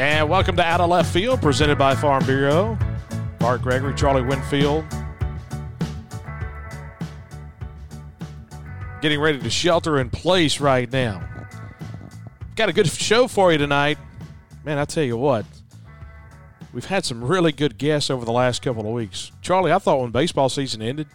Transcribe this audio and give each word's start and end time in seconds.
And 0.00 0.30
welcome 0.30 0.56
to 0.56 0.64
Out 0.64 0.80
of 0.80 0.88
Left 0.88 1.12
Field, 1.12 1.42
presented 1.42 1.76
by 1.76 1.94
Farm 1.94 2.24
Bureau. 2.24 2.78
Bart 3.38 3.60
Gregory, 3.60 3.94
Charlie 3.94 4.22
Winfield. 4.22 4.82
Getting 9.02 9.20
ready 9.20 9.38
to 9.40 9.50
shelter 9.50 9.98
in 10.00 10.08
place 10.08 10.58
right 10.58 10.90
now. 10.90 11.22
Got 12.56 12.70
a 12.70 12.72
good 12.72 12.88
show 12.88 13.28
for 13.28 13.52
you 13.52 13.58
tonight. 13.58 13.98
Man, 14.64 14.78
I 14.78 14.86
tell 14.86 15.04
you 15.04 15.18
what, 15.18 15.44
we've 16.72 16.86
had 16.86 17.04
some 17.04 17.22
really 17.22 17.52
good 17.52 17.76
guests 17.76 18.08
over 18.08 18.24
the 18.24 18.32
last 18.32 18.62
couple 18.62 18.86
of 18.86 18.94
weeks. 18.94 19.32
Charlie, 19.42 19.70
I 19.70 19.78
thought 19.78 20.00
when 20.00 20.12
baseball 20.12 20.48
season 20.48 20.80
ended, 20.80 21.08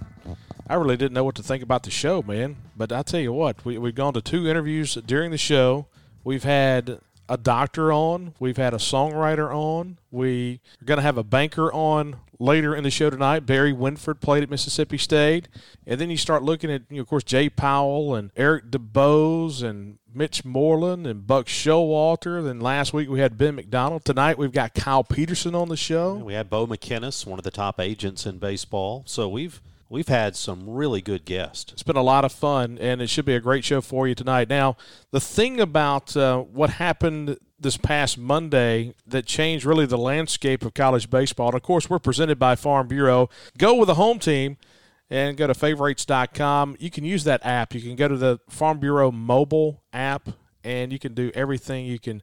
I 0.68 0.76
really 0.76 0.96
didn't 0.96 1.14
know 1.14 1.24
what 1.24 1.34
to 1.38 1.44
think 1.44 1.64
about 1.64 1.82
the 1.82 1.90
show, 1.90 2.22
man. 2.22 2.58
But 2.78 2.92
I 2.92 3.02
tell 3.02 3.20
you 3.20 3.34
what, 3.34 3.66
we, 3.66 3.80
we've 3.80 3.96
gone 3.96 4.14
to 4.14 4.22
two 4.22 4.48
interviews 4.48 4.94
during 4.94 5.32
the 5.32 5.40
show. 5.40 5.88
We've 6.24 6.44
had 6.44 7.00
a 7.28 7.38
doctor 7.38 7.92
on. 7.92 8.34
We've 8.40 8.58
had 8.58 8.74
a 8.74 8.78
songwriter 8.78 9.54
on. 9.54 9.98
We 10.12 10.60
are 10.82 10.86
going 10.86 10.98
to 10.98 11.04
have 11.04 11.18
a 11.18 11.24
banker 11.24 11.72
on 11.74 12.18
later 12.40 12.76
in 12.76 12.84
the 12.84 12.92
show 12.92 13.10
tonight. 13.10 13.42
Barry 13.42 13.74
Winford 13.74 14.22
played 14.22 14.44
at 14.44 14.50
Mississippi 14.50 14.98
State. 14.98 15.48
And 15.88 16.00
then 16.00 16.10
you 16.10 16.18
start 16.18 16.44
looking 16.44 16.72
at, 16.72 16.84
you 16.90 16.98
know, 16.98 17.02
of 17.02 17.08
course, 17.08 17.24
Jay 17.24 17.50
Powell 17.50 18.16
and 18.16 18.32
Eric 18.36 18.70
DuBose 18.72 19.64
and 19.64 19.98
Mitch 20.14 20.46
Moreland 20.46 21.06
and 21.06 21.28
Buck 21.28 21.48
Showalter. 21.48 22.44
Then 22.44 22.60
last 22.60 22.94
week 22.94 23.10
we 23.10 23.20
had 23.20 23.38
Ben 23.38 23.56
McDonald. 23.56 24.06
Tonight 24.06 24.38
we've 24.38 24.52
got 24.52 24.74
Kyle 24.74 25.04
Peterson 25.04 25.56
on 25.56 25.70
the 25.70 25.78
show. 25.78 26.16
We 26.16 26.34
had 26.34 26.50
Bo 26.50 26.68
McKinnis, 26.68 27.26
one 27.26 27.40
of 27.40 27.44
the 27.44 27.52
top 27.52 27.80
agents 27.80 28.26
in 28.26 28.38
baseball. 28.38 29.04
So 29.06 29.28
we've 29.28 29.62
we've 29.90 30.08
had 30.08 30.36
some 30.36 30.70
really 30.70 31.02
good 31.02 31.26
guests. 31.26 31.72
It's 31.72 31.84
been 31.84 31.96
a 31.96 32.04
lot 32.04 32.26
of 32.26 32.32
fun, 32.32 32.78
and 32.80 33.02
it 33.02 33.10
should 33.10 33.26
be 33.26 33.36
a 33.36 33.40
great 33.40 33.64
show 33.64 33.82
for 33.82 34.08
you 34.08 34.16
tonight. 34.16 34.50
Now, 34.50 34.78
the 35.12 35.20
thing 35.20 35.60
about 35.60 36.16
uh, 36.18 36.40
what 36.40 36.72
happened 36.72 37.38
this 37.60 37.78
past 37.78 38.18
Monday 38.18 38.94
that 39.08 39.26
changed 39.26 39.66
really 39.66 39.86
the 39.86 39.98
landscape 39.98 40.64
of 40.66 40.74
college 40.74 41.10
baseball, 41.10 41.48
and 41.48 41.56
of 41.56 41.64
course, 41.64 41.90
we're 41.90 42.00
presented 42.00 42.40
by 42.40 42.56
Farm 42.56 42.88
Bureau. 42.88 43.30
Go 43.58 43.76
with 43.76 43.88
the 43.88 43.96
home 43.96 44.20
team 44.20 44.58
and 45.10 45.38
go 45.38 45.48
to 45.48 45.54
favorites.com. 45.54 46.76
You 46.80 46.90
can 46.90 47.06
use 47.06 47.24
that 47.24 47.46
app. 47.46 47.74
You 47.74 47.82
can 47.82 47.96
go 47.96 48.08
to 48.08 48.18
the 48.18 48.40
Farm 48.50 48.80
Bureau 48.80 49.12
mobile 49.12 49.84
app, 49.94 50.30
and 50.64 50.92
you 50.92 51.00
can 51.00 51.14
do 51.14 51.32
everything. 51.34 51.86
You 51.86 52.00
can 52.00 52.22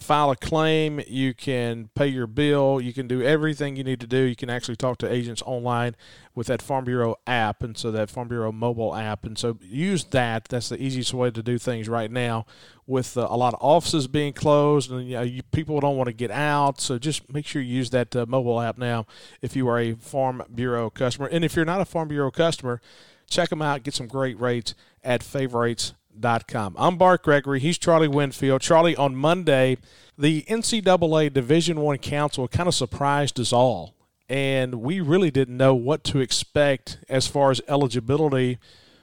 file 0.00 0.30
a 0.30 0.36
claim, 0.36 1.00
you 1.06 1.34
can 1.34 1.90
pay 1.94 2.06
your 2.06 2.26
bill, 2.26 2.80
you 2.80 2.92
can 2.92 3.06
do 3.06 3.22
everything 3.22 3.76
you 3.76 3.84
need 3.84 4.00
to 4.00 4.06
do. 4.06 4.22
You 4.22 4.34
can 4.34 4.48
actually 4.48 4.76
talk 4.76 4.96
to 4.98 5.12
agents 5.12 5.42
online 5.44 5.94
with 6.34 6.46
that 6.46 6.62
Farm 6.62 6.86
Bureau 6.86 7.16
app, 7.26 7.62
and 7.62 7.76
so 7.76 7.90
that 7.90 8.08
Farm 8.08 8.28
Bureau 8.28 8.50
mobile 8.50 8.94
app. 8.94 9.24
And 9.24 9.36
so 9.36 9.58
use 9.60 10.04
that. 10.04 10.46
That's 10.46 10.70
the 10.70 10.82
easiest 10.82 11.12
way 11.12 11.30
to 11.30 11.42
do 11.42 11.58
things 11.58 11.88
right 11.88 12.10
now 12.10 12.46
with 12.86 13.16
uh, 13.16 13.26
a 13.30 13.36
lot 13.36 13.52
of 13.54 13.60
offices 13.62 14.08
being 14.08 14.32
closed 14.32 14.90
and 14.90 15.06
you 15.06 15.14
know, 15.14 15.22
you, 15.22 15.42
people 15.52 15.78
don't 15.80 15.96
want 15.96 16.08
to 16.08 16.12
get 16.12 16.30
out. 16.30 16.80
So 16.80 16.98
just 16.98 17.32
make 17.32 17.46
sure 17.46 17.60
you 17.62 17.76
use 17.76 17.90
that 17.90 18.16
uh, 18.16 18.26
mobile 18.26 18.60
app 18.60 18.78
now 18.78 19.06
if 19.42 19.54
you 19.54 19.68
are 19.68 19.78
a 19.78 19.94
Farm 19.94 20.42
Bureau 20.52 20.88
customer. 20.90 21.28
And 21.28 21.44
if 21.44 21.54
you're 21.54 21.64
not 21.64 21.80
a 21.80 21.84
Farm 21.84 22.08
Bureau 22.08 22.30
customer, 22.30 22.80
check 23.28 23.50
them 23.50 23.62
out, 23.62 23.82
get 23.82 23.94
some 23.94 24.08
great 24.08 24.40
rates 24.40 24.74
at 25.04 25.22
favorites 25.22 25.94
Com. 26.22 26.74
I'm 26.78 26.98
Bart 26.98 27.22
Gregory. 27.22 27.60
He's 27.60 27.78
Charlie 27.78 28.06
Winfield. 28.06 28.60
Charlie, 28.60 28.94
on 28.94 29.16
Monday, 29.16 29.78
the 30.18 30.42
NCAA 30.42 31.32
Division 31.32 31.80
One 31.80 31.96
Council 31.96 32.46
kind 32.46 32.68
of 32.68 32.74
surprised 32.74 33.40
us 33.40 33.54
all, 33.54 33.94
and 34.28 34.82
we 34.82 35.00
really 35.00 35.30
didn't 35.30 35.56
know 35.56 35.74
what 35.74 36.04
to 36.04 36.20
expect 36.20 36.98
as 37.08 37.26
far 37.26 37.50
as 37.50 37.62
eligibility 37.68 38.58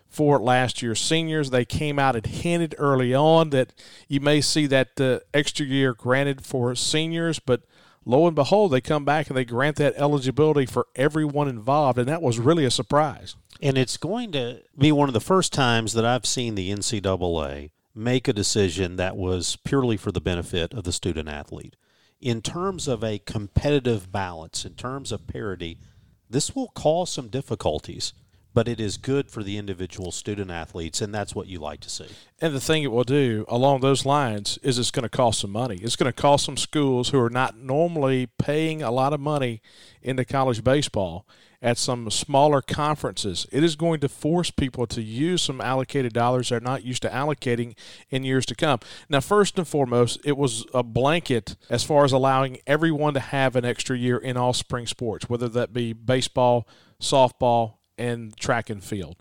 for 0.08 0.40
last 0.40 0.84
year's 0.84 1.02
seniors. 1.02 1.50
They 1.50 1.66
came 1.66 1.98
out 1.98 2.16
and 2.16 2.26
hinted 2.26 2.76
early 2.78 3.16
on 3.16 3.50
that 3.50 3.74
you 4.08 4.20
may 4.20 4.40
see 4.40 4.68
that 4.68 5.02
uh, 5.02 5.20
extra 5.34 5.66
year 5.66 5.96
granted 5.96 6.46
for 6.46 6.76
seniors, 6.76 7.40
but 7.40 7.64
lo 8.06 8.28
and 8.28 8.36
behold, 8.36 8.72
they 8.72 8.82
come 8.82 9.06
back 9.06 9.28
and 9.28 9.36
they 9.36 9.46
grant 9.46 9.78
that 9.78 9.96
eligibility 9.98 10.68
for 10.68 10.86
everyone 10.96 11.48
involved, 11.48 11.98
and 11.98 12.08
that 12.08 12.22
was 12.22 12.38
really 12.38 12.64
a 12.64 12.72
surprise. 12.72 13.36
And 13.62 13.78
it's 13.78 13.98
going 13.98 14.32
to 14.34 14.62
be 14.78 14.92
one 14.92 15.10
of 15.10 15.14
the 15.14 15.20
first 15.20 15.52
times 15.52 15.94
that 15.94 16.06
I've 16.06 16.26
seen 16.26 16.56
the 16.56 16.72
NCAA 16.72 17.72
make 17.96 18.28
a 18.28 18.34
decision 18.34 18.96
that 18.98 19.18
was 19.18 19.56
purely 19.64 19.98
for 19.98 20.12
the 20.12 20.22
benefit 20.22 20.74
of 20.74 20.84
the 20.84 20.92
student 20.92 21.28
athlete. 21.28 21.76
In 22.22 22.42
terms 22.42 22.88
of 22.88 23.04
a 23.04 23.20
competitive 23.20 24.12
balance, 24.12 24.66
in 24.66 24.74
terms 24.74 25.12
of 25.12 25.28
parity, 25.28 25.80
this 26.30 26.56
will 26.56 26.70
cause 26.70 27.12
some 27.12 27.30
difficulties, 27.30 28.14
but 28.58 28.68
it 28.68 28.80
is 28.80 28.98
good 28.98 29.30
for 29.30 29.44
the 29.44 29.56
individual 29.56 30.12
student 30.12 30.50
athletes, 30.50 31.00
and 31.00 31.14
that's 31.14 31.36
what 31.36 31.46
you 31.46 31.60
like 31.60 31.80
to 31.80 31.92
see. 31.92 32.08
And 32.42 32.56
the 32.56 32.60
thing 32.60 32.82
it 32.82 32.92
will 32.92 33.04
do 33.04 33.46
along 33.48 33.82
those 33.82 34.04
lines 34.04 34.58
is 34.64 34.80
it's 34.80 34.90
going 34.90 35.04
to 35.04 35.10
cost 35.10 35.42
some 35.42 35.52
money. 35.52 35.78
It's 35.80 35.96
going 35.96 36.12
to 36.12 36.22
cost 36.22 36.46
some 36.46 36.58
schools 36.58 37.10
who 37.10 37.20
are 37.20 37.30
not 37.30 37.56
normally 37.56 38.30
paying 38.40 38.82
a 38.82 38.90
lot 38.90 39.14
of 39.14 39.20
money 39.20 39.62
into 40.02 40.26
college 40.26 40.64
baseball 40.64 41.28
at 41.62 41.78
some 41.78 42.10
smaller 42.10 42.64
conferences. 42.64 43.46
It 43.52 43.64
is 43.64 43.76
going 43.76 44.00
to 44.00 44.10
force 44.10 44.50
people 44.50 44.88
to 44.88 45.04
use 45.04 45.44
some 45.44 45.62
allocated 45.62 46.14
dollars 46.14 46.50
they're 46.50 46.60
not 46.60 46.84
used 46.84 47.04
to 47.04 47.10
allocating 47.10 47.76
in 48.10 48.24
years 48.24 48.48
to 48.48 48.56
come. 48.56 48.80
Now, 49.08 49.20
first 49.20 49.60
and 49.60 49.68
foremost, 49.68 50.20
it 50.26 50.36
was 50.36 50.66
a 50.74 50.82
blanket 50.82 51.58
as 51.70 51.84
far 51.84 52.06
as 52.06 52.12
allowing 52.12 52.58
everyone 52.66 53.14
to 53.14 53.20
have 53.20 53.56
an 53.56 53.66
extra 53.66 53.96
year 53.96 54.18
in 54.18 54.36
all 54.36 54.54
spring 54.54 54.88
sports, 54.88 55.30
whether 55.30 55.48
that 55.48 55.74
be 55.74 55.94
baseball, 55.94 56.68
softball, 57.00 57.77
and 57.98 58.36
track 58.38 58.70
and 58.70 58.84
field. 58.84 59.18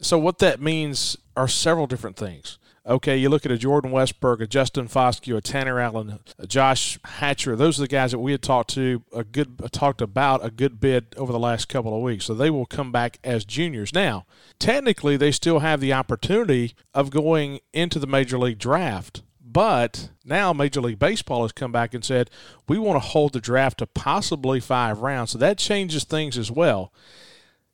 So, 0.00 0.18
what 0.18 0.38
that 0.38 0.60
means 0.60 1.16
are 1.36 1.48
several 1.48 1.86
different 1.86 2.16
things. 2.16 2.58
Okay, 2.86 3.16
you 3.16 3.30
look 3.30 3.46
at 3.46 3.52
a 3.52 3.56
Jordan 3.56 3.92
Westburg, 3.92 4.42
a 4.42 4.46
Justin 4.46 4.88
Foscue, 4.88 5.38
a 5.38 5.40
Tanner 5.40 5.80
Allen, 5.80 6.18
a 6.38 6.46
Josh 6.46 6.98
Hatcher. 7.02 7.56
Those 7.56 7.78
are 7.78 7.82
the 7.82 7.88
guys 7.88 8.10
that 8.10 8.18
we 8.18 8.32
had 8.32 8.42
talked 8.42 8.74
to 8.74 9.02
a 9.10 9.24
good 9.24 9.58
talked 9.72 10.02
about 10.02 10.44
a 10.44 10.50
good 10.50 10.80
bit 10.80 11.14
over 11.16 11.32
the 11.32 11.38
last 11.38 11.70
couple 11.70 11.96
of 11.96 12.02
weeks. 12.02 12.26
So 12.26 12.34
they 12.34 12.50
will 12.50 12.66
come 12.66 12.92
back 12.92 13.18
as 13.24 13.46
juniors. 13.46 13.94
Now, 13.94 14.26
technically, 14.58 15.16
they 15.16 15.32
still 15.32 15.60
have 15.60 15.80
the 15.80 15.94
opportunity 15.94 16.74
of 16.92 17.08
going 17.08 17.60
into 17.72 17.98
the 17.98 18.06
major 18.06 18.38
league 18.38 18.58
draft. 18.58 19.22
But 19.42 20.10
now 20.24 20.52
Major 20.52 20.82
League 20.82 20.98
Baseball 20.98 21.42
has 21.42 21.52
come 21.52 21.72
back 21.72 21.94
and 21.94 22.04
said 22.04 22.28
we 22.68 22.76
want 22.76 22.96
to 23.00 23.08
hold 23.08 23.32
the 23.32 23.40
draft 23.40 23.78
to 23.78 23.86
possibly 23.86 24.60
five 24.60 24.98
rounds. 24.98 25.30
So 25.30 25.38
that 25.38 25.56
changes 25.58 26.04
things 26.04 26.36
as 26.36 26.50
well. 26.50 26.92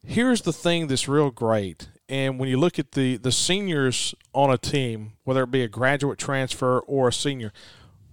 Here's 0.04 0.42
the 0.42 0.52
thing 0.52 0.86
that's 0.86 1.08
real 1.08 1.30
great 1.30 1.88
and 2.10 2.40
when 2.40 2.48
you 2.48 2.58
look 2.58 2.78
at 2.78 2.92
the 2.92 3.16
the 3.16 3.32
seniors 3.32 4.14
on 4.34 4.50
a 4.50 4.58
team, 4.58 5.12
whether 5.22 5.44
it 5.44 5.50
be 5.52 5.62
a 5.62 5.68
graduate 5.68 6.18
transfer 6.18 6.80
or 6.80 7.08
a 7.08 7.12
senior, 7.12 7.52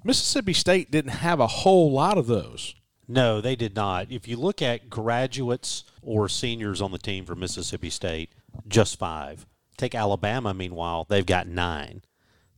Mississippi 0.03 0.53
State 0.53 0.92
didn't 0.92 1.12
have 1.12 1.40
a 1.40 1.48
whole 1.48 1.92
lot 1.92 2.18
of 2.18 2.28
those. 2.28 2.75
No, 3.08 3.42
they 3.42 3.56
did 3.56 3.75
not. 3.75 4.12
If 4.12 4.28
you 4.28 4.38
look 4.38 4.62
at 4.62 4.90
graduates 4.90 5.84
or 6.02 6.30
seniors 6.30 6.81
on 6.81 6.92
the 6.92 7.00
team 7.00 7.25
for 7.25 7.36
Mississippi 7.36 7.90
State, 7.90 8.30
just 8.68 9.00
five. 9.00 9.48
Take 9.78 9.96
Alabama, 9.96 10.54
meanwhile, 10.54 11.06
they've 11.09 11.25
got 11.25 11.48
nine. 11.48 12.04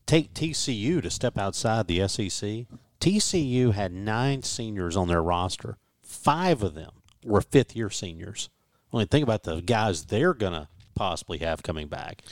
Take 0.05 0.33
TCU 0.33 1.01
to 1.01 1.09
step 1.09 1.37
outside 1.37 1.87
the 1.87 2.05
SEC. 2.07 2.65
TCU 2.99 3.73
had 3.73 3.93
nine 3.93 4.43
seniors 4.43 4.97
on 4.97 5.07
their 5.07 5.23
roster. 5.23 5.77
Five 6.01 6.63
of 6.63 6.73
them 6.73 6.91
were 7.23 7.41
fifth 7.41 7.75
year 7.75 7.89
seniors. 7.89 8.49
Only 8.91 9.05
think 9.05 9.23
about 9.23 9.43
the 9.43 9.61
guys 9.61 10.05
they're 10.05 10.33
going 10.33 10.53
to 10.53 10.67
possibly 10.95 11.39
have 11.39 11.63
coming 11.63 11.87
back. 11.87 12.23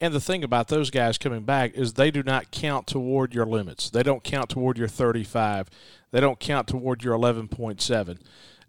And 0.00 0.12
the 0.12 0.20
thing 0.20 0.44
about 0.44 0.68
those 0.68 0.90
guys 0.90 1.16
coming 1.16 1.44
back 1.44 1.74
is 1.74 1.94
they 1.94 2.10
do 2.10 2.22
not 2.22 2.50
count 2.50 2.86
toward 2.86 3.34
your 3.34 3.46
limits. 3.46 3.88
They 3.88 4.02
don't 4.02 4.22
count 4.22 4.50
toward 4.50 4.76
your 4.76 4.88
35. 4.88 5.70
They 6.10 6.20
don't 6.20 6.38
count 6.38 6.68
toward 6.68 7.02
your 7.02 7.16
11.7. 7.16 8.18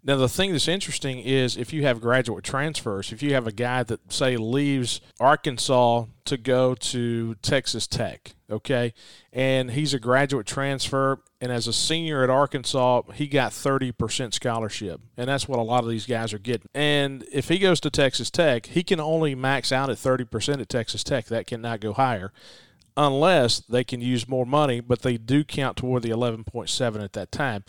Now, 0.08 0.16
the 0.16 0.26
thing 0.26 0.52
that's 0.52 0.68
interesting 0.68 1.18
is 1.18 1.58
if 1.58 1.70
you 1.70 1.82
have 1.82 2.00
graduate 2.00 2.42
transfers, 2.42 3.12
if 3.12 3.22
you 3.22 3.34
have 3.34 3.46
a 3.46 3.52
guy 3.52 3.82
that, 3.82 4.10
say, 4.10 4.38
leaves 4.38 5.02
Arkansas 5.20 6.06
to 6.24 6.38
go 6.38 6.74
to 6.74 7.34
Texas 7.42 7.86
Tech, 7.86 8.32
okay, 8.50 8.94
and 9.34 9.72
he's 9.72 9.92
a 9.92 9.98
graduate 9.98 10.46
transfer, 10.46 11.20
and 11.42 11.52
as 11.52 11.66
a 11.66 11.74
senior 11.74 12.24
at 12.24 12.30
Arkansas, 12.30 13.02
he 13.16 13.26
got 13.26 13.52
30% 13.52 14.32
scholarship, 14.32 15.02
and 15.18 15.28
that's 15.28 15.46
what 15.46 15.58
a 15.58 15.62
lot 15.62 15.84
of 15.84 15.90
these 15.90 16.06
guys 16.06 16.32
are 16.32 16.38
getting. 16.38 16.70
And 16.72 17.26
if 17.30 17.48
he 17.48 17.58
goes 17.58 17.78
to 17.80 17.90
Texas 17.90 18.30
Tech, 18.30 18.64
he 18.64 18.82
can 18.82 19.00
only 19.00 19.34
max 19.34 19.72
out 19.72 19.90
at 19.90 19.98
30% 19.98 20.62
at 20.62 20.70
Texas 20.70 21.04
Tech. 21.04 21.26
That 21.26 21.46
cannot 21.46 21.80
go 21.80 21.92
higher 21.92 22.32
unless 22.96 23.60
they 23.60 23.84
can 23.84 24.00
use 24.00 24.26
more 24.26 24.46
money, 24.46 24.80
but 24.80 25.02
they 25.02 25.18
do 25.18 25.44
count 25.44 25.76
toward 25.76 26.02
the 26.02 26.08
11.7 26.08 27.04
at 27.04 27.12
that 27.12 27.30
time 27.30 27.62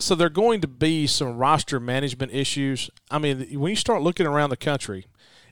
so 0.00 0.14
there 0.14 0.26
are 0.26 0.30
going 0.30 0.60
to 0.62 0.68
be 0.68 1.06
some 1.06 1.36
roster 1.36 1.78
management 1.78 2.32
issues. 2.32 2.90
I 3.10 3.18
mean, 3.18 3.46
when 3.58 3.70
you 3.70 3.76
start 3.76 4.02
looking 4.02 4.26
around 4.26 4.50
the 4.50 4.56
country 4.56 5.06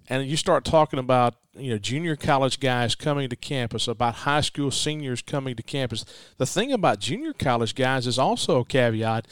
and 0.08 0.26
you 0.26 0.36
start 0.36 0.64
talking 0.64 0.98
about 0.98 1.34
you 1.54 1.70
know 1.70 1.78
junior 1.78 2.16
college 2.16 2.60
guys 2.60 2.94
coming 2.94 3.28
to 3.28 3.36
campus, 3.36 3.86
about 3.86 4.14
high 4.16 4.40
school 4.40 4.70
seniors 4.70 5.20
coming 5.22 5.54
to 5.54 5.62
campus, 5.62 6.04
the 6.38 6.46
thing 6.46 6.72
about 6.72 6.98
junior 6.98 7.32
college 7.32 7.74
guys 7.74 8.06
is 8.06 8.18
also 8.18 8.60
a 8.60 8.64
caveat 8.64 9.28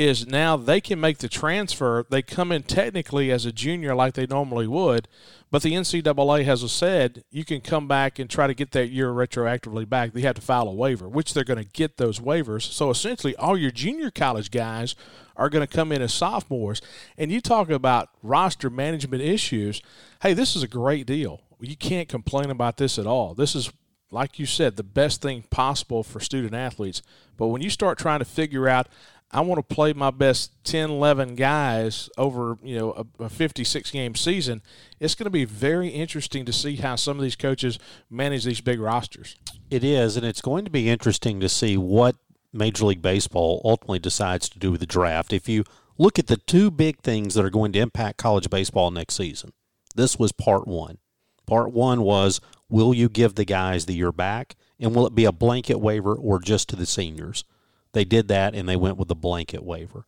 is 0.00 0.26
now 0.26 0.56
they 0.56 0.80
can 0.80 0.98
make 0.98 1.18
the 1.18 1.28
transfer. 1.28 2.06
They 2.08 2.22
come 2.22 2.50
in 2.52 2.62
technically 2.62 3.30
as 3.30 3.44
a 3.44 3.52
junior 3.52 3.94
like 3.94 4.14
they 4.14 4.26
normally 4.26 4.66
would, 4.66 5.06
but 5.50 5.60
the 5.60 5.74
NCAA 5.74 6.46
has 6.46 6.72
said 6.72 7.22
you 7.30 7.44
can 7.44 7.60
come 7.60 7.86
back 7.86 8.18
and 8.18 8.30
try 8.30 8.46
to 8.46 8.54
get 8.54 8.70
that 8.70 8.88
year 8.88 9.10
retroactively 9.10 9.86
back. 9.86 10.14
They 10.14 10.22
have 10.22 10.36
to 10.36 10.40
file 10.40 10.68
a 10.68 10.72
waiver, 10.72 11.06
which 11.06 11.34
they're 11.34 11.44
going 11.44 11.62
to 11.62 11.70
get 11.70 11.98
those 11.98 12.18
waivers. 12.18 12.62
So 12.62 12.88
essentially, 12.88 13.36
all 13.36 13.58
your 13.58 13.70
junior 13.70 14.10
college 14.10 14.50
guys 14.50 14.96
are 15.36 15.50
going 15.50 15.66
to 15.66 15.72
come 15.72 15.92
in 15.92 16.00
as 16.00 16.14
sophomores. 16.14 16.80
And 17.18 17.30
you 17.30 17.42
talk 17.42 17.68
about 17.68 18.08
roster 18.22 18.70
management 18.70 19.22
issues. 19.22 19.82
Hey, 20.22 20.32
this 20.32 20.56
is 20.56 20.62
a 20.62 20.68
great 20.68 21.06
deal. 21.06 21.42
You 21.60 21.76
can't 21.76 22.08
complain 22.08 22.48
about 22.48 22.78
this 22.78 22.98
at 22.98 23.06
all. 23.06 23.34
This 23.34 23.54
is 23.54 23.70
like 24.10 24.38
you 24.38 24.46
said, 24.46 24.76
the 24.76 24.82
best 24.82 25.22
thing 25.22 25.44
possible 25.50 26.02
for 26.02 26.20
student 26.20 26.54
athletes. 26.54 27.02
But 27.36 27.48
when 27.48 27.62
you 27.62 27.70
start 27.70 27.98
trying 27.98 28.18
to 28.18 28.24
figure 28.24 28.68
out 28.68 28.88
I 29.32 29.42
want 29.42 29.58
to 29.58 29.74
play 29.74 29.92
my 29.92 30.10
best 30.10 30.52
10, 30.64 30.90
11 30.90 31.36
guys 31.36 32.10
over, 32.18 32.58
you 32.62 32.76
know, 32.76 33.06
a, 33.20 33.24
a 33.24 33.28
56 33.28 33.90
game 33.90 34.16
season. 34.16 34.60
It's 34.98 35.14
going 35.14 35.26
to 35.26 35.30
be 35.30 35.44
very 35.44 35.88
interesting 35.88 36.44
to 36.46 36.52
see 36.52 36.76
how 36.76 36.96
some 36.96 37.16
of 37.16 37.22
these 37.22 37.36
coaches 37.36 37.78
manage 38.10 38.44
these 38.44 38.60
big 38.60 38.80
rosters. 38.80 39.36
It 39.70 39.84
is, 39.84 40.16
and 40.16 40.26
it's 40.26 40.40
going 40.40 40.64
to 40.64 40.70
be 40.70 40.90
interesting 40.90 41.38
to 41.40 41.48
see 41.48 41.76
what 41.76 42.16
Major 42.52 42.86
League 42.86 43.02
Baseball 43.02 43.62
ultimately 43.64 44.00
decides 44.00 44.48
to 44.48 44.58
do 44.58 44.72
with 44.72 44.80
the 44.80 44.86
draft. 44.86 45.32
If 45.32 45.48
you 45.48 45.62
look 45.96 46.18
at 46.18 46.26
the 46.26 46.36
two 46.36 46.70
big 46.70 46.98
things 46.98 47.34
that 47.34 47.44
are 47.44 47.50
going 47.50 47.72
to 47.72 47.78
impact 47.78 48.18
college 48.18 48.50
baseball 48.50 48.90
next 48.90 49.14
season, 49.14 49.52
this 49.94 50.18
was 50.18 50.32
part 50.32 50.66
one. 50.66 50.98
Part 51.46 51.72
one 51.72 52.02
was 52.02 52.40
will 52.68 52.92
you 52.92 53.08
give 53.08 53.36
the 53.36 53.44
guys 53.44 53.86
the 53.86 53.94
year 53.94 54.12
back, 54.12 54.56
and 54.80 54.92
will 54.92 55.06
it 55.06 55.14
be 55.14 55.24
a 55.24 55.32
blanket 55.32 55.78
waiver 55.78 56.14
or 56.14 56.40
just 56.40 56.68
to 56.70 56.76
the 56.76 56.86
seniors? 56.86 57.44
They 57.92 58.04
did 58.04 58.28
that 58.28 58.54
and 58.54 58.68
they 58.68 58.76
went 58.76 58.96
with 58.96 59.08
the 59.08 59.14
blanket 59.14 59.64
waiver. 59.64 60.04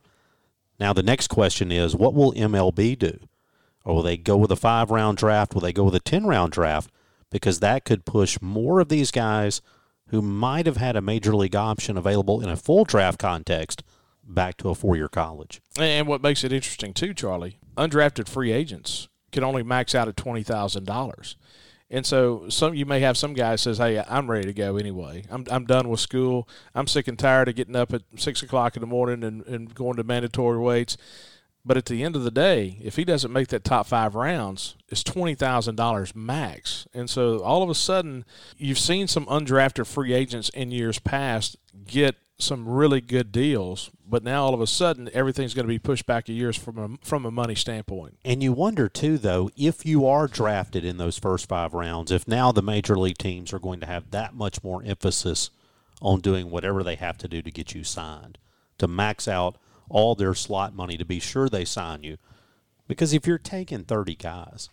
Now, 0.78 0.92
the 0.92 1.02
next 1.02 1.28
question 1.28 1.70
is 1.70 1.94
what 1.94 2.14
will 2.14 2.32
MLB 2.32 2.98
do? 2.98 3.18
Or 3.84 3.96
will 3.96 4.02
they 4.02 4.16
go 4.16 4.36
with 4.36 4.52
a 4.52 4.56
five 4.56 4.90
round 4.90 5.18
draft? 5.18 5.54
Will 5.54 5.60
they 5.60 5.72
go 5.72 5.84
with 5.84 5.94
a 5.94 6.00
10 6.00 6.26
round 6.26 6.52
draft? 6.52 6.90
Because 7.30 7.60
that 7.60 7.84
could 7.84 8.04
push 8.04 8.38
more 8.40 8.80
of 8.80 8.88
these 8.88 9.10
guys 9.10 9.60
who 10.08 10.20
might 10.22 10.66
have 10.66 10.76
had 10.76 10.94
a 10.94 11.00
major 11.00 11.34
league 11.34 11.56
option 11.56 11.96
available 11.96 12.40
in 12.40 12.48
a 12.48 12.56
full 12.56 12.84
draft 12.84 13.18
context 13.18 13.82
back 14.22 14.56
to 14.58 14.68
a 14.68 14.74
four 14.74 14.96
year 14.96 15.08
college. 15.08 15.60
And 15.78 16.06
what 16.06 16.22
makes 16.22 16.44
it 16.44 16.52
interesting, 16.52 16.92
too, 16.92 17.14
Charlie, 17.14 17.58
undrafted 17.76 18.28
free 18.28 18.52
agents 18.52 19.08
can 19.32 19.42
only 19.42 19.62
max 19.62 19.94
out 19.94 20.08
at 20.08 20.16
$20,000. 20.16 21.34
And 21.92 22.06
so 22.06 22.48
some 22.48 22.74
you 22.74 22.86
may 22.86 23.00
have 23.00 23.18
some 23.18 23.34
guy 23.34 23.54
says, 23.56 23.76
"Hey, 23.76 24.02
I'm 24.08 24.30
ready 24.30 24.46
to 24.46 24.54
go 24.54 24.78
anyway. 24.78 25.24
I'm 25.30 25.44
I'm 25.50 25.66
done 25.66 25.90
with 25.90 26.00
school. 26.00 26.48
I'm 26.74 26.86
sick 26.86 27.06
and 27.06 27.18
tired 27.18 27.48
of 27.48 27.54
getting 27.54 27.76
up 27.76 27.92
at 27.92 28.02
six 28.16 28.42
o'clock 28.42 28.76
in 28.76 28.80
the 28.80 28.86
morning 28.86 29.22
and, 29.22 29.46
and 29.46 29.74
going 29.74 29.96
to 29.96 30.02
mandatory 30.02 30.58
weights." 30.58 30.96
But 31.64 31.76
at 31.76 31.84
the 31.84 32.02
end 32.02 32.16
of 32.16 32.24
the 32.24 32.30
day, 32.32 32.78
if 32.82 32.96
he 32.96 33.04
doesn't 33.04 33.32
make 33.32 33.48
that 33.48 33.62
top 33.62 33.86
five 33.86 34.14
rounds, 34.14 34.74
it's 34.88 35.04
twenty 35.04 35.34
thousand 35.34 35.76
dollars 35.76 36.14
max. 36.16 36.88
And 36.94 37.10
so 37.10 37.40
all 37.42 37.62
of 37.62 37.68
a 37.68 37.74
sudden, 37.74 38.24
you've 38.56 38.78
seen 38.78 39.06
some 39.06 39.26
undrafted 39.26 39.86
free 39.86 40.14
agents 40.14 40.48
in 40.48 40.70
years 40.70 40.98
past 40.98 41.58
get 41.86 42.16
some 42.42 42.68
really 42.68 43.00
good 43.00 43.32
deals, 43.32 43.90
but 44.08 44.22
now 44.22 44.44
all 44.44 44.54
of 44.54 44.60
a 44.60 44.66
sudden 44.66 45.08
everything's 45.14 45.54
going 45.54 45.66
to 45.66 45.72
be 45.72 45.78
pushed 45.78 46.06
back 46.06 46.28
a 46.28 46.32
years 46.32 46.56
from 46.56 46.78
a, 46.78 47.06
from 47.06 47.24
a 47.24 47.30
money 47.30 47.54
standpoint. 47.54 48.18
And 48.24 48.42
you 48.42 48.52
wonder 48.52 48.88
too, 48.88 49.18
though, 49.18 49.50
if 49.56 49.86
you 49.86 50.06
are 50.06 50.26
drafted 50.26 50.84
in 50.84 50.98
those 50.98 51.18
first 51.18 51.48
five 51.48 51.72
rounds, 51.74 52.10
if 52.10 52.28
now 52.28 52.52
the 52.52 52.62
major 52.62 52.98
league 52.98 53.18
teams 53.18 53.52
are 53.52 53.58
going 53.58 53.80
to 53.80 53.86
have 53.86 54.10
that 54.10 54.34
much 54.34 54.62
more 54.62 54.82
emphasis 54.84 55.50
on 56.00 56.20
doing 56.20 56.50
whatever 56.50 56.82
they 56.82 56.96
have 56.96 57.16
to 57.18 57.28
do 57.28 57.40
to 57.42 57.50
get 57.50 57.74
you 57.74 57.84
signed, 57.84 58.38
to 58.78 58.88
max 58.88 59.28
out 59.28 59.56
all 59.88 60.14
their 60.14 60.34
slot 60.34 60.74
money 60.74 60.96
to 60.96 61.04
be 61.04 61.20
sure 61.20 61.48
they 61.48 61.64
sign 61.64 62.02
you. 62.02 62.18
Because 62.88 63.12
if 63.12 63.26
you're 63.26 63.38
taking 63.38 63.84
30 63.84 64.16
guys, 64.16 64.68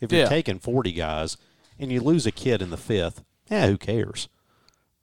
if 0.00 0.10
you're 0.10 0.22
yeah. 0.22 0.28
taking 0.28 0.58
40 0.58 0.92
guys, 0.92 1.36
and 1.78 1.90
you 1.90 2.00
lose 2.00 2.26
a 2.26 2.32
kid 2.32 2.62
in 2.62 2.70
the 2.70 2.76
fifth, 2.76 3.22
yeah, 3.50 3.66
who 3.66 3.76
cares? 3.76 4.28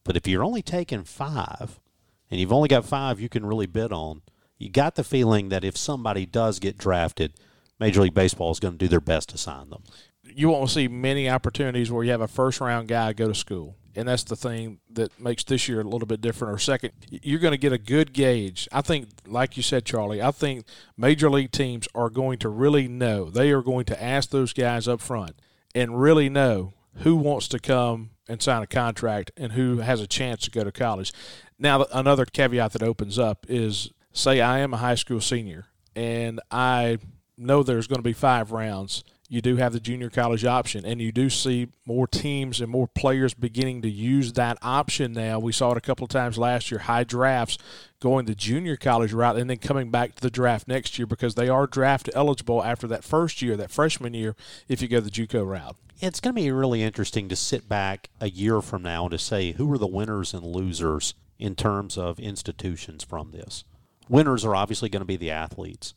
But 0.04 0.16
if 0.16 0.28
you're 0.28 0.44
only 0.44 0.62
taking 0.62 1.04
five, 1.04 1.80
and 2.30 2.40
you've 2.40 2.54
only 2.54 2.68
got 2.68 2.86
five 2.86 3.20
you 3.20 3.30
can 3.30 3.46
really 3.46 3.66
bid 3.66 3.92
on, 3.92 4.22
you 4.58 4.70
got 4.70 4.96
the 4.96 5.04
feeling 5.04 5.50
that 5.50 5.64
if 5.64 5.78
somebody 5.78 6.26
does 6.26 6.60
get 6.60 6.78
drafted, 6.78 7.34
Major 7.80 8.02
League 8.02 8.14
Baseball 8.14 8.52
is 8.52 8.60
going 8.60 8.74
to 8.74 8.78
do 8.78 8.88
their 8.90 9.00
best 9.00 9.30
to 9.30 9.38
sign 9.38 9.70
them. 9.70 9.84
You 10.24 10.50
won't 10.50 10.70
see 10.70 10.88
many 10.88 11.30
opportunities 11.30 11.92
where 11.92 12.04
you 12.04 12.12
have 12.12 12.22
a 12.22 12.28
first 12.28 12.60
round 12.60 12.88
guy 12.88 13.14
go 13.14 13.28
to 13.28 13.36
school. 13.36 13.76
And 13.96 14.08
that's 14.08 14.24
the 14.24 14.36
thing 14.36 14.80
that 14.92 15.20
makes 15.20 15.44
this 15.44 15.68
year 15.68 15.82
a 15.82 15.84
little 15.84 16.06
bit 16.06 16.22
different. 16.22 16.54
Or 16.54 16.60
second, 16.60 16.92
you're 17.10 17.40
going 17.40 17.54
to 17.54 17.58
get 17.58 17.74
a 17.74 17.78
good 17.78 18.14
gauge. 18.14 18.68
I 18.72 18.82
think, 18.82 19.10
like 19.26 19.58
you 19.58 19.64
said, 19.64 19.84
Charlie, 19.84 20.22
I 20.22 20.32
think 20.32 20.66
major 20.96 21.30
league 21.30 21.52
teams 21.52 21.88
are 21.96 22.10
going 22.10 22.38
to 22.40 22.50
really 22.50 22.88
know. 22.88 23.30
They 23.30 23.52
are 23.52 23.64
going 23.64 23.86
to 23.86 24.02
ask 24.02 24.30
those 24.30 24.54
guys 24.54 24.88
up 24.88 25.02
front 25.02 25.42
and 25.74 26.00
really 26.00 26.30
know 26.30 26.74
who 26.98 27.16
wants 27.16 27.48
to 27.50 27.60
come 27.60 28.12
and 28.28 28.42
sign 28.42 28.62
a 28.62 28.68
contract 28.68 29.32
and 29.36 29.54
who 29.54 29.80
has 29.80 30.02
a 30.02 30.08
chance 30.08 30.44
to 30.44 30.52
go 30.52 30.64
to 30.64 30.72
college. 30.72 31.12
Now, 31.60 31.86
another 31.94 32.26
caveat 32.26 32.72
that 32.72 32.84
opens 32.84 33.20
up 33.20 33.46
is 33.50 33.92
say 34.14 34.42
I 34.42 34.60
am 34.60 34.74
a 34.74 34.78
high 34.78 34.96
school 34.96 35.22
senior 35.22 35.66
and 35.96 36.40
I 36.50 37.00
know 37.38 37.62
there's 37.62 37.88
going 37.88 38.00
to 38.00 38.04
be 38.04 38.14
five 38.14 38.52
rounds. 38.52 39.04
You 39.32 39.42
do 39.42 39.58
have 39.58 39.74
the 39.74 39.80
junior 39.80 40.10
college 40.10 40.44
option, 40.44 40.86
and 40.86 41.00
you 41.00 41.12
do 41.12 41.30
see 41.30 41.68
more 41.86 42.08
teams 42.08 42.62
and 42.62 42.72
more 42.72 42.88
players 42.88 43.36
beginning 43.36 43.84
to 43.84 43.90
use 43.90 44.34
that 44.34 44.58
option 44.64 45.14
now. 45.14 45.38
We 45.38 45.52
saw 45.52 45.72
it 45.72 45.78
a 45.78 45.82
couple 45.82 46.04
of 46.04 46.10
times 46.10 46.40
last 46.40 46.72
year, 46.72 46.80
high 46.80 47.04
drafts 47.04 47.60
going 48.00 48.26
the 48.26 48.34
junior 48.34 48.76
college 48.76 49.14
route 49.14 49.38
and 49.38 49.48
then 49.48 49.58
coming 49.58 49.92
back 49.92 50.16
to 50.16 50.22
the 50.22 50.32
draft 50.32 50.68
next 50.68 50.98
year 50.98 51.06
because 51.06 51.36
they 51.36 51.48
are 51.48 51.68
draft 51.68 52.10
eligible 52.16 52.64
after 52.64 52.88
that 52.88 53.04
first 53.04 53.42
year, 53.42 53.56
that 53.56 53.70
freshman 53.70 54.16
year, 54.16 54.36
if 54.68 54.82
you 54.82 54.88
go 54.88 55.00
the 55.00 55.12
JUCO 55.12 55.46
route. 55.46 55.76
It's 56.00 56.20
going 56.20 56.36
to 56.36 56.42
be 56.42 56.50
really 56.50 56.82
interesting 56.82 57.30
to 57.30 57.36
sit 57.36 57.70
back 57.70 58.10
a 58.20 58.30
year 58.30 58.62
from 58.62 58.82
now 58.82 59.04
and 59.04 59.12
to 59.12 59.20
say 59.20 59.52
who 59.52 59.72
are 59.72 59.78
the 59.78 59.86
winners 59.86 60.34
and 60.34 60.44
losers 60.44 61.14
in 61.40 61.56
terms 61.56 61.98
of 61.98 62.20
institutions 62.20 63.04
from 63.04 63.32
this. 63.32 63.64
Winners 64.08 64.44
are 64.46 64.56
obviously 64.56 64.90
going 64.90 65.02
to 65.02 65.06
be 65.06 65.18
the 65.18 65.32
athletes. 65.32 65.94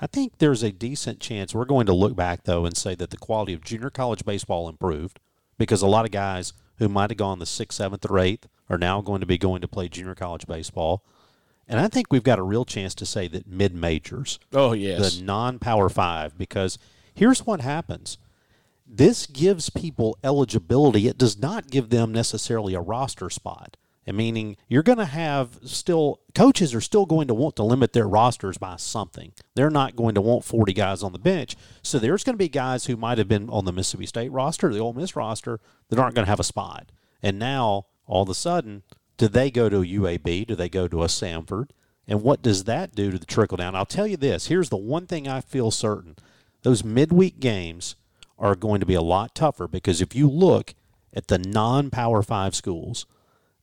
I 0.00 0.06
think 0.06 0.38
there's 0.38 0.62
a 0.62 0.72
decent 0.72 1.20
chance 1.20 1.54
we're 1.54 1.64
going 1.64 1.86
to 1.86 1.92
look 1.92 2.16
back, 2.16 2.44
though, 2.44 2.64
and 2.66 2.76
say 2.76 2.94
that 2.96 3.10
the 3.10 3.16
quality 3.16 3.52
of 3.52 3.62
junior 3.62 3.90
college 3.90 4.24
baseball 4.24 4.68
improved 4.68 5.20
because 5.58 5.80
a 5.80 5.86
lot 5.86 6.04
of 6.04 6.10
guys 6.10 6.52
who 6.78 6.88
might 6.88 7.10
have 7.10 7.16
gone 7.16 7.38
the 7.38 7.46
sixth, 7.46 7.78
seventh, 7.78 8.08
or 8.10 8.18
eighth 8.18 8.48
are 8.68 8.78
now 8.78 9.00
going 9.00 9.20
to 9.20 9.26
be 9.26 9.38
going 9.38 9.60
to 9.60 9.68
play 9.68 9.88
junior 9.88 10.14
college 10.14 10.46
baseball. 10.46 11.04
And 11.68 11.78
I 11.78 11.88
think 11.88 12.08
we've 12.10 12.24
got 12.24 12.40
a 12.40 12.42
real 12.42 12.64
chance 12.64 12.94
to 12.96 13.06
say 13.06 13.28
that 13.28 13.46
mid 13.46 13.74
majors, 13.74 14.40
oh 14.52 14.72
yes, 14.72 15.16
the 15.16 15.22
non 15.22 15.58
power 15.58 15.88
five, 15.88 16.36
because 16.36 16.78
here's 17.14 17.46
what 17.46 17.60
happens. 17.60 18.18
This 18.84 19.26
gives 19.26 19.70
people 19.70 20.18
eligibility. 20.24 21.06
It 21.06 21.16
does 21.16 21.38
not 21.38 21.70
give 21.70 21.90
them 21.90 22.12
necessarily 22.12 22.74
a 22.74 22.80
roster 22.80 23.30
spot. 23.30 23.76
And 24.06 24.16
meaning 24.16 24.56
you're 24.68 24.82
going 24.82 24.98
to 24.98 25.04
have 25.04 25.60
still 25.64 26.20
coaches 26.34 26.74
are 26.74 26.80
still 26.80 27.06
going 27.06 27.28
to 27.28 27.34
want 27.34 27.56
to 27.56 27.62
limit 27.62 27.92
their 27.92 28.08
rosters 28.08 28.58
by 28.58 28.76
something. 28.76 29.32
They're 29.54 29.70
not 29.70 29.94
going 29.94 30.16
to 30.16 30.20
want 30.20 30.44
40 30.44 30.72
guys 30.72 31.02
on 31.02 31.12
the 31.12 31.18
bench. 31.18 31.56
So 31.82 31.98
there's 31.98 32.24
going 32.24 32.34
to 32.34 32.38
be 32.38 32.48
guys 32.48 32.86
who 32.86 32.96
might 32.96 33.18
have 33.18 33.28
been 33.28 33.48
on 33.48 33.64
the 33.64 33.72
Mississippi 33.72 34.06
State 34.06 34.32
roster, 34.32 34.72
the 34.72 34.80
Ole 34.80 34.92
Miss 34.92 35.14
roster, 35.14 35.60
that 35.88 35.98
aren't 35.98 36.16
going 36.16 36.24
to 36.24 36.30
have 36.30 36.40
a 36.40 36.44
spot. 36.44 36.90
And 37.22 37.38
now 37.38 37.86
all 38.06 38.22
of 38.22 38.28
a 38.28 38.34
sudden, 38.34 38.82
do 39.16 39.28
they 39.28 39.50
go 39.50 39.68
to 39.68 39.82
a 39.82 39.86
UAB? 39.86 40.48
Do 40.48 40.56
they 40.56 40.68
go 40.68 40.88
to 40.88 41.02
a 41.02 41.06
Samford? 41.06 41.70
And 42.08 42.22
what 42.22 42.42
does 42.42 42.64
that 42.64 42.94
do 42.94 43.12
to 43.12 43.18
the 43.18 43.26
trickle 43.26 43.56
down? 43.56 43.76
I'll 43.76 43.86
tell 43.86 44.06
you 44.06 44.16
this. 44.16 44.46
Here's 44.46 44.68
the 44.68 44.76
one 44.76 45.06
thing 45.06 45.28
I 45.28 45.40
feel 45.40 45.70
certain. 45.70 46.16
Those 46.62 46.82
midweek 46.82 47.38
games 47.38 47.94
are 48.38 48.56
going 48.56 48.80
to 48.80 48.86
be 48.86 48.94
a 48.94 49.02
lot 49.02 49.34
tougher 49.34 49.68
because 49.68 50.00
if 50.00 50.16
you 50.16 50.28
look 50.28 50.74
at 51.14 51.28
the 51.28 51.38
non-power 51.38 52.22
5 52.22 52.54
schools, 52.54 53.06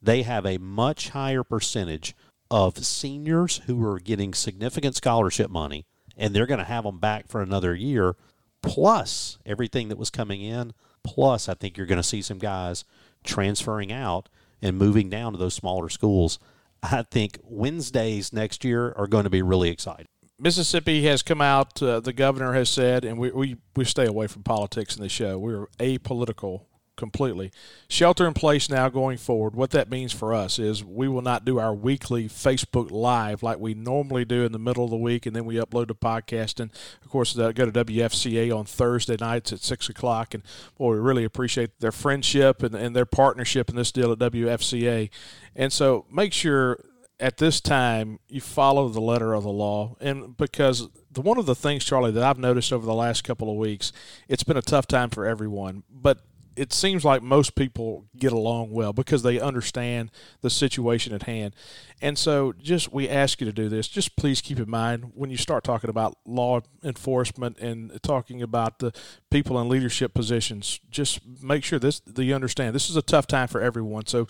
they 0.01 0.24
have 0.24 0.46
a 0.46 0.58
much 0.58 1.10
higher 1.10 1.44
percentage 1.44 2.15
of 2.51 2.84
seniors 2.86 3.58
who 3.68 3.86
are 3.86 4.00
getting 4.00 4.34
significant 4.34 4.96
scholarship 4.96 5.50
money, 5.51 5.86
and 6.18 6.34
they're 6.34 6.48
going 6.48 6.60
to 6.60 6.65
have 6.65 6.84
them 6.84 7.00
back 7.00 7.27
for 7.27 7.41
another 7.41 7.75
year, 7.75 8.15
plus 8.62 9.38
everything 9.46 9.89
that 9.89 9.98
was 9.98 10.10
coming 10.10 10.41
in. 10.41 10.74
Plus, 11.03 11.48
I 11.48 11.53
think 11.53 11.77
you're 11.77 11.86
going 11.86 12.01
to 12.01 12.03
see 12.03 12.22
some 12.22 12.39
guys 12.39 12.84
transferring 13.24 13.91
out 13.91 14.29
and 14.62 14.77
moving 14.77 15.10
down 15.10 15.34
to 15.34 15.38
those 15.38 15.53
smaller 15.53 15.89
schools. 15.89 16.39
I 16.82 17.03
think 17.03 17.39
Wednesdays 17.44 18.34
next 18.34 18.63
year 18.63 18.94
are 18.98 19.08
going 19.08 19.25
to 19.25 19.29
be 19.29 19.41
really 19.41 19.70
exciting. 19.70 20.08
Mississippi 20.41 21.03
has 21.03 21.22
come 21.22 21.41
out, 21.41 21.82
uh, 21.84 22.00
the 22.00 22.13
governor 22.13 22.53
has 22.53 22.70
said, 22.70 23.03
and 23.03 23.18
we, 23.18 23.29
we, 23.32 23.58
we 23.75 23.84
stay 23.84 24.06
away 24.06 24.27
from 24.27 24.44
politics 24.44 24.96
in 24.96 25.03
the 25.03 25.10
show. 25.10 25.38
We're 25.38 25.68
apolitical 25.79 26.65
completely. 27.00 27.51
Shelter 27.88 28.27
in 28.27 28.34
place 28.36 28.70
now 28.70 28.89
going 28.89 29.18
forward. 29.18 29.56
What 29.56 29.72
that 29.72 29.89
means 29.89 30.12
for 30.12 30.34
us 30.34 30.60
is 30.60 30.84
we 30.84 31.08
will 31.08 31.24
not 31.24 31.46
do 31.46 31.58
our 31.58 31.74
weekly 31.74 32.27
Facebook 32.27 32.91
Live 32.91 33.41
like 33.41 33.58
we 33.58 33.74
normally 33.74 34.25
do 34.25 34.44
in 34.44 34.51
the 34.51 34.60
middle 34.60 34.84
of 34.84 34.91
the 34.91 34.98
week, 34.98 35.25
and 35.25 35.36
then 35.36 35.46
we 35.46 35.56
upload 35.56 35.88
the 35.88 35.96
podcast. 35.96 36.60
And 36.60 36.70
of 37.01 37.10
course, 37.10 37.34
go 37.34 37.51
to 37.51 37.72
WFCA 37.72 38.56
on 38.56 38.65
Thursday 38.65 39.15
nights 39.20 39.53
at 39.53 39.62
six 39.62 39.89
o'clock. 39.89 40.34
And 40.34 40.44
boy, 40.77 40.91
we 40.94 41.00
really 41.00 41.24
appreciate 41.24 41.79
their 41.79 41.94
friendship 41.94 42.62
and, 42.62 42.75
and 42.75 42.96
their 42.96 43.06
partnership 43.06 43.70
in 43.70 43.77
this 43.77 43.91
deal 43.91 44.12
at 44.12 44.20
WFCA. 44.20 45.10
And 45.56 45.72
so 45.72 46.06
make 46.12 46.34
sure 46.34 46.84
at 47.20 47.38
this 47.38 47.60
time 47.60 48.20
you 48.27 48.41
follow 48.41 48.89
the 48.89 49.01
letter 49.01 49.34
of 49.34 49.44
the 49.44 49.50
law, 49.50 49.96
and 50.00 50.38
because 50.38 50.89
the 51.12 51.22
one 51.22 51.38
of 51.38 51.46
the 51.46 51.56
things, 51.56 51.84
Charlie, 51.84 52.12
that 52.12 52.24
I've 52.24 52.38
noticed 52.38 52.72
over 52.72 52.86
the 52.86 52.94
last 52.94 53.24
couple 53.24 53.50
of 53.50 53.58
weeks, 53.58 53.91
it's 54.27 54.44
been 54.44 54.58
a 54.58 54.62
tough 54.62 54.88
time 54.88 55.10
for 55.10 55.25
everyone, 55.25 55.84
but 55.89 56.20
it 56.59 56.73
seems 56.73 57.05
like 57.05 57.23
most 57.23 57.55
people 57.55 58.05
get 58.17 58.33
along 58.33 58.71
well 58.71 58.91
because 58.91 59.23
they 59.23 59.39
understand 59.39 60.11
the 60.41 60.49
situation 60.49 61.13
at 61.13 61.23
hand. 61.23 61.55
And 62.01 62.17
so, 62.17 62.53
just 62.61 62.91
we 62.91 63.07
ask 63.07 63.39
you 63.39 63.45
to 63.45 63.53
do 63.53 63.69
this. 63.69 63.87
Just 63.87 64.17
please 64.17 64.41
keep 64.41 64.59
in 64.59 64.69
mind 64.69 65.13
when 65.15 65.29
you 65.29 65.37
start 65.37 65.63
talking 65.63 65.89
about 65.89 66.17
law 66.25 66.59
enforcement 66.83 67.57
and 67.59 67.97
talking 68.03 68.41
about 68.41 68.79
the 68.79 68.91
people 69.31 69.59
in 69.61 69.69
leadership 69.69 70.13
positions. 70.13 70.81
Just 70.91 71.21
make 71.41 71.63
sure 71.63 71.79
this 71.79 72.01
that 72.01 72.23
you 72.23 72.35
understand 72.35 72.75
this 72.75 72.89
is 72.89 72.97
a 72.97 73.01
tough 73.01 73.25
time 73.25 73.47
for 73.47 73.61
everyone. 73.61 74.05
So. 74.05 74.27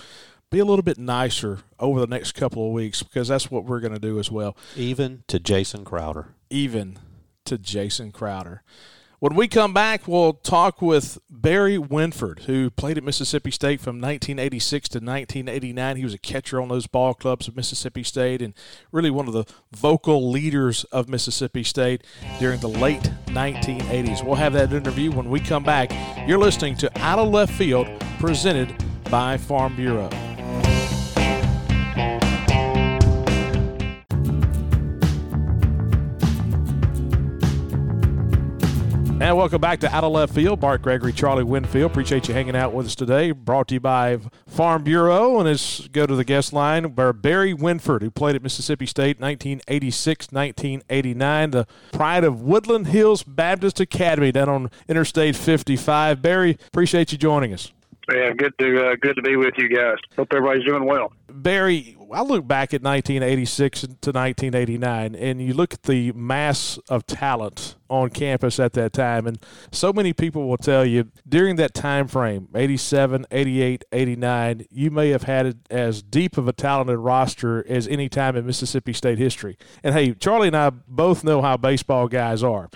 Be 0.51 0.57
a 0.57 0.65
little 0.65 0.81
bit 0.81 0.97
nicer 0.97 1.59
over 1.79 1.99
the 1.99 2.07
next 2.07 2.31
couple 2.31 2.65
of 2.65 2.73
weeks 2.73 3.03
because 3.03 3.27
that's 3.27 3.51
what 3.51 3.65
we're 3.65 3.79
going 3.79 3.93
to 3.93 3.99
do 3.99 4.17
as 4.17 4.31
well. 4.31 4.57
Even 4.75 5.23
to 5.27 5.37
Jason 5.37 5.85
Crowder. 5.85 6.29
Even 6.49 6.97
to 7.45 7.59
Jason 7.59 8.11
Crowder. 8.11 8.63
When 9.19 9.35
we 9.35 9.49
come 9.49 9.73
back, 9.73 10.07
we'll 10.07 10.31
talk 10.31 10.81
with 10.81 11.17
Barry 11.29 11.77
Winford, 11.77 12.43
who 12.45 12.69
played 12.69 12.97
at 12.97 13.03
Mississippi 13.03 13.51
State 13.51 13.81
from 13.81 13.97
1986 13.97 14.87
to 14.87 14.99
1989. 14.99 15.97
He 15.97 16.05
was 16.05 16.13
a 16.13 16.17
catcher 16.17 16.61
on 16.61 16.69
those 16.69 16.87
ball 16.87 17.13
clubs 17.13 17.49
of 17.49 17.57
Mississippi 17.57 18.01
State 18.01 18.41
and 18.41 18.53
really 18.93 19.11
one 19.11 19.27
of 19.27 19.33
the 19.33 19.43
vocal 19.73 20.31
leaders 20.31 20.85
of 20.85 21.09
Mississippi 21.09 21.63
State 21.63 22.05
during 22.39 22.61
the 22.61 22.69
late 22.69 23.11
1980s. 23.25 24.23
We'll 24.23 24.35
have 24.35 24.53
that 24.53 24.71
interview 24.71 25.11
when 25.11 25.29
we 25.29 25.41
come 25.41 25.65
back. 25.65 25.91
You're 26.25 26.37
listening 26.37 26.77
to 26.77 26.99
Out 27.01 27.19
of 27.19 27.27
Left 27.27 27.51
Field, 27.51 27.87
presented 28.19 28.73
by 29.11 29.35
Farm 29.35 29.75
Bureau. 29.75 30.09
And 39.29 39.37
welcome 39.37 39.61
back 39.61 39.79
to 39.81 39.95
Out 39.95 40.03
of 40.03 40.11
Left 40.11 40.33
Field. 40.33 40.59
Bart 40.59 40.81
Gregory, 40.81 41.13
Charlie 41.13 41.43
Winfield. 41.43 41.91
Appreciate 41.91 42.27
you 42.27 42.33
hanging 42.33 42.55
out 42.55 42.73
with 42.73 42.87
us 42.87 42.95
today. 42.95 43.29
Brought 43.29 43.67
to 43.67 43.75
you 43.75 43.79
by 43.79 44.17
Farm 44.47 44.83
Bureau. 44.83 45.37
And 45.37 45.47
let's 45.47 45.87
go 45.89 46.07
to 46.07 46.15
the 46.15 46.23
guest 46.23 46.51
line 46.51 46.95
where 46.95 47.13
Barry 47.13 47.53
Winford, 47.53 48.01
who 48.01 48.09
played 48.09 48.35
at 48.35 48.41
Mississippi 48.41 48.87
State 48.87 49.19
1986 49.19 50.31
1989, 50.31 51.51
the 51.51 51.67
pride 51.91 52.23
of 52.23 52.41
Woodland 52.41 52.87
Hills 52.87 53.21
Baptist 53.21 53.79
Academy 53.79 54.31
down 54.31 54.49
on 54.49 54.71
Interstate 54.87 55.35
55. 55.35 56.23
Barry, 56.23 56.57
appreciate 56.69 57.11
you 57.11 57.19
joining 57.19 57.53
us. 57.53 57.71
Yeah, 58.11 58.33
good 58.33 58.57
to 58.57 58.83
uh, 58.83 58.95
good 58.99 59.15
to 59.15 59.21
be 59.21 59.35
with 59.35 59.53
you 59.59 59.69
guys. 59.69 59.97
Hope 60.15 60.29
everybody's 60.31 60.65
doing 60.65 60.85
well. 60.85 61.13
Barry, 61.27 61.95
I 62.11 62.21
look 62.21 62.47
back 62.47 62.73
at 62.73 62.81
1986 62.81 63.81
to 63.81 63.87
1989, 63.87 65.15
and 65.15 65.41
you 65.41 65.53
look 65.53 65.73
at 65.73 65.83
the 65.83 66.11
mass 66.13 66.79
of 66.89 67.05
talent 67.05 67.75
on 67.89 68.09
campus 68.09 68.59
at 68.59 68.73
that 68.73 68.93
time, 68.93 69.27
and 69.27 69.37
so 69.71 69.93
many 69.93 70.13
people 70.13 70.47
will 70.47 70.57
tell 70.57 70.85
you 70.85 71.11
during 71.27 71.55
that 71.57 71.73
time 71.73 72.07
frame, 72.07 72.47
87, 72.55 73.25
88, 73.31 73.85
89, 73.91 74.65
you 74.69 74.91
may 74.91 75.09
have 75.09 75.23
had 75.23 75.59
as 75.69 76.01
deep 76.01 76.37
of 76.37 76.47
a 76.47 76.53
talented 76.53 76.97
roster 76.97 77.65
as 77.67 77.87
any 77.87 78.09
time 78.09 78.35
in 78.35 78.45
Mississippi 78.45 78.93
State 78.93 79.17
history. 79.17 79.57
And 79.83 79.93
hey, 79.93 80.13
Charlie 80.13 80.47
and 80.47 80.57
I 80.57 80.69
both 80.69 81.23
know 81.23 81.41
how 81.41 81.57
baseball 81.57 82.07
guys 82.07 82.43
are 82.43 82.69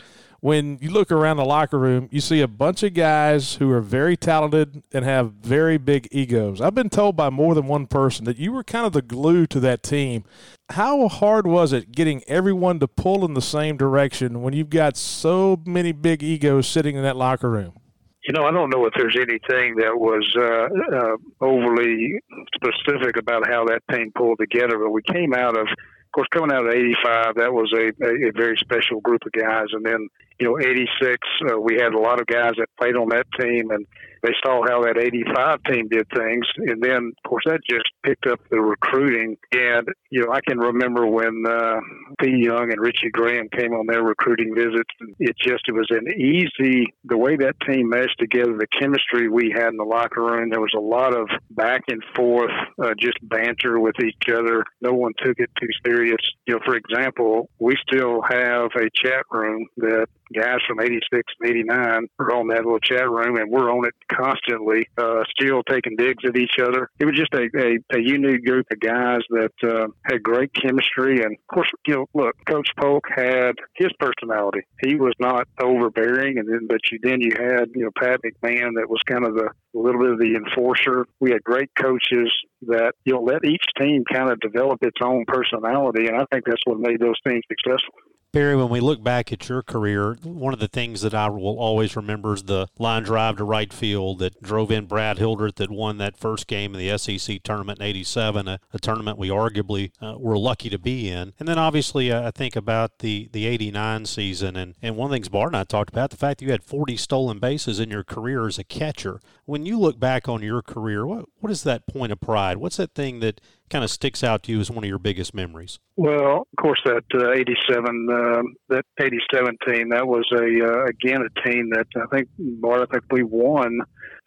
when 0.43 0.77
you 0.81 0.89
look 0.89 1.09
around 1.09 1.37
the 1.37 1.45
locker 1.45 1.79
room, 1.79 2.09
you 2.11 2.19
see 2.19 2.41
a 2.41 2.47
bunch 2.49 2.83
of 2.83 2.93
guys 2.93 3.53
who 3.55 3.71
are 3.71 3.79
very 3.79 4.17
talented 4.17 4.83
and 4.91 5.05
have 5.05 5.31
very 5.31 5.77
big 5.77 6.05
egos. 6.11 6.59
I've 6.59 6.75
been 6.75 6.89
told 6.89 7.15
by 7.15 7.29
more 7.29 7.55
than 7.55 7.65
one 7.65 7.87
person 7.87 8.25
that 8.25 8.35
you 8.35 8.51
were 8.51 8.61
kind 8.61 8.85
of 8.85 8.91
the 8.91 9.01
glue 9.01 9.47
to 9.47 9.61
that 9.61 9.83
team. 9.83 10.25
How 10.71 11.07
hard 11.07 11.47
was 11.47 11.71
it 11.71 11.93
getting 11.93 12.25
everyone 12.27 12.81
to 12.81 12.89
pull 12.89 13.23
in 13.23 13.35
the 13.35 13.41
same 13.41 13.77
direction 13.77 14.41
when 14.41 14.53
you've 14.53 14.69
got 14.69 14.97
so 14.97 15.61
many 15.65 15.93
big 15.93 16.21
egos 16.21 16.67
sitting 16.67 16.97
in 16.97 17.03
that 17.03 17.15
locker 17.15 17.49
room? 17.49 17.79
You 18.27 18.33
know, 18.33 18.43
I 18.43 18.51
don't 18.51 18.69
know 18.69 18.85
if 18.85 18.93
there's 18.97 19.15
anything 19.15 19.77
that 19.77 19.97
was 19.97 20.29
uh, 20.37 20.97
uh, 20.97 21.17
overly 21.39 22.19
specific 22.53 23.15
about 23.15 23.47
how 23.47 23.63
that 23.67 23.79
team 23.89 24.11
pulled 24.13 24.39
together, 24.39 24.77
but 24.77 24.89
we 24.89 25.03
came 25.03 25.33
out 25.33 25.57
of 25.57 25.69
of 26.13 26.17
course, 26.17 26.27
coming 26.31 26.55
out 26.55 26.67
of 26.67 26.71
'85, 26.71 27.35
that 27.37 27.51
was 27.51 27.73
a, 27.73 27.89
a, 28.05 28.29
a 28.29 28.31
very 28.33 28.55
special 28.57 29.01
group 29.01 29.25
of 29.25 29.31
guys. 29.31 29.65
And 29.71 29.83
then, 29.83 30.09
you 30.43 30.49
know, 30.49 30.59
'86, 30.59 31.17
uh, 31.49 31.59
we 31.59 31.75
had 31.75 31.93
a 31.93 31.99
lot 31.99 32.19
of 32.19 32.27
guys 32.27 32.53
that 32.57 32.67
played 32.77 32.95
on 32.95 33.07
that 33.09 33.25
team, 33.39 33.71
and 33.71 33.85
they 34.23 34.31
saw 34.43 34.63
how 34.65 34.81
that 34.83 34.97
85 34.97 35.63
team 35.63 35.87
did 35.89 36.07
things. 36.15 36.45
And 36.57 36.81
then, 36.81 37.11
of 37.11 37.29
course, 37.29 37.43
that 37.45 37.59
just 37.69 37.83
picked 38.03 38.25
up 38.25 38.39
the 38.49 38.61
recruiting. 38.61 39.35
And, 39.51 39.87
you 40.09 40.21
know, 40.21 40.31
I 40.31 40.39
can 40.47 40.59
remember 40.59 41.05
when 41.05 41.43
uh, 41.45 41.81
P. 42.21 42.31
Young 42.37 42.71
and 42.71 42.79
Richie 42.79 43.11
Graham 43.11 43.49
came 43.49 43.73
on 43.73 43.85
their 43.85 44.01
recruiting 44.01 44.55
visits. 44.55 44.89
It 45.19 45.35
just, 45.43 45.63
it 45.67 45.73
was 45.73 45.87
an 45.89 46.07
easy, 46.17 46.85
the 47.03 47.17
way 47.17 47.35
that 47.35 47.55
team 47.67 47.89
meshed 47.89 48.17
together, 48.17 48.53
the 48.57 48.67
chemistry 48.79 49.29
we 49.29 49.53
had 49.53 49.69
in 49.69 49.77
the 49.77 49.83
locker 49.83 50.23
room, 50.23 50.49
there 50.49 50.61
was 50.61 50.73
a 50.75 50.81
lot 50.81 51.13
of 51.13 51.27
back 51.51 51.83
and 51.89 52.01
forth, 52.15 52.51
uh, 52.81 52.93
just 52.97 53.17
banter 53.23 53.77
with 53.77 53.95
each 53.99 54.29
other. 54.33 54.63
No 54.79 54.93
one 54.93 55.11
took 55.17 55.37
it 55.37 55.49
too 55.59 55.67
serious. 55.85 56.21
You 56.47 56.55
know, 56.55 56.59
for 56.65 56.75
example, 56.75 57.49
we 57.59 57.75
still 57.89 58.21
have 58.21 58.71
a 58.77 58.87
chat 59.03 59.25
room 59.31 59.67
that 59.77 60.07
guys 60.33 60.59
from 60.67 60.79
86 60.79 61.21
and 61.39 61.49
89 61.49 62.07
are 62.19 62.35
on 62.35 62.47
that 62.47 62.65
little 62.65 62.79
chat 62.79 63.09
room, 63.09 63.37
and 63.37 63.51
we're 63.51 63.71
on 63.71 63.85
it 63.85 63.93
constantly, 64.11 64.87
uh, 64.97 65.23
still 65.29 65.63
taking 65.63 65.95
digs 65.95 66.23
at 66.25 66.37
each 66.37 66.55
other. 66.61 66.89
It 66.99 67.05
was 67.05 67.15
just 67.15 67.33
a, 67.33 67.49
a, 67.57 67.97
a 67.97 68.01
unique 68.01 68.45
group 68.45 68.65
of 68.71 68.79
guys 68.79 69.21
that 69.29 69.53
uh, 69.63 69.87
had 70.05 70.23
great 70.23 70.51
chemistry. 70.53 71.21
And 71.23 71.33
of 71.33 71.47
course, 71.53 71.69
you 71.87 71.95
know, 71.95 72.05
look, 72.13 72.35
Coach 72.45 72.69
Polk 72.79 73.05
had 73.15 73.55
his 73.75 73.91
personality. 73.99 74.61
He 74.81 74.95
was 74.95 75.13
not 75.19 75.47
overbearing, 75.61 76.37
and 76.37 76.47
then 76.47 76.67
but 76.67 76.79
you 76.91 76.99
then 77.01 77.21
you 77.21 77.31
had 77.37 77.69
you 77.75 77.83
know 77.83 77.91
Pat 77.97 78.19
McMahon 78.23 78.75
that 78.75 78.89
was 78.89 79.01
kind 79.05 79.25
of 79.25 79.35
the 79.35 79.49
a 79.75 79.79
little 79.79 80.01
bit 80.01 80.11
of 80.11 80.19
the 80.19 80.35
enforcer. 80.35 81.05
We 81.19 81.31
had 81.31 81.43
great 81.43 81.69
coaches 81.79 82.31
that 82.67 82.93
you 83.05 83.13
know 83.13 83.21
let 83.21 83.45
each 83.45 83.63
team 83.79 84.03
kind 84.11 84.31
of 84.31 84.39
develop 84.39 84.79
its 84.83 84.99
own 85.01 85.25
personality, 85.27 86.07
and 86.07 86.17
I 86.17 86.25
think 86.31 86.45
that's 86.45 86.61
what 86.65 86.79
made 86.79 86.99
those 86.99 87.19
teams 87.25 87.43
successful. 87.47 87.93
Barry, 88.33 88.55
when 88.55 88.69
we 88.69 88.79
look 88.79 89.03
back 89.03 89.31
at 89.31 89.47
your 89.47 89.61
career, 89.61 90.17
one 90.23 90.55
of 90.55 90.59
the 90.59 90.67
things 90.67 91.01
that 91.01 91.13
I 91.13 91.29
will 91.29 91.59
always 91.59 91.95
remember 91.95 92.33
is 92.33 92.41
the 92.41 92.67
line 92.79 93.03
drive 93.03 93.37
to 93.37 93.43
right 93.43 93.71
field 93.71 94.17
that 94.19 94.41
drove 94.41 94.71
in 94.71 94.87
Brad 94.87 95.19
Hildreth 95.19 95.57
that 95.57 95.69
won 95.69 95.99
that 95.99 96.17
first 96.17 96.47
game 96.47 96.73
in 96.73 96.79
the 96.79 96.97
SEC 96.97 97.43
tournament 97.43 97.77
in 97.79 97.85
87, 97.85 98.47
a, 98.47 98.59
a 98.73 98.79
tournament 98.79 99.19
we 99.19 99.29
arguably 99.29 99.91
uh, 100.01 100.15
were 100.17 100.35
lucky 100.35 100.71
to 100.71 100.79
be 100.79 101.11
in. 101.11 101.33
And 101.37 101.47
then 101.47 101.59
obviously 101.59 102.11
uh, 102.11 102.27
I 102.27 102.31
think 102.31 102.55
about 102.55 102.97
the, 102.99 103.29
the 103.31 103.45
89 103.45 104.07
season, 104.07 104.55
and, 104.55 104.73
and 104.81 104.97
one 104.97 105.05
of 105.05 105.11
the 105.11 105.17
things 105.17 105.29
Bart 105.29 105.49
and 105.49 105.57
I 105.57 105.63
talked 105.63 105.91
about, 105.91 106.09
the 106.09 106.17
fact 106.17 106.39
that 106.39 106.45
you 106.45 106.51
had 106.51 106.63
40 106.63 106.97
stolen 106.97 107.37
bases 107.37 107.79
in 107.79 107.91
your 107.91 108.03
career 108.03 108.47
as 108.47 108.57
a 108.57 108.63
catcher. 108.63 109.19
When 109.45 109.67
you 109.67 109.79
look 109.79 109.99
back 109.99 110.27
on 110.27 110.41
your 110.41 110.63
career, 110.63 111.05
what, 111.05 111.25
what 111.39 111.51
is 111.51 111.61
that 111.63 111.85
point 111.85 112.11
of 112.11 112.19
pride? 112.19 112.57
What's 112.57 112.77
that 112.77 112.95
thing 112.95 113.19
that 113.19 113.41
kind 113.73 113.83
of 113.83 113.89
sticks 113.89 114.23
out 114.23 114.43
to 114.43 114.51
you 114.51 114.59
as 114.59 114.69
one 114.69 114.83
of 114.83 114.87
your 114.87 114.99
biggest 114.99 115.33
memories? 115.33 115.79
Well, 115.95 116.47
of 116.47 116.61
course, 116.61 116.79
that 116.85 117.03
uh, 117.15 117.31
'87, 117.31 118.07
uh, 118.07 118.43
that 118.69 118.85
'87 119.01 119.57
team, 119.67 119.89
that 119.89 120.07
was 120.07 120.25
a 120.31 120.45
uh, 120.63 120.85
again 120.85 121.21
a 121.23 121.49
team 121.49 121.71
that 121.71 121.87
I 121.97 122.05
think, 122.15 122.29
Bart, 122.37 122.87
I 122.87 122.93
think 122.93 123.05
we 123.11 123.23
won 123.23 123.79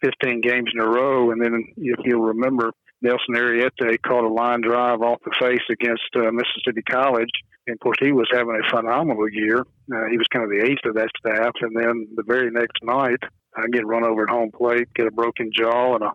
15 0.03 0.41
games 0.41 0.69
in 0.75 0.81
a 0.81 0.85
row, 0.85 1.31
and 1.31 1.41
then 1.41 1.63
if 1.77 1.99
you'll 2.03 2.21
remember, 2.21 2.71
Nelson 3.01 3.35
Arrieta 3.35 3.97
caught 4.05 4.25
a 4.25 4.33
line 4.33 4.61
drive 4.61 5.01
off 5.01 5.19
the 5.23 5.35
face 5.39 5.63
against 5.71 6.03
uh, 6.15 6.29
Mississippi 6.31 6.83
College. 6.89 7.29
And 7.67 7.75
of 7.75 7.79
course, 7.79 7.97
he 8.01 8.11
was 8.11 8.27
having 8.31 8.59
a 8.59 8.69
phenomenal 8.69 9.29
year. 9.29 9.59
Uh, 9.61 10.05
he 10.09 10.17
was 10.17 10.27
kind 10.31 10.43
of 10.43 10.49
the 10.49 10.65
ace 10.65 10.79
of 10.85 10.95
that 10.95 11.09
staff. 11.19 11.51
And 11.61 11.75
then 11.75 12.07
the 12.15 12.23
very 12.25 12.49
next 12.49 12.83
night, 12.83 13.19
I 13.55 13.67
get 13.71 13.85
run 13.85 14.05
over 14.05 14.23
at 14.23 14.29
home 14.29 14.51
plate, 14.51 14.87
get 14.95 15.07
a 15.07 15.11
broken 15.11 15.51
jaw 15.53 15.95
and 15.95 16.03
a 16.03 16.11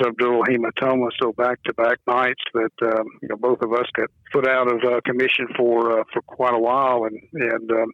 subdural 0.00 0.42
hematoma. 0.48 1.08
So 1.20 1.32
back 1.32 1.62
to 1.64 1.74
back 1.74 1.98
nights 2.06 2.42
that 2.54 2.72
um, 2.82 3.06
you 3.20 3.28
know 3.28 3.36
both 3.36 3.62
of 3.62 3.72
us 3.72 3.86
got 3.94 4.08
put 4.32 4.46
out 4.46 4.68
of 4.68 4.80
uh, 4.84 5.00
commission 5.04 5.48
for 5.56 6.00
uh, 6.00 6.04
for 6.12 6.22
quite 6.22 6.54
a 6.54 6.58
while, 6.58 7.04
and 7.04 7.18
and 7.32 7.70
um, 7.70 7.92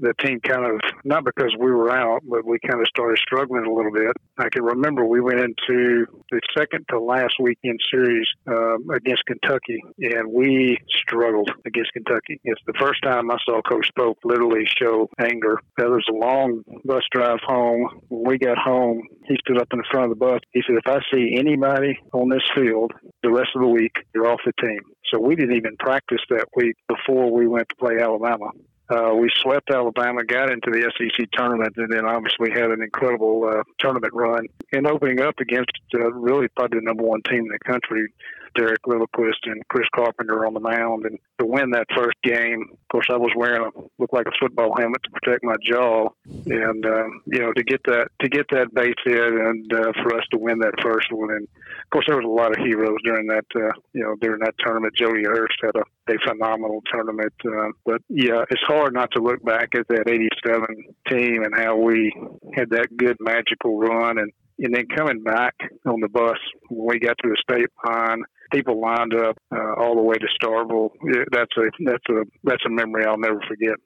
the 0.00 0.14
team 0.24 0.40
kind 0.40 0.64
of 0.64 0.80
not 1.04 1.24
because 1.24 1.54
we 1.58 1.70
were 1.70 1.90
out, 1.90 2.22
but 2.28 2.44
we 2.44 2.58
kind 2.66 2.80
of 2.80 2.86
started 2.88 3.18
struggling 3.18 3.64
a 3.64 3.72
little 3.72 3.92
bit. 3.92 4.16
I 4.38 4.48
can 4.50 4.64
remember 4.64 5.04
we 5.04 5.20
went 5.20 5.40
into 5.40 6.06
the 6.30 6.40
second 6.56 6.84
to 6.90 7.00
last 7.00 7.34
weekend 7.40 7.80
series 7.90 8.26
um, 8.46 8.88
against 8.90 9.24
Kentucky, 9.26 9.82
and 9.98 10.32
we 10.32 10.78
struggled 10.90 11.50
against 11.64 11.92
Kentucky. 11.92 12.40
It's 12.44 12.60
the 12.66 12.74
first 12.78 13.02
time 13.02 13.30
I 13.30 13.36
saw 13.44 13.60
Coach 13.62 13.88
Polk 13.96 14.18
literally 14.24 14.66
show 14.80 15.08
anger. 15.18 15.60
There 15.76 15.90
was 15.90 16.04
a 16.10 16.14
long 16.14 16.62
bus 16.84 17.02
drive 17.12 17.40
home. 17.44 18.00
When 18.08 18.24
we 18.24 18.38
got 18.38 18.58
home, 18.58 19.02
he 19.26 19.36
stood 19.40 19.60
up 19.60 19.68
in 19.72 19.78
the 19.78 19.84
front 19.90 20.10
of 20.10 20.18
the 20.18 20.24
bus. 20.24 20.40
He 20.52 20.62
said, 20.66 20.76
"If 20.76 20.86
I 20.86 21.00
see 21.12 21.36
anybody 21.36 21.98
on 22.12 22.28
this 22.28 22.44
field 22.54 22.92
the 23.22 23.30
rest 23.30 23.50
of 23.54 23.62
the 23.62 23.68
week, 23.68 23.92
you're 24.14 24.28
off 24.28 24.40
the 24.44 24.52
team." 24.60 24.80
So 25.12 25.20
we 25.20 25.36
didn't 25.36 25.56
even 25.56 25.76
practice 25.78 26.20
that 26.30 26.46
week 26.56 26.74
before 26.88 27.30
we 27.30 27.46
went 27.46 27.68
to 27.68 27.76
play 27.76 27.98
Alabama 28.00 28.50
uh, 28.88 29.14
we 29.14 29.28
swept 29.42 29.70
Alabama, 29.70 30.24
got 30.24 30.50
into 30.50 30.70
the 30.70 30.90
SEC 30.96 31.28
tournament, 31.32 31.74
and 31.76 31.90
then 31.90 32.04
obviously 32.06 32.50
had 32.50 32.70
an 32.70 32.82
incredible 32.82 33.48
uh, 33.48 33.62
tournament 33.78 34.12
run. 34.14 34.46
And 34.72 34.86
opening 34.86 35.20
up 35.20 35.38
against 35.40 35.72
uh, 35.94 36.12
really 36.12 36.48
probably 36.48 36.80
the 36.80 36.84
number 36.84 37.02
one 37.02 37.22
team 37.22 37.40
in 37.40 37.48
the 37.48 37.58
country, 37.58 38.06
Derek 38.56 38.82
Lilliquist 38.82 39.44
and 39.44 39.66
Chris 39.68 39.88
Carpenter 39.94 40.46
on 40.46 40.54
the 40.54 40.60
mound, 40.60 41.04
and 41.04 41.18
to 41.38 41.46
win 41.46 41.70
that 41.70 41.86
first 41.94 42.16
game, 42.22 42.68
of 42.72 42.88
course, 42.90 43.06
I 43.10 43.16
was 43.16 43.32
wearing 43.36 43.62
a 43.62 43.80
looked 43.98 44.14
like 44.14 44.26
a 44.26 44.38
football 44.40 44.74
helmet 44.78 45.02
to 45.04 45.10
protect 45.10 45.44
my 45.44 45.54
jaw, 45.62 46.08
and 46.24 46.86
uh, 46.86 47.04
you 47.26 47.40
know 47.40 47.52
to 47.52 47.62
get 47.62 47.82
that 47.84 48.08
to 48.20 48.28
get 48.28 48.46
that 48.50 48.74
base 48.74 48.94
hit, 49.04 49.32
and 49.32 49.72
uh, 49.72 49.92
for 50.02 50.16
us 50.16 50.24
to 50.32 50.38
win 50.38 50.58
that 50.60 50.74
first 50.82 51.12
one, 51.12 51.30
and 51.30 51.44
of 51.44 51.90
course 51.90 52.06
there 52.06 52.16
was 52.16 52.24
a 52.24 52.28
lot 52.28 52.56
of 52.56 52.64
heroes 52.64 52.98
during 53.04 53.26
that 53.26 53.46
uh, 53.54 53.72
you 53.92 54.02
know 54.02 54.14
during 54.20 54.40
that 54.40 54.54
tournament. 54.58 54.94
Jody 54.96 55.24
Hurst 55.24 55.58
had 55.62 55.76
a, 55.76 56.12
a 56.12 56.18
phenomenal 56.26 56.82
tournament, 56.92 57.34
uh, 57.44 57.70
but 57.84 58.00
yeah, 58.08 58.44
it's 58.50 58.62
hard 58.66 58.94
not 58.94 59.10
to 59.12 59.22
look 59.22 59.42
back 59.44 59.74
at 59.74 59.88
that 59.88 60.08
'87 60.08 60.66
team 61.08 61.42
and 61.44 61.54
how 61.54 61.76
we 61.76 62.12
had 62.54 62.70
that 62.70 62.96
good 62.96 63.16
magical 63.20 63.78
run 63.78 64.18
and 64.18 64.32
and 64.58 64.74
then 64.74 64.86
coming 64.86 65.22
back 65.22 65.54
on 65.84 66.00
the 66.00 66.08
bus 66.08 66.38
when 66.70 66.86
we 66.86 66.98
got 66.98 67.16
to 67.18 67.28
the 67.28 67.36
state 67.42 67.68
line, 67.86 68.22
people 68.52 68.80
lined 68.80 69.14
up 69.14 69.36
uh, 69.54 69.74
all 69.74 69.94
the 69.94 70.02
way 70.02 70.16
to 70.16 70.26
Starkville. 70.42 70.90
That's 71.32 71.52
a 71.56 71.84
that's 71.84 72.04
a 72.10 72.24
that's 72.44 72.64
a 72.66 72.70
memory 72.70 73.04
I'll 73.06 73.18
never 73.18 73.40
forget. 73.48 73.76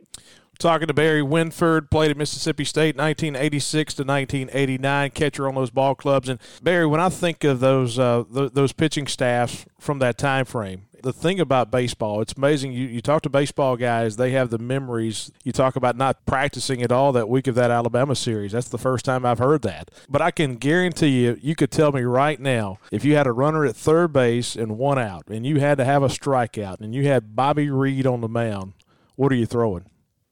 Talking 0.58 0.88
to 0.88 0.94
Barry 0.94 1.22
Winford, 1.22 1.90
played 1.90 2.10
at 2.10 2.18
Mississippi 2.18 2.64
State 2.64 2.94
1986 2.94 3.94
to 3.94 4.02
1989, 4.02 5.10
catcher 5.12 5.48
on 5.48 5.54
those 5.54 5.70
ball 5.70 5.94
clubs. 5.94 6.28
And 6.28 6.38
Barry, 6.62 6.86
when 6.86 7.00
I 7.00 7.08
think 7.08 7.44
of 7.44 7.60
those 7.60 7.98
uh, 7.98 8.24
th- 8.32 8.52
those 8.52 8.72
pitching 8.72 9.06
staffs 9.06 9.64
from 9.78 10.00
that 10.00 10.18
time 10.18 10.44
frame, 10.44 10.82
the 11.02 11.12
thing 11.12 11.40
about 11.40 11.70
baseball, 11.70 12.20
it's 12.20 12.34
amazing. 12.34 12.72
You, 12.72 12.86
you 12.86 13.00
talk 13.00 13.22
to 13.22 13.30
baseball 13.30 13.76
guys, 13.76 14.16
they 14.16 14.30
have 14.32 14.50
the 14.50 14.58
memories. 14.58 15.30
You 15.44 15.52
talk 15.52 15.76
about 15.76 15.96
not 15.96 16.24
practicing 16.26 16.82
at 16.82 16.92
all 16.92 17.12
that 17.12 17.28
week 17.28 17.46
of 17.46 17.54
that 17.56 17.70
Alabama 17.70 18.14
series. 18.14 18.52
That's 18.52 18.68
the 18.68 18.78
first 18.78 19.04
time 19.04 19.26
I've 19.26 19.38
heard 19.38 19.62
that. 19.62 19.90
But 20.08 20.22
I 20.22 20.30
can 20.30 20.56
guarantee 20.56 21.24
you, 21.24 21.38
you 21.40 21.54
could 21.54 21.70
tell 21.70 21.92
me 21.92 22.02
right 22.02 22.38
now, 22.38 22.78
if 22.90 23.04
you 23.04 23.16
had 23.16 23.26
a 23.26 23.32
runner 23.32 23.64
at 23.64 23.76
third 23.76 24.12
base 24.12 24.56
and 24.56 24.78
one 24.78 24.98
out, 24.98 25.28
and 25.28 25.46
you 25.46 25.60
had 25.60 25.78
to 25.78 25.84
have 25.84 26.02
a 26.02 26.08
strikeout, 26.08 26.80
and 26.80 26.94
you 26.94 27.06
had 27.06 27.34
Bobby 27.36 27.70
Reed 27.70 28.06
on 28.06 28.20
the 28.20 28.28
mound, 28.28 28.74
what 29.16 29.32
are 29.32 29.36
you 29.36 29.46
throwing? 29.46 29.84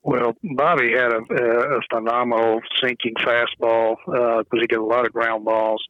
Well, 0.02 0.34
Bobby 0.42 0.92
had 0.92 1.12
a, 1.12 1.18
a 1.18 1.80
phenomenal 1.92 2.60
sinking 2.82 3.14
fastball 3.16 3.96
because 4.06 4.44
uh, 4.52 4.60
he 4.60 4.66
got 4.66 4.80
a 4.80 4.84
lot 4.84 5.04
of 5.04 5.12
ground 5.12 5.44
balls. 5.44 5.84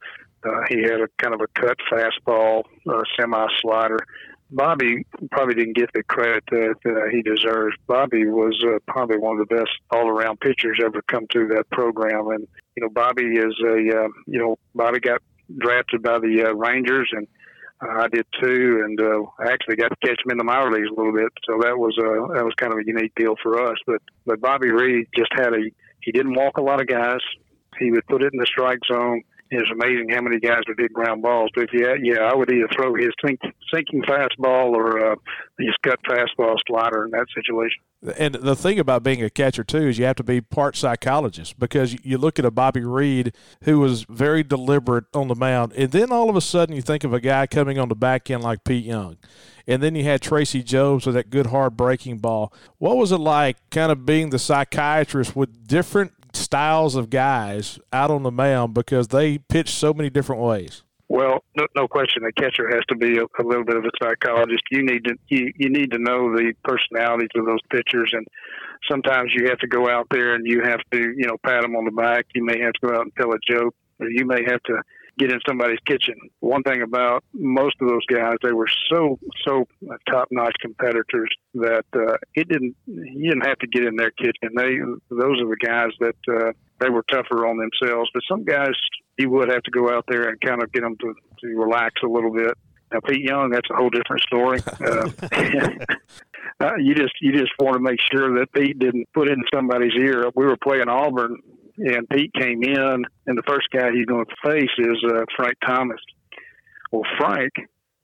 Uh, 0.44 0.62
he 0.68 0.82
had 0.82 1.00
a 1.00 1.08
kind 1.18 1.34
of 1.34 1.40
a 1.40 1.46
cut 1.60 1.76
fastball, 1.90 2.62
uh, 2.88 3.02
semi 3.18 3.46
slider. 3.60 3.98
Bobby 4.50 5.06
probably 5.30 5.54
didn't 5.54 5.76
get 5.76 5.90
the 5.92 6.02
credit 6.02 6.44
that, 6.50 6.76
that 6.84 7.10
he 7.12 7.22
deserves. 7.22 7.76
Bobby 7.86 8.26
was 8.26 8.58
uh, 8.66 8.78
probably 8.86 9.18
one 9.18 9.38
of 9.38 9.46
the 9.46 9.54
best 9.54 9.70
all-around 9.90 10.40
pitchers 10.40 10.80
ever 10.82 11.02
come 11.02 11.26
through 11.30 11.48
that 11.48 11.68
program, 11.70 12.28
and 12.28 12.48
you 12.74 12.82
know 12.82 12.88
Bobby 12.88 13.24
is 13.24 13.54
a 13.64 14.04
uh, 14.04 14.08
you 14.26 14.38
know 14.38 14.56
Bobby 14.74 15.00
got 15.00 15.20
drafted 15.58 16.02
by 16.02 16.18
the 16.18 16.46
uh, 16.48 16.54
Rangers, 16.54 17.10
and 17.12 17.26
uh, 17.82 18.02
I 18.02 18.08
did 18.08 18.26
too, 18.42 18.82
and 18.84 18.98
uh, 19.00 19.22
I 19.38 19.52
actually 19.52 19.76
got 19.76 19.88
to 19.88 19.96
catch 20.06 20.18
him 20.24 20.30
in 20.30 20.38
the 20.38 20.44
minor 20.44 20.72
leagues 20.72 20.88
a 20.88 20.98
little 20.98 21.12
bit, 21.12 21.32
so 21.44 21.58
that 21.60 21.78
was 21.78 21.96
uh, 21.98 22.32
that 22.34 22.44
was 22.44 22.54
kind 22.56 22.72
of 22.72 22.78
a 22.78 22.86
unique 22.86 23.12
deal 23.16 23.34
for 23.42 23.62
us. 23.70 23.76
But 23.86 24.00
but 24.24 24.40
Bobby 24.40 24.70
Reed 24.70 25.08
just 25.14 25.32
had 25.32 25.52
a 25.52 25.70
he 26.00 26.12
didn't 26.12 26.34
walk 26.34 26.56
a 26.56 26.62
lot 26.62 26.80
of 26.80 26.86
guys. 26.86 27.20
He 27.78 27.90
would 27.90 28.06
put 28.06 28.22
it 28.22 28.32
in 28.32 28.38
the 28.38 28.46
strike 28.46 28.80
zone 28.90 29.22
it's 29.50 29.70
amazing 29.70 30.08
how 30.10 30.20
many 30.20 30.38
guys 30.38 30.60
would 30.68 30.78
hit 30.78 30.92
ground 30.92 31.22
balls. 31.22 31.50
But 31.54 31.68
yeah, 31.72 31.94
yeah, 32.02 32.20
I 32.20 32.34
would 32.34 32.50
either 32.50 32.68
throw 32.76 32.94
his 32.94 33.10
sink, 33.24 33.40
sinking 33.72 34.02
fastball 34.02 34.74
or 34.74 35.12
uh, 35.12 35.16
his 35.58 35.74
cut 35.82 35.98
fastball 36.08 36.56
slider 36.66 37.04
in 37.04 37.10
that 37.12 37.26
situation. 37.34 37.82
And 38.16 38.34
the 38.36 38.54
thing 38.54 38.78
about 38.78 39.02
being 39.02 39.22
a 39.24 39.30
catcher 39.30 39.64
too 39.64 39.88
is 39.88 39.98
you 39.98 40.04
have 40.04 40.16
to 40.16 40.22
be 40.22 40.40
part 40.40 40.76
psychologist 40.76 41.58
because 41.58 41.96
you 42.04 42.16
look 42.16 42.38
at 42.38 42.44
a 42.44 42.50
Bobby 42.50 42.84
Reed 42.84 43.34
who 43.64 43.80
was 43.80 44.04
very 44.04 44.44
deliberate 44.44 45.04
on 45.14 45.26
the 45.26 45.34
mound, 45.34 45.72
and 45.72 45.90
then 45.90 46.12
all 46.12 46.30
of 46.30 46.36
a 46.36 46.40
sudden 46.40 46.76
you 46.76 46.82
think 46.82 47.02
of 47.02 47.12
a 47.12 47.20
guy 47.20 47.46
coming 47.46 47.78
on 47.78 47.88
the 47.88 47.96
back 47.96 48.30
end 48.30 48.44
like 48.44 48.62
Pete 48.62 48.84
Young, 48.84 49.16
and 49.66 49.82
then 49.82 49.96
you 49.96 50.04
had 50.04 50.22
Tracy 50.22 50.62
Jobs 50.62 51.06
with 51.06 51.16
that 51.16 51.30
good 51.30 51.46
hard 51.46 51.76
breaking 51.76 52.18
ball. 52.18 52.52
What 52.78 52.96
was 52.96 53.10
it 53.10 53.18
like, 53.18 53.56
kind 53.70 53.90
of 53.90 54.06
being 54.06 54.30
the 54.30 54.38
psychiatrist 54.38 55.34
with 55.34 55.66
different 55.66 56.12
styles 56.38 56.94
of 56.94 57.10
guys 57.10 57.78
out 57.92 58.10
on 58.10 58.22
the 58.22 58.30
mound 58.30 58.74
because 58.74 59.08
they 59.08 59.38
pitch 59.38 59.70
so 59.70 59.92
many 59.92 60.10
different 60.10 60.42
ways? 60.42 60.82
Well, 61.08 61.42
no, 61.56 61.66
no 61.74 61.88
question. 61.88 62.22
The 62.22 62.32
catcher 62.32 62.68
has 62.68 62.84
to 62.88 62.94
be 62.94 63.16
a, 63.16 63.24
a 63.24 63.44
little 63.44 63.64
bit 63.64 63.76
of 63.76 63.84
a 63.84 63.90
psychologist. 64.02 64.62
You 64.70 64.82
need 64.82 65.04
to 65.04 65.14
you, 65.28 65.52
you 65.56 65.70
need 65.70 65.90
to 65.92 65.98
know 65.98 66.30
the 66.36 66.52
personalities 66.64 67.30
of 67.34 67.46
those 67.46 67.60
pitchers, 67.70 68.10
and 68.12 68.26
sometimes 68.90 69.32
you 69.34 69.48
have 69.48 69.58
to 69.60 69.66
go 69.66 69.88
out 69.88 70.06
there 70.10 70.34
and 70.34 70.46
you 70.46 70.62
have 70.64 70.80
to 70.92 70.98
you 70.98 71.26
know 71.26 71.38
pat 71.42 71.62
them 71.62 71.76
on 71.76 71.86
the 71.86 71.90
back. 71.92 72.26
You 72.34 72.44
may 72.44 72.60
have 72.60 72.74
to 72.74 72.86
go 72.86 72.94
out 72.94 73.02
and 73.02 73.12
tell 73.16 73.32
a 73.32 73.38
joke, 73.48 73.74
or 73.98 74.10
you 74.10 74.26
may 74.26 74.44
have 74.46 74.62
to 74.64 74.82
get 75.18 75.32
in 75.32 75.40
somebody's 75.46 75.80
kitchen. 75.86 76.14
One 76.40 76.62
thing 76.62 76.82
about 76.82 77.24
most 77.32 77.76
of 77.80 77.88
those 77.88 78.06
guys, 78.06 78.36
they 78.42 78.52
were 78.52 78.68
so 78.90 79.18
so 79.46 79.66
top 80.10 80.28
notch 80.30 80.54
competitors 80.60 81.30
that 81.54 81.84
uh, 81.94 82.16
it 82.34 82.48
didn't 82.48 82.76
you 82.86 83.30
didn't 83.30 83.46
have 83.46 83.58
to 83.58 83.66
get 83.66 83.84
in 83.84 83.96
their 83.96 84.12
kitchen. 84.12 84.54
They 84.56 84.78
those 85.10 85.40
are 85.40 85.48
the 85.48 85.56
guys 85.60 85.90
that 86.00 86.16
uh, 86.28 86.52
they 86.80 86.90
were 86.90 87.04
tougher 87.10 87.46
on 87.46 87.58
themselves. 87.58 88.10
But 88.14 88.22
some 88.28 88.44
guys 88.44 88.72
you 89.18 89.30
would 89.30 89.50
have 89.50 89.62
to 89.64 89.70
go 89.70 89.90
out 89.90 90.04
there 90.08 90.28
and 90.28 90.40
kind 90.40 90.62
of 90.62 90.72
get 90.72 90.82
them 90.82 90.96
to, 91.00 91.14
to 91.40 91.46
relax 91.48 91.94
a 92.04 92.08
little 92.08 92.32
bit. 92.32 92.54
Now 92.92 93.00
Pete 93.06 93.22
Young, 93.22 93.50
that's 93.50 93.68
a 93.70 93.74
whole 93.74 93.90
different 93.90 94.22
story. 94.22 94.60
Uh, 94.80 95.10
uh, 96.64 96.76
you 96.76 96.94
just 96.94 97.12
you 97.20 97.32
just 97.32 97.52
want 97.60 97.74
to 97.74 97.80
make 97.80 97.98
sure 98.12 98.38
that 98.38 98.52
Pete 98.52 98.78
didn't 98.78 99.06
put 99.12 99.28
in 99.28 99.42
somebody's 99.52 99.92
ear. 99.98 100.30
We 100.34 100.46
were 100.46 100.56
playing 100.56 100.88
Auburn 100.88 101.36
and 101.78 102.08
Pete 102.08 102.32
came 102.34 102.62
in, 102.62 103.04
and 103.26 103.38
the 103.38 103.42
first 103.46 103.68
guy 103.72 103.90
he's 103.92 104.06
going 104.06 104.26
to 104.26 104.50
face 104.50 104.70
is 104.78 105.04
uh, 105.06 105.24
Frank 105.36 105.54
Thomas. 105.64 106.00
Well, 106.90 107.02
Frank 107.18 107.52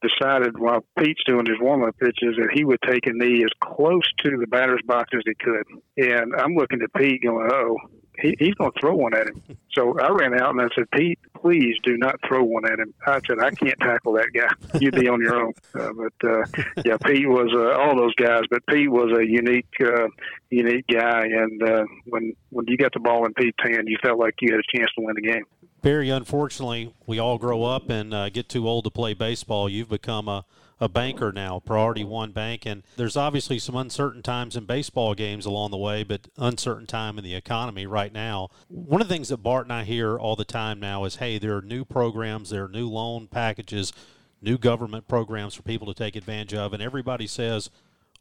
decided 0.01 0.57
while 0.57 0.85
Pete's 0.99 1.23
doing 1.25 1.45
his 1.45 1.59
warm 1.59 1.83
up 1.83 1.97
pitches 1.97 2.35
that 2.37 2.49
he 2.53 2.63
would 2.63 2.79
take 2.87 3.07
a 3.07 3.13
knee 3.13 3.43
as 3.43 3.51
close 3.59 4.03
to 4.23 4.37
the 4.37 4.47
batter's 4.47 4.81
box 4.85 5.09
as 5.13 5.21
he 5.25 5.33
could. 5.35 5.65
And 5.97 6.33
I'm 6.37 6.55
looking 6.55 6.81
at 6.81 6.93
Pete 6.93 7.23
going, 7.23 7.49
oh, 7.51 7.77
he, 8.21 8.35
he's 8.39 8.53
going 8.55 8.71
to 8.71 8.79
throw 8.79 8.95
one 8.95 9.13
at 9.13 9.27
him. 9.27 9.41
So 9.71 9.99
I 9.99 10.09
ran 10.09 10.33
out 10.39 10.51
and 10.51 10.61
I 10.61 10.67
said, 10.75 10.89
Pete, 10.91 11.19
please 11.41 11.75
do 11.83 11.97
not 11.97 12.15
throw 12.27 12.43
one 12.43 12.65
at 12.65 12.79
him. 12.79 12.93
I 13.05 13.19
said, 13.27 13.39
I 13.39 13.51
can't 13.51 13.77
tackle 13.79 14.13
that 14.13 14.29
guy. 14.33 14.79
You'd 14.79 14.95
be 14.95 15.07
on 15.07 15.21
your 15.21 15.35
own. 15.35 15.53
Uh, 15.73 15.91
but 15.93 16.29
uh, 16.29 16.45
yeah, 16.85 16.97
Pete 16.97 17.27
was 17.27 17.51
uh, 17.53 17.79
all 17.81 17.95
those 17.95 18.15
guys, 18.15 18.43
but 18.49 18.65
Pete 18.67 18.89
was 18.89 19.11
a 19.17 19.25
unique, 19.25 19.67
uh, 19.81 20.07
unique 20.49 20.85
guy. 20.87 21.25
And 21.25 21.61
uh, 21.61 21.85
when 22.05 22.33
when 22.49 22.65
you 22.67 22.77
got 22.77 22.93
the 22.93 22.99
ball 22.99 23.25
in 23.25 23.33
Pete's 23.33 23.57
hand, 23.61 23.87
you 23.87 23.97
felt 24.01 24.19
like 24.19 24.35
you 24.41 24.51
had 24.51 24.59
a 24.59 24.77
chance 24.77 24.89
to 24.97 25.03
win 25.03 25.15
the 25.15 25.21
game. 25.21 25.43
Barry, 25.81 26.09
unfortunately, 26.09 26.93
we 27.05 27.19
all 27.19 27.37
grow 27.37 27.63
up 27.63 27.89
and 27.89 28.13
uh, 28.13 28.29
get 28.29 28.49
too 28.49 28.67
old 28.67 28.85
to 28.85 28.89
play 28.89 29.13
baseball. 29.13 29.69
You've 29.69 29.89
become 29.89 30.27
a 30.27 30.45
a 30.79 30.89
banker 30.89 31.31
now, 31.31 31.59
Priority 31.59 32.03
One 32.03 32.31
Bank, 32.31 32.65
and 32.65 32.83
there's 32.97 33.15
obviously 33.15 33.59
some 33.59 33.75
uncertain 33.75 34.21
times 34.21 34.57
in 34.57 34.65
baseball 34.65 35.15
games 35.15 35.45
along 35.45 35.71
the 35.71 35.77
way, 35.77 36.03
but 36.03 36.27
uncertain 36.37 36.85
time 36.85 37.17
in 37.17 37.23
the 37.23 37.35
economy 37.35 37.85
right 37.85 38.11
now. 38.11 38.49
One 38.67 39.01
of 39.01 39.07
the 39.07 39.13
things 39.13 39.29
that 39.29 39.37
Bart 39.37 39.65
and 39.65 39.73
I 39.73 39.83
hear 39.85 40.17
all 40.17 40.35
the 40.35 40.43
time 40.43 40.79
now 40.79 41.05
is, 41.05 41.17
hey, 41.17 41.37
there 41.37 41.55
are 41.55 41.61
new 41.61 41.85
programs, 41.85 42.49
there 42.49 42.65
are 42.65 42.69
new 42.69 42.89
loan 42.89 43.27
packages, 43.27 43.93
new 44.41 44.57
government 44.57 45.07
programs 45.07 45.55
for 45.55 45.63
people 45.63 45.87
to 45.87 45.93
take 45.93 46.15
advantage 46.15 46.53
of, 46.53 46.73
and 46.73 46.83
everybody 46.83 47.27
says, 47.27 47.69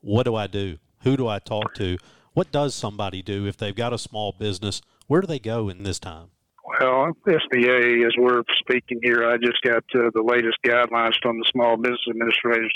what 0.01 0.23
do 0.23 0.37
I 0.37 0.47
do? 0.47 0.79
Who 1.03 1.17
do 1.17 1.27
I 1.27 1.41
talk 1.41 1.75
to? 1.75 1.99
What 2.35 2.53
does 2.53 2.75
somebody 2.75 3.21
do 3.21 3.47
if 3.47 3.57
they've 3.57 3.75
got 3.75 3.93
a 3.93 3.99
small 3.99 4.33
business? 4.33 4.81
Where 5.07 5.21
do 5.21 5.27
they 5.27 5.39
go 5.39 5.69
in 5.69 5.83
this 5.83 5.99
time? 5.99 6.29
Well, 6.67 7.13
SBA, 7.27 8.07
as 8.07 8.13
we're 8.17 8.43
speaking 8.61 8.99
here, 9.03 9.29
I 9.29 9.37
just 9.37 9.61
got 9.61 9.85
uh, 9.95 10.09
the 10.15 10.23
latest 10.23 10.57
guidelines 10.65 11.13
from 11.21 11.39
the 11.39 11.45
Small 11.53 11.77
Business 11.77 12.01
Administrators. 12.09 12.73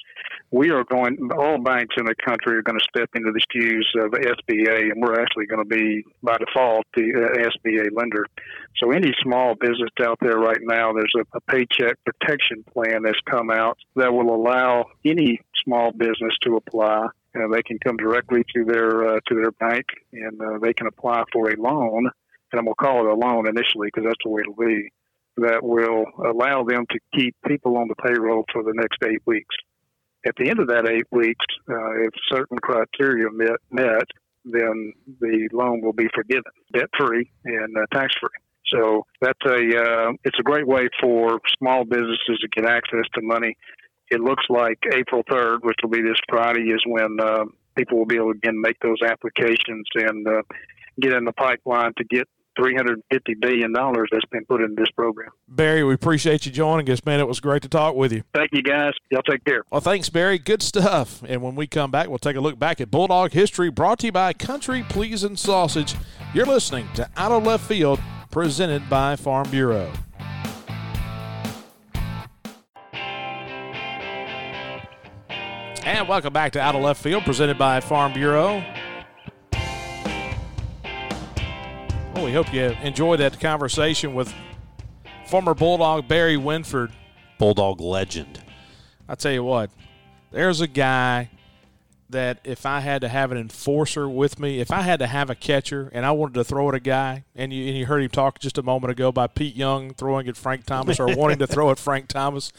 We 0.50 0.70
are 0.70 0.84
going, 0.84 1.16
all 1.38 1.56
banks 1.56 1.94
in 1.96 2.04
the 2.04 2.14
country 2.14 2.58
are 2.58 2.62
going 2.62 2.78
to 2.78 2.84
step 2.94 3.08
into 3.14 3.32
the 3.32 3.40
shoes 3.50 3.90
of 3.96 4.10
SBA, 4.10 4.92
and 4.92 5.00
we're 5.00 5.18
actually 5.18 5.46
going 5.46 5.66
to 5.66 5.74
be, 5.74 6.04
by 6.22 6.36
default, 6.36 6.84
the 6.94 7.14
uh, 7.16 7.48
SBA 7.48 7.88
lender. 7.96 8.26
So, 8.76 8.90
any 8.90 9.14
small 9.22 9.54
business 9.54 9.90
out 10.02 10.18
there 10.20 10.36
right 10.36 10.60
now, 10.60 10.92
there's 10.92 11.14
a, 11.16 11.24
a 11.34 11.40
paycheck 11.40 11.96
protection 12.04 12.64
plan 12.70 13.02
that's 13.04 13.20
come 13.24 13.50
out 13.50 13.78
that 13.96 14.12
will 14.12 14.34
allow 14.34 14.84
any 15.06 15.40
small 15.64 15.92
business 15.92 16.36
to 16.42 16.56
apply. 16.56 17.06
Uh, 17.34 17.48
they 17.50 17.62
can 17.62 17.78
come 17.78 17.96
directly 17.96 18.44
to 18.54 18.64
their 18.66 19.16
uh, 19.16 19.20
to 19.28 19.34
their 19.34 19.52
bank, 19.52 19.86
and 20.12 20.38
uh, 20.42 20.58
they 20.60 20.74
can 20.74 20.86
apply 20.86 21.22
for 21.32 21.48
a 21.48 21.56
loan 21.56 22.10
and 22.52 22.66
to 22.66 22.74
call 22.74 23.00
it 23.00 23.10
a 23.10 23.14
loan 23.14 23.48
initially 23.48 23.88
because 23.88 24.04
that's 24.04 24.24
the 24.24 24.30
way 24.30 24.42
it'll 24.42 24.54
be, 24.54 24.90
that 25.38 25.62
will 25.62 26.04
allow 26.24 26.64
them 26.64 26.84
to 26.90 26.98
keep 27.14 27.34
people 27.46 27.76
on 27.76 27.88
the 27.88 27.94
payroll 27.96 28.44
for 28.52 28.62
the 28.62 28.72
next 28.74 28.98
eight 29.04 29.22
weeks. 29.26 29.54
At 30.26 30.34
the 30.36 30.50
end 30.50 30.58
of 30.58 30.68
that 30.68 30.88
eight 30.88 31.06
weeks, 31.10 31.44
uh, 31.70 32.02
if 32.02 32.10
certain 32.30 32.58
criteria 32.58 33.30
met, 33.30 33.60
met, 33.70 34.08
then 34.44 34.92
the 35.20 35.48
loan 35.52 35.80
will 35.80 35.92
be 35.92 36.08
forgiven, 36.14 36.52
debt 36.72 36.90
free 36.98 37.30
and 37.44 37.76
uh, 37.76 37.86
tax 37.92 38.14
free. 38.20 38.30
So 38.72 39.06
that's 39.20 39.38
a 39.46 39.56
uh, 39.56 40.12
it's 40.24 40.38
a 40.38 40.42
great 40.42 40.66
way 40.66 40.88
for 41.00 41.40
small 41.58 41.84
businesses 41.84 42.38
to 42.40 42.48
get 42.54 42.66
access 42.66 43.04
to 43.14 43.22
money. 43.22 43.56
It 44.10 44.20
looks 44.20 44.44
like 44.48 44.78
April 44.92 45.22
3rd, 45.30 45.62
which 45.62 45.76
will 45.82 45.90
be 45.90 46.02
this 46.02 46.18
Friday, 46.28 46.70
is 46.70 46.82
when 46.86 47.18
uh, 47.20 47.44
people 47.76 47.98
will 47.98 48.06
be 48.06 48.16
able 48.16 48.32
to 48.32 48.38
again 48.38 48.60
make 48.60 48.78
those 48.80 48.98
applications 49.04 49.86
and 49.94 50.26
uh, 50.26 50.42
get 51.00 51.12
in 51.12 51.24
the 51.24 51.32
pipeline 51.32 51.92
to 51.96 52.04
get 52.04 52.28
350 52.58 53.34
billion 53.40 53.72
dollars 53.72 54.08
that's 54.10 54.24
been 54.30 54.44
put 54.46 54.60
into 54.60 54.74
this 54.76 54.90
program. 54.96 55.30
Barry, 55.46 55.84
we 55.84 55.94
appreciate 55.94 56.44
you 56.44 56.52
joining 56.52 56.90
us, 56.90 57.04
man. 57.04 57.20
It 57.20 57.28
was 57.28 57.40
great 57.40 57.62
to 57.62 57.68
talk 57.68 57.94
with 57.94 58.12
you. 58.12 58.22
Thank 58.34 58.50
you, 58.52 58.62
guys. 58.62 58.92
Y'all 59.10 59.22
take 59.22 59.44
care. 59.44 59.62
Well, 59.70 59.80
thanks, 59.80 60.08
Barry. 60.10 60.38
Good 60.38 60.62
stuff. 60.62 61.22
And 61.26 61.42
when 61.42 61.54
we 61.54 61.66
come 61.66 61.90
back, 61.90 62.08
we'll 62.08 62.18
take 62.18 62.36
a 62.36 62.40
look 62.40 62.58
back 62.58 62.80
at 62.80 62.90
Bulldog 62.90 63.32
history 63.32 63.70
brought 63.70 64.00
to 64.00 64.06
you 64.06 64.12
by 64.12 64.32
Country 64.32 64.84
Pleasing 64.88 65.36
Sausage. 65.36 65.94
You're 66.34 66.46
listening 66.46 66.88
to 66.94 67.08
Out 67.16 67.32
of 67.32 67.44
Left 67.44 67.64
Field, 67.66 68.00
presented 68.30 68.90
by 68.90 69.16
Farm 69.16 69.48
Bureau. 69.50 69.92
And 75.84 76.06
welcome 76.06 76.32
back 76.34 76.52
to 76.52 76.60
Out 76.60 76.74
of 76.74 76.82
Left 76.82 77.02
Field, 77.02 77.24
presented 77.24 77.56
by 77.56 77.80
Farm 77.80 78.12
Bureau. 78.12 78.62
Well, 82.18 82.26
we 82.26 82.32
hope 82.32 82.52
you 82.52 82.64
enjoyed 82.82 83.20
that 83.20 83.38
conversation 83.38 84.12
with 84.12 84.34
former 85.28 85.54
Bulldog 85.54 86.08
Barry 86.08 86.36
Winford. 86.36 86.90
Bulldog 87.38 87.80
legend. 87.80 88.42
I 89.08 89.14
tell 89.14 89.30
you 89.30 89.44
what, 89.44 89.70
there's 90.32 90.60
a 90.60 90.66
guy 90.66 91.30
that 92.10 92.40
if 92.42 92.66
I 92.66 92.80
had 92.80 93.02
to 93.02 93.08
have 93.08 93.30
an 93.30 93.38
enforcer 93.38 94.08
with 94.08 94.40
me, 94.40 94.58
if 94.58 94.72
I 94.72 94.82
had 94.82 94.98
to 94.98 95.06
have 95.06 95.30
a 95.30 95.36
catcher 95.36 95.90
and 95.92 96.04
I 96.04 96.10
wanted 96.10 96.34
to 96.34 96.42
throw 96.42 96.68
at 96.68 96.74
a 96.74 96.80
guy, 96.80 97.22
and 97.36 97.52
you, 97.52 97.68
and 97.68 97.76
you 97.76 97.86
heard 97.86 98.02
him 98.02 98.10
talk 98.10 98.40
just 98.40 98.58
a 98.58 98.64
moment 98.64 98.90
ago 98.90 99.12
by 99.12 99.28
Pete 99.28 99.54
Young 99.54 99.94
throwing 99.94 100.26
at 100.26 100.36
Frank 100.36 100.66
Thomas 100.66 100.98
or 100.98 101.14
wanting 101.14 101.38
to 101.38 101.46
throw 101.46 101.70
at 101.70 101.78
Frank 101.78 102.08
Thomas, 102.08 102.52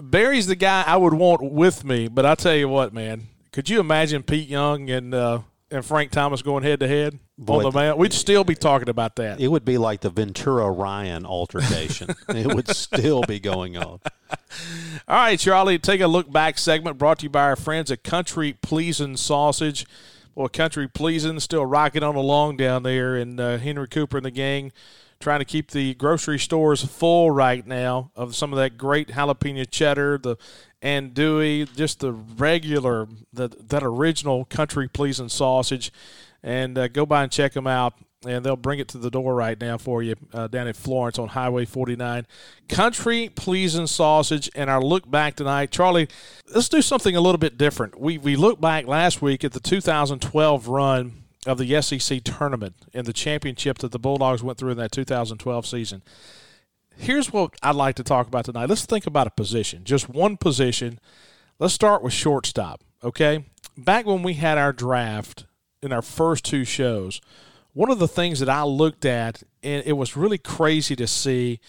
Barry's 0.00 0.46
the 0.46 0.56
guy 0.56 0.82
I 0.86 0.96
would 0.96 1.12
want 1.12 1.42
with 1.42 1.84
me. 1.84 2.08
But 2.08 2.24
I 2.24 2.36
tell 2.36 2.56
you 2.56 2.70
what, 2.70 2.94
man, 2.94 3.26
could 3.52 3.68
you 3.68 3.80
imagine 3.80 4.22
Pete 4.22 4.48
Young 4.48 4.88
and 4.88 5.12
uh, 5.12 5.40
and 5.74 5.84
Frank 5.84 6.12
Thomas 6.12 6.40
going 6.42 6.62
head 6.62 6.80
to 6.80 6.88
head 6.88 7.18
on 7.46 7.62
the 7.62 7.70
mound? 7.70 7.98
We'd 7.98 8.12
still 8.12 8.44
be 8.44 8.54
talking 8.54 8.88
about 8.88 9.16
that. 9.16 9.40
It 9.40 9.48
would 9.48 9.64
be 9.64 9.76
like 9.76 10.00
the 10.00 10.10
Ventura 10.10 10.70
Ryan 10.70 11.26
altercation. 11.26 12.14
it 12.28 12.46
would 12.46 12.68
still 12.68 13.22
be 13.22 13.40
going 13.40 13.76
on. 13.76 14.00
All 15.08 15.16
right, 15.16 15.38
Charlie, 15.38 15.78
take 15.78 16.00
a 16.00 16.06
look 16.06 16.30
back 16.30 16.58
segment 16.58 16.98
brought 16.98 17.18
to 17.18 17.24
you 17.24 17.30
by 17.30 17.42
our 17.42 17.56
friends 17.56 17.90
at 17.90 18.04
Country 18.04 18.54
Pleasing 18.62 19.16
Sausage. 19.16 19.86
Boy, 20.34 20.48
Country 20.48 20.88
Pleasing 20.88 21.40
still 21.40 21.66
rocking 21.66 22.02
on 22.02 22.14
along 22.14 22.56
down 22.56 22.82
there, 22.82 23.16
and 23.16 23.38
uh, 23.38 23.58
Henry 23.58 23.88
Cooper 23.88 24.16
and 24.18 24.26
the 24.26 24.30
gang 24.30 24.72
trying 25.20 25.38
to 25.38 25.44
keep 25.44 25.70
the 25.70 25.94
grocery 25.94 26.38
stores 26.38 26.84
full 26.84 27.30
right 27.30 27.66
now 27.66 28.10
of 28.14 28.36
some 28.36 28.52
of 28.52 28.58
that 28.58 28.76
great 28.76 29.08
jalapeno 29.08 29.68
cheddar, 29.68 30.18
the 30.18 30.36
andouille, 30.84 31.74
just 31.74 32.00
the 32.00 32.12
regular, 32.12 33.08
the, 33.32 33.48
that 33.48 33.82
original 33.82 34.44
Country 34.44 34.86
Pleasing 34.88 35.28
sausage. 35.28 35.90
And 36.42 36.76
uh, 36.76 36.88
go 36.88 37.06
by 37.06 37.22
and 37.22 37.32
check 37.32 37.54
them 37.54 37.66
out 37.66 37.94
and 38.26 38.44
they'll 38.44 38.56
bring 38.56 38.78
it 38.78 38.88
to 38.88 38.98
the 38.98 39.10
door 39.10 39.34
right 39.34 39.60
now 39.60 39.78
for 39.78 40.02
you 40.02 40.14
uh, 40.32 40.46
down 40.46 40.66
in 40.66 40.74
Florence 40.74 41.18
on 41.18 41.28
Highway 41.28 41.64
49. 41.64 42.26
Country 42.68 43.28
pleasing 43.28 43.86
sausage, 43.86 44.50
and 44.54 44.70
our 44.70 44.82
look 44.82 45.10
back 45.10 45.36
tonight, 45.36 45.70
Charlie. 45.70 46.08
Let's 46.54 46.68
do 46.68 46.82
something 46.82 47.14
a 47.16 47.20
little 47.20 47.38
bit 47.38 47.58
different. 47.58 48.00
We 48.00 48.18
we 48.18 48.36
looked 48.36 48.60
back 48.60 48.86
last 48.86 49.22
week 49.22 49.44
at 49.44 49.52
the 49.52 49.60
2012 49.60 50.68
run 50.68 51.24
of 51.46 51.58
the 51.58 51.82
SEC 51.82 52.22
tournament 52.24 52.74
and 52.94 53.06
the 53.06 53.12
championship 53.12 53.78
that 53.78 53.92
the 53.92 53.98
Bulldogs 53.98 54.42
went 54.42 54.58
through 54.58 54.70
in 54.70 54.78
that 54.78 54.92
2012 54.92 55.66
season. 55.66 56.02
Here's 56.96 57.32
what 57.32 57.54
I'd 57.62 57.74
like 57.74 57.96
to 57.96 58.04
talk 58.04 58.26
about 58.26 58.44
tonight. 58.44 58.68
Let's 58.68 58.86
think 58.86 59.06
about 59.06 59.26
a 59.26 59.30
position, 59.30 59.84
just 59.84 60.08
one 60.08 60.36
position. 60.36 60.98
Let's 61.58 61.74
start 61.74 62.02
with 62.02 62.12
shortstop. 62.12 62.82
Okay, 63.02 63.44
back 63.76 64.06
when 64.06 64.22
we 64.22 64.34
had 64.34 64.58
our 64.58 64.72
draft 64.72 65.46
in 65.82 65.92
our 65.92 66.02
first 66.02 66.44
two 66.44 66.64
shows 66.64 67.20
one 67.74 67.90
of 67.90 67.98
the 67.98 68.08
things 68.08 68.38
that 68.38 68.48
I 68.48 68.62
looked 68.62 69.04
at, 69.04 69.42
and 69.62 69.82
it 69.84 69.94
was 69.94 70.16
really 70.16 70.38
crazy 70.38 70.96
to 70.96 71.06
see 71.06 71.60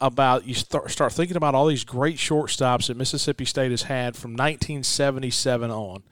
about 0.00 0.44
you 0.44 0.54
start, 0.54 0.90
start 0.90 1.12
thinking 1.12 1.36
about 1.36 1.54
all 1.54 1.68
these 1.68 1.84
great 1.84 2.16
shortstops 2.16 2.88
that 2.88 2.96
Mississippi 2.96 3.44
State 3.44 3.70
has 3.70 3.84
had 3.84 4.16
from 4.16 4.32
1977 4.32 5.70
on. 5.70 6.02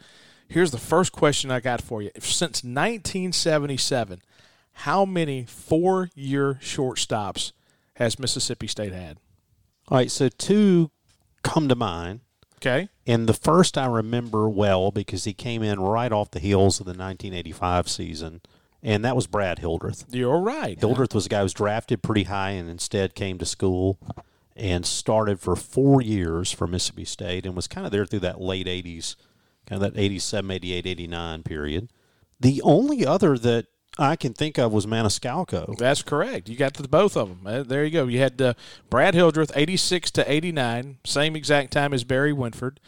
Here's 0.47 0.71
the 0.71 0.79
first 0.79 1.11
question 1.13 1.51
I 1.51 1.59
got 1.59 1.83
for 1.83 2.01
you. 2.01 2.11
Since 2.21 2.63
1977, 2.63 4.23
how 4.73 5.05
many 5.05 5.45
four 5.45 6.11
year 6.15 6.61
shortstops 6.63 7.51
has 8.01 8.19
Mississippi 8.19 8.67
State 8.67 8.93
had? 8.93 9.19
All 9.89 9.99
right, 9.99 10.11
so 10.11 10.29
two 10.29 10.91
come 11.43 11.69
to 11.69 11.77
mind. 11.77 12.21
Okay. 12.57 12.89
And 13.07 13.29
the 13.29 13.35
first 13.35 13.79
I 13.79 13.87
remember 13.87 14.49
well 14.49 14.91
because 14.91 15.25
he 15.25 15.33
came 15.33 15.63
in 15.63 15.81
right 15.81 16.13
off 16.13 16.31
the 16.31 16.41
heels 16.41 16.81
of 16.81 16.87
the 16.87 16.91
1985 16.91 17.89
season 17.89 18.41
and 18.83 19.05
that 19.05 19.17
was 19.17 19.27
Brad 19.27 19.59
Hildreth. 19.59 20.07
You're 20.11 20.41
right. 20.41 20.79
Hildreth 20.79 21.15
was 21.15 21.27
a 21.27 21.29
guy 21.29 21.39
who 21.39 21.45
was 21.45 21.53
drafted 21.53 22.03
pretty 22.03 22.25
high 22.25 22.51
and 22.51 22.69
instead 22.69 23.15
came 23.15 23.39
to 23.39 23.47
school 23.47 23.99
and 24.57 24.87
started 24.87 25.41
for 25.41 25.55
four 25.57 26.01
years 26.01 26.51
for 26.51 26.67
Mississippi 26.67 27.05
State 27.05 27.47
and 27.47 27.55
was 27.55 27.67
kind 27.67 27.87
of 27.87 27.93
there 27.93 28.07
through 28.07 28.21
that 28.21 28.41
late 28.41 28.67
80s, 28.67 29.17
kind 29.67 29.83
of 29.83 29.93
that 29.93 30.01
87, 30.01 30.51
88, 30.51 30.87
89 30.87 31.43
period. 31.43 31.93
The 32.39 32.63
only 32.63 33.05
other 33.05 33.37
that 33.39 33.67
I 33.99 34.17
can 34.17 34.33
think 34.33 34.59
of 34.59 34.73
was 34.73 34.87
Maniscalco. 34.87 35.77
That's 35.77 36.03
correct. 36.03 36.49
You 36.49 36.57
got 36.57 36.75
the 36.75 36.89
both 36.89 37.17
of 37.17 37.29
them. 37.29 37.41
Uh, 37.47 37.63
there 37.63 37.85
you 37.85 37.91
go. 37.91 38.07
You 38.07 38.19
had 38.21 38.41
uh, 38.41 38.55
Brad 38.89 39.15
Hildreth, 39.15 39.53
86 39.55 40.11
to 40.13 40.31
89, 40.31 40.99
same 41.05 41.37
exact 41.37 41.73
time 41.73 41.93
as 41.93 42.05
Barry 42.05 42.33
Winford. 42.33 42.81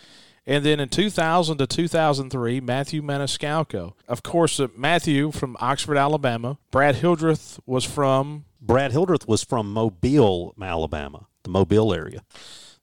And 0.46 0.64
then 0.64 0.80
in 0.80 0.88
2000 0.88 1.58
to 1.58 1.66
2003, 1.66 2.60
Matthew 2.60 3.02
Maniscalco. 3.02 3.92
Of 4.08 4.22
course, 4.22 4.58
uh, 4.58 4.68
Matthew 4.76 5.30
from 5.30 5.56
Oxford, 5.60 5.96
Alabama. 5.96 6.58
Brad 6.70 6.96
Hildreth 6.96 7.60
was 7.66 7.84
from. 7.84 8.44
Brad 8.60 8.92
Hildreth 8.92 9.28
was 9.28 9.44
from 9.44 9.72
Mobile, 9.72 10.54
Alabama, 10.60 11.26
the 11.42 11.50
Mobile 11.50 11.92
area. 11.92 12.22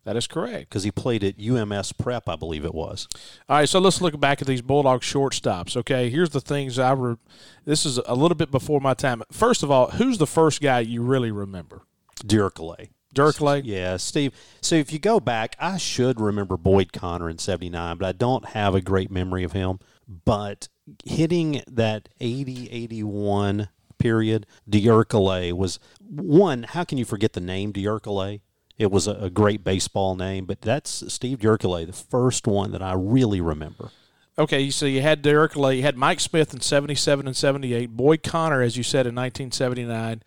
That 0.06 0.16
is 0.16 0.28
correct. 0.28 0.70
Because 0.70 0.84
he 0.84 0.92
played 0.92 1.24
at 1.24 1.40
UMS 1.40 1.92
Prep, 1.94 2.28
I 2.30 2.36
believe 2.36 2.66
it 2.66 2.74
was. 2.74 3.08
All 3.48 3.58
right, 3.58 3.70
so 3.70 3.80
let's 3.80 4.02
look 4.02 4.20
back 4.20 4.42
at 4.42 4.48
these 4.48 4.62
Bulldog 4.62 5.02
shortstops. 5.02 5.76
Okay, 5.78 6.10
here's 6.10 6.30
the 6.30 6.42
things 6.42 6.80
I. 6.80 6.94
Re- 6.94 7.18
this 7.66 7.86
is 7.86 8.00
a 8.06 8.16
little 8.16 8.36
bit 8.36 8.52
before 8.52 8.80
my 8.80 8.94
time. 8.94 9.24
First 9.32 9.62
of 9.64 9.70
all, 9.70 9.92
who's 9.92 10.18
the 10.18 10.28
first 10.28 10.62
guy 10.62 10.80
you 10.80 11.02
really 11.02 11.32
remember? 11.32 11.84
Dierkele. 12.24 12.90
Dirkley? 13.14 13.62
Yeah, 13.66 13.98
Steve. 13.98 14.34
So 14.62 14.76
if 14.76 14.94
you 14.94 15.00
go 15.00 15.20
back, 15.20 15.56
I 15.60 15.78
should 15.78 16.20
remember 16.20 16.58
Boyd 16.58 16.94
Connor 16.94 17.30
in 17.30 17.38
79, 17.38 17.98
but 17.98 18.06
I 18.08 18.12
don't 18.12 18.50
have 18.50 18.76
a 18.76 18.82
great 18.82 19.10
memory 19.10 19.44
of 19.44 19.52
him. 19.52 19.80
But 20.08 20.70
hitting 21.06 21.62
that 21.68 22.10
80 22.20 22.70
81 22.70 23.70
period, 23.98 24.46
Dierkele 24.70 25.54
was 25.54 25.80
one. 26.08 26.64
How 26.64 26.84
can 26.84 26.98
you 26.98 27.06
forget 27.06 27.34
the 27.34 27.42
name 27.42 27.74
Dierkele? 27.74 28.42
It 28.80 28.90
was 28.90 29.08
a, 29.08 29.12
a 29.12 29.30
great 29.30 29.64
baseball 29.64 30.16
name, 30.16 30.46
but 30.46 30.62
that's 30.62 31.04
Steve 31.14 31.40
Dierkele, 31.40 31.86
the 31.86 31.94
first 31.94 32.48
one 32.48 32.72
that 32.72 32.82
I 32.82 32.94
really 32.94 33.42
remember. 33.42 33.92
Okay, 34.40 34.70
so 34.70 34.86
you 34.86 35.02
had 35.02 35.22
Dierkele, 35.22 35.76
you 35.76 35.84
had 35.84 35.98
Mike 35.98 36.22
Smith 36.22 36.54
in 36.54 36.62
77 36.62 37.28
and 37.28 37.36
78, 37.36 37.88
Boyd 37.88 38.24
Connor, 38.24 38.62
as 38.62 38.78
you 38.78 38.84
said, 38.84 39.06
in 39.06 39.14
1979. 39.14 40.24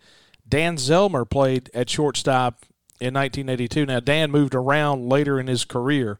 Dan 0.47 0.77
Zelmer 0.77 1.27
played 1.27 1.71
at 1.73 1.89
shortstop 1.89 2.63
in 2.99 3.15
1982. 3.15 3.87
Now, 3.87 3.99
Dan 3.99 4.29
moved 4.29 4.53
around 4.53 5.09
later 5.09 5.39
in 5.39 5.47
his 5.47 5.65
career. 5.65 6.19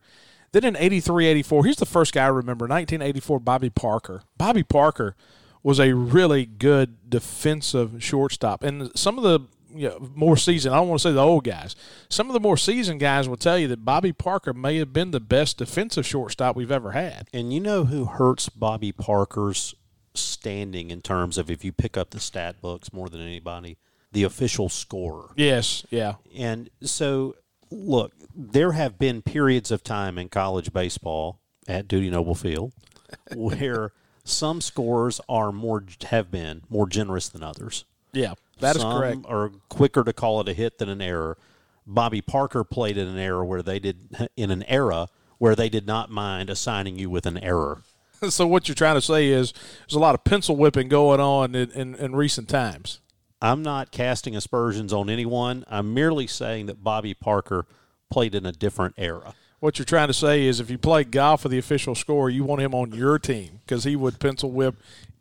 Then 0.54 0.63
in 0.63 0.76
83 0.76 1.28
84, 1.28 1.65
here's 1.65 1.78
the 1.78 1.86
first 1.86 2.13
guy 2.13 2.26
I 2.26 2.30
remember 2.30 2.65
1984, 2.65 3.39
Bobby 3.41 3.69
Parker. 3.69 4.24
Bobby 4.38 4.63
Parker 4.63 5.15
was 5.62 5.80
a 5.80 5.93
really 5.93 6.46
good 6.46 7.10
defensive 7.10 8.04
shortstop. 8.04 8.63
And 8.63 8.91
some 8.98 9.17
of 9.17 9.24
the 9.24 9.41
you 9.74 9.90
know, 9.90 10.10
more 10.16 10.38
seasoned, 10.38 10.74
I 10.74 10.78
don't 10.78 10.90
want 10.90 11.02
to 11.02 11.10
say 11.10 11.14
the 11.14 11.22
old 11.22 11.44
guys, 11.44 11.76
some 12.10 12.28
of 12.28 12.34
the 12.34 12.40
more 12.40 12.58
seasoned 12.58 13.00
guys 13.00 13.28
will 13.28 13.38
tell 13.38 13.58
you 13.58 13.68
that 13.70 13.86
Bobby 13.86 14.14
Parker 14.14 14.54
may 14.54 14.78
have 14.78 14.94
been 14.94 15.12
the 15.12 15.20
best 15.20 15.58
defensive 15.58 16.06
shortstop 16.06 16.56
we've 16.56 16.72
ever 16.72 16.92
had. 16.92 17.28
And 17.34 17.54
you 17.54 17.60
know 17.60 17.86
who 17.86 18.06
hurts 18.06 18.50
Bobby 18.50 18.92
Parker's 18.92 19.76
standing 20.14 20.92
in 20.92 21.02
terms 21.02 21.38
of 21.38 21.50
if 21.50 21.66
you 21.66 21.72
pick 21.72 21.98
up 21.98 22.12
the 22.12 22.20
stat 22.20 22.62
books 22.62 22.94
more 22.94 23.10
than 23.10 23.22
anybody? 23.22 23.78
the 24.14 24.24
official 24.24 24.70
scorer. 24.70 25.32
Yes, 25.36 25.86
yeah. 25.90 26.16
And 26.36 26.70
so, 26.82 27.36
look, 27.70 28.14
there 28.34 28.72
have 28.72 28.98
been 28.98 29.22
periods 29.22 29.72
of 29.72 29.84
time 29.84 30.18
in 30.18 30.30
college 30.30 30.72
baseball 30.72 31.40
at 31.68 31.88
Dudy 31.88 32.10
Noble 32.10 32.36
Field 32.36 32.74
where 33.36 33.92
some 34.24 34.62
scorers 34.62 35.20
are 35.28 35.52
more 35.52 35.84
have 36.10 36.32
been 36.32 36.62
more 36.70 36.88
generous 36.88 37.28
than 37.28 37.44
others. 37.44 37.86
Yeah, 38.14 38.34
that 38.60 38.76
some 38.76 38.92
is 38.92 38.98
correct. 38.98 39.20
Or 39.28 39.52
quicker 39.70 40.04
to 40.04 40.13
call 40.13 40.42
it 40.42 40.50
a 40.50 40.54
hit 40.54 40.78
than 40.78 40.89
an 40.89 41.02
error. 41.02 41.38
Bobby 41.86 42.22
Parker 42.22 42.63
played 42.63 42.98
in 42.98 43.08
an 43.08 43.18
era 43.18 43.46
where 43.46 43.62
they 43.62 43.80
did 43.80 44.30
in 44.38 44.52
an 44.52 44.63
era 44.63 45.10
where 45.38 45.56
they 45.56 45.70
did 45.70 45.86
not 45.86 46.10
mind 46.10 46.50
assigning 46.50 46.98
you 46.98 47.10
with 47.10 47.26
an 47.26 47.38
error. 47.38 47.82
So 48.30 48.48
what 48.48 48.70
you're 48.70 48.76
trying 48.76 48.96
to 48.96 49.02
say 49.02 49.28
is 49.28 49.52
there's 49.80 49.98
a 49.98 50.00
lot 50.00 50.16
of 50.16 50.24
pencil 50.24 50.56
whipping 50.56 50.88
going 50.88 51.20
on 51.20 51.56
in, 51.56 51.70
in, 51.72 51.96
in 51.96 52.16
recent 52.16 52.48
times. 52.48 53.02
I'm 53.42 53.62
not 53.62 53.92
casting 53.92 54.34
aspersions 54.34 54.94
on 54.94 55.10
anyone. 55.10 55.66
I'm 55.68 55.94
merely 55.94 56.28
saying 56.28 56.68
that 56.68 56.82
Bobby 56.82 57.13
Parker 57.13 57.66
played 58.10 58.34
in 58.34 58.46
a 58.46 58.54
different 58.54 58.96
era. 58.98 59.34
What 59.60 59.78
you're 59.78 59.86
trying 59.86 60.08
to 60.08 60.13
say 60.13 60.46
is 60.46 60.62
if 60.62 60.70
you 60.70 60.78
play 60.78 61.04
golf 61.04 61.42
for 61.42 61.50
the 61.50 61.58
official 61.58 61.96
score, 61.96 62.30
you 62.30 62.46
want 62.46 62.62
him 62.62 62.74
on 62.74 62.94
your 62.94 63.20
team 63.20 63.60
because 63.66 63.84
he 63.84 63.98
would 63.98 64.20
pencil 64.20 64.50
whip 64.50 64.76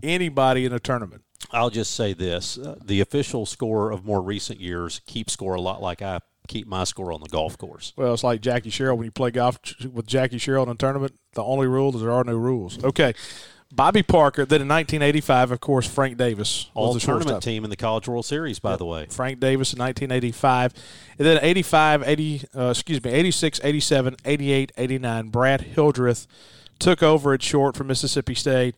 anybody 0.05 0.65
in 0.65 0.73
a 0.73 0.79
tournament. 0.79 1.23
I'll 1.51 1.71
just 1.71 1.95
say 1.95 2.13
this: 2.13 2.59
uh, 2.59 2.77
the 2.85 3.01
official 3.01 3.47
score 3.47 3.91
of 3.91 4.05
more 4.05 4.23
recent 4.23 4.61
years 4.61 5.01
keeps 5.07 5.33
score 5.33 5.55
a 5.55 5.61
lot 5.61 5.83
like 5.83 6.03
I 6.03 6.21
keep 6.49 6.67
my 6.67 6.85
score 6.85 7.13
on 7.13 7.21
the 7.21 7.29
golf 7.29 7.57
course. 7.59 7.93
Well, 7.97 8.15
it's 8.15 8.25
like 8.25 8.41
Jackie 8.41 8.71
Sherrill 8.71 8.97
when 8.97 9.05
you 9.05 9.11
play 9.11 9.31
golf 9.31 9.59
with 9.93 10.07
Jackie 10.07 10.39
Sherrill 10.39 10.65
in 10.65 10.71
a 10.71 10.75
tournament. 10.75 11.19
The 11.35 11.43
only 11.43 11.67
rule 11.67 11.95
is 11.95 12.03
there 12.03 12.13
are 12.13 12.25
no 12.25 12.35
rules. 12.35 12.83
Okay. 12.83 13.15
Bobby 13.75 14.03
Parker. 14.03 14.45
Then 14.45 14.61
in 14.61 14.69
1985, 14.69 15.51
of 15.53 15.61
course, 15.61 15.87
Frank 15.89 16.19
Davis 16.19 16.71
All 16.75 16.93
was 16.93 17.01
the 17.01 17.07
tournament 17.07 17.31
shortstop. 17.31 17.43
team 17.43 17.65
in 17.65 17.71
the 17.71 17.77
College 17.77 18.07
World 18.07 18.27
Series, 18.27 18.59
by 18.59 18.77
the 18.77 18.85
way. 18.85 19.07
Frank 19.09 19.41
Davis 19.41 19.73
in 19.73 19.79
1985. 19.79 20.75
And 21.19 21.27
then 21.27 21.39
85, 21.41 22.03
80, 22.07 22.43
uh, 22.55 22.63
excuse 22.67 23.03
me, 23.03 23.11
86, 23.11 23.61
87, 23.65 24.17
88, 24.27 24.73
89. 24.77 25.29
Brad 25.29 25.61
Hildreth 25.63 26.27
took 26.79 27.03
over 27.03 27.33
at 27.33 27.43
short 27.43 27.75
for 27.75 27.85
Mississippi 27.85 28.35
State. 28.35 28.75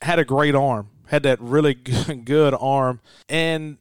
Had 0.00 0.18
a 0.18 0.24
great 0.24 0.56
arm. 0.56 0.88
Had 1.12 1.22
that 1.24 1.40
really 1.40 1.74
good, 2.24 2.54
arm. 2.58 3.00
And 3.28 3.76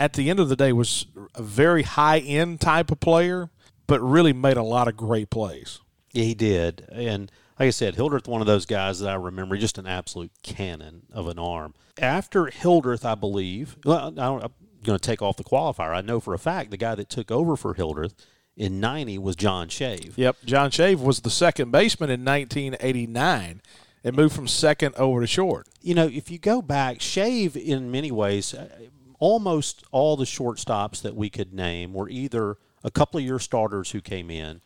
at 0.00 0.14
the 0.14 0.28
end 0.28 0.40
of 0.40 0.48
the 0.48 0.56
day 0.56 0.72
was 0.72 1.06
a 1.36 1.42
very 1.42 1.84
high 1.84 2.18
end 2.18 2.60
type 2.60 2.90
of 2.90 2.98
player, 2.98 3.50
but 3.86 4.00
really 4.00 4.32
made 4.32 4.56
a 4.56 4.64
lot 4.64 4.88
of 4.88 4.96
great 4.96 5.30
plays. 5.30 5.78
Yeah, 6.12 6.24
he 6.24 6.34
did. 6.34 6.88
And 6.90 7.30
like 7.58 7.68
I 7.68 7.70
said, 7.70 7.94
Hildreth, 7.94 8.26
one 8.26 8.40
of 8.40 8.48
those 8.48 8.66
guys 8.66 8.98
that 8.98 9.08
I 9.08 9.14
remember, 9.14 9.56
just 9.56 9.78
an 9.78 9.86
absolute 9.86 10.32
cannon 10.42 11.02
of 11.12 11.28
an 11.28 11.38
arm. 11.38 11.74
After 11.98 12.46
Hildreth, 12.46 13.04
I 13.04 13.14
believe, 13.14 13.76
well, 13.84 14.08
I 14.08 14.10
don't, 14.10 14.42
I'm 14.42 14.52
going 14.82 14.98
to 14.98 15.06
take 15.06 15.22
off 15.22 15.36
the 15.36 15.44
qualifier. 15.44 15.94
I 15.94 16.00
know 16.00 16.18
for 16.18 16.34
a 16.34 16.38
fact 16.38 16.72
the 16.72 16.76
guy 16.76 16.96
that 16.96 17.08
took 17.08 17.30
over 17.30 17.54
for 17.54 17.74
Hildreth 17.74 18.14
in 18.56 18.80
90 18.80 19.18
was 19.18 19.36
John 19.36 19.68
Shave. 19.68 20.14
Yep, 20.16 20.38
John 20.44 20.72
Shave 20.72 21.00
was 21.00 21.20
the 21.20 21.30
second 21.30 21.70
baseman 21.70 22.10
in 22.10 22.24
1989 22.24 23.62
and 24.04 24.16
moved 24.16 24.34
from 24.34 24.48
second 24.48 24.94
over 24.96 25.20
to 25.20 25.26
short. 25.26 25.68
You 25.80 25.94
know, 25.94 26.06
if 26.06 26.30
you 26.30 26.38
go 26.38 26.62
back, 26.62 27.00
Shave, 27.00 27.56
in 27.56 27.90
many 27.90 28.10
ways, 28.10 28.54
uh, 28.54 28.68
almost 29.18 29.84
all 29.92 30.16
the 30.16 30.24
shortstops 30.24 31.02
that 31.02 31.14
we 31.14 31.30
could 31.30 31.52
name 31.52 31.92
were 31.92 32.08
either 32.08 32.56
a 32.82 32.90
couple 32.90 33.18
of 33.18 33.24
year 33.24 33.38
starters 33.38 33.92
who 33.92 34.00
came 34.00 34.30
in 34.30 34.60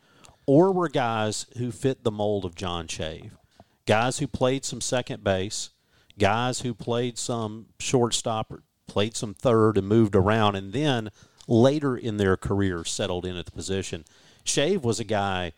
or 0.47 0.71
were 0.71 0.89
guys 0.89 1.45
who 1.57 1.71
fit 1.71 2.03
the 2.03 2.11
mold 2.11 2.45
of 2.45 2.55
John 2.55 2.87
Shave. 2.87 3.37
Guys 3.85 4.19
who 4.19 4.27
played 4.27 4.65
some 4.65 4.81
second 4.81 5.23
base, 5.23 5.69
guys 6.17 6.61
who 6.61 6.73
played 6.73 7.17
some 7.17 7.67
shortstop, 7.79 8.51
played 8.87 9.15
some 9.15 9.33
third 9.33 9.77
and 9.77 9.87
moved 9.87 10.15
around, 10.15 10.55
and 10.55 10.73
then 10.73 11.11
later 11.47 11.95
in 11.95 12.17
their 12.17 12.35
career 12.35 12.83
settled 12.83 13.25
in 13.25 13.37
at 13.37 13.45
the 13.45 13.51
position. 13.51 14.05
Shave 14.43 14.83
was 14.83 14.99
a 14.99 15.05
guy 15.05 15.53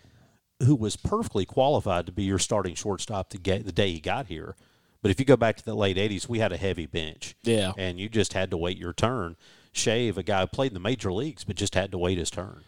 who 0.63 0.75
was 0.75 0.95
perfectly 0.95 1.45
qualified 1.45 2.05
to 2.05 2.11
be 2.11 2.23
your 2.23 2.39
starting 2.39 2.75
shortstop 2.75 3.29
the, 3.29 3.37
ga- 3.37 3.61
the 3.61 3.71
day 3.71 3.91
he 3.91 3.99
got 3.99 4.27
here. 4.27 4.55
But 5.01 5.11
if 5.11 5.19
you 5.19 5.25
go 5.25 5.37
back 5.37 5.55
to 5.57 5.65
the 5.65 5.75
late 5.75 5.97
80s, 5.97 6.27
we 6.27 6.39
had 6.39 6.51
a 6.51 6.57
heavy 6.57 6.85
bench. 6.85 7.35
Yeah. 7.43 7.71
And 7.77 7.99
you 7.99 8.09
just 8.09 8.33
had 8.33 8.51
to 8.51 8.57
wait 8.57 8.77
your 8.77 8.93
turn. 8.93 9.37
Shave, 9.71 10.17
a 10.17 10.23
guy 10.23 10.41
who 10.41 10.47
played 10.47 10.71
in 10.71 10.73
the 10.73 10.79
major 10.79 11.13
leagues, 11.13 11.43
but 11.45 11.55
just 11.55 11.75
had 11.75 11.91
to 11.91 11.97
wait 11.97 12.17
his 12.17 12.29
turn. 12.29 12.63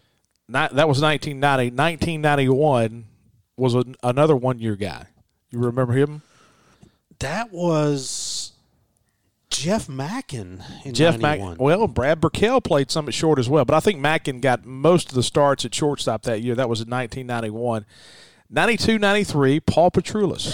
Not, 0.48 0.76
that 0.76 0.88
was 0.88 1.02
1990. 1.02 1.76
1991 1.76 3.06
was 3.58 3.76
a, 3.76 3.84
another 4.04 4.36
one 4.36 4.60
year 4.60 4.76
guy. 4.76 5.08
You 5.50 5.60
remember 5.60 5.94
him? 5.94 6.22
That 7.20 7.52
was 7.52 8.10
Jeff 9.52 9.88
Mackin 9.88 10.64
in 10.84 10.94
Jeff 10.94 11.20
91. 11.20 11.52
Mack. 11.52 11.60
Well, 11.60 11.88
Brad 11.88 12.20
Burkell 12.20 12.62
played 12.62 12.90
some 12.90 13.08
at 13.08 13.14
short 13.14 13.38
as 13.38 13.50
well, 13.50 13.66
but 13.66 13.76
I 13.76 13.80
think 13.80 14.00
Mackin 14.00 14.40
got 14.40 14.66
most 14.66 15.10
of 15.10 15.16
the 15.16 15.24
starts 15.24 15.66
at 15.66 15.76
shortstop 15.76 16.24
that 16.24 16.42
year. 16.42 16.56
That 16.56 16.70
was 16.70 16.80
in 16.82 16.90
1991. 16.90 17.86
92 18.50 19.00
93, 19.00 19.60
Paul 19.62 19.92
Petrulis. 19.92 20.52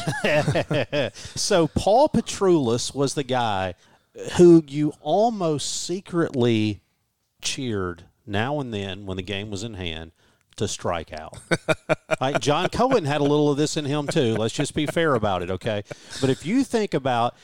so 1.38 1.68
Paul 1.68 2.10
Petrulis 2.10 2.94
was 2.94 3.14
the 3.14 3.24
guy 3.24 3.74
who 4.38 4.64
you 4.68 4.94
almost 5.02 5.84
secretly 5.84 6.82
cheered 7.42 8.04
now 8.26 8.60
and 8.60 8.74
then 8.74 9.06
when 9.06 9.18
the 9.18 9.24
game 9.24 9.50
was 9.50 9.64
in 9.64 9.76
hand 9.76 10.12
to 10.58 10.68
strike 10.68 11.14
out. 11.14 11.38
John 12.42 12.70
Cohen 12.70 13.06
had 13.06 13.22
a 13.22 13.24
little 13.24 13.50
of 13.50 13.58
this 13.58 13.78
in 13.78 13.86
him 13.86 14.08
too. 14.08 14.36
Let's 14.36 14.54
just 14.54 14.74
be 14.74 14.86
fair 14.86 15.16
about 15.16 15.44
it, 15.44 15.52
okay? 15.52 15.84
But 16.20 16.30
if 16.30 16.46
you 16.46 16.64
think 16.64 16.94
about 16.94 17.36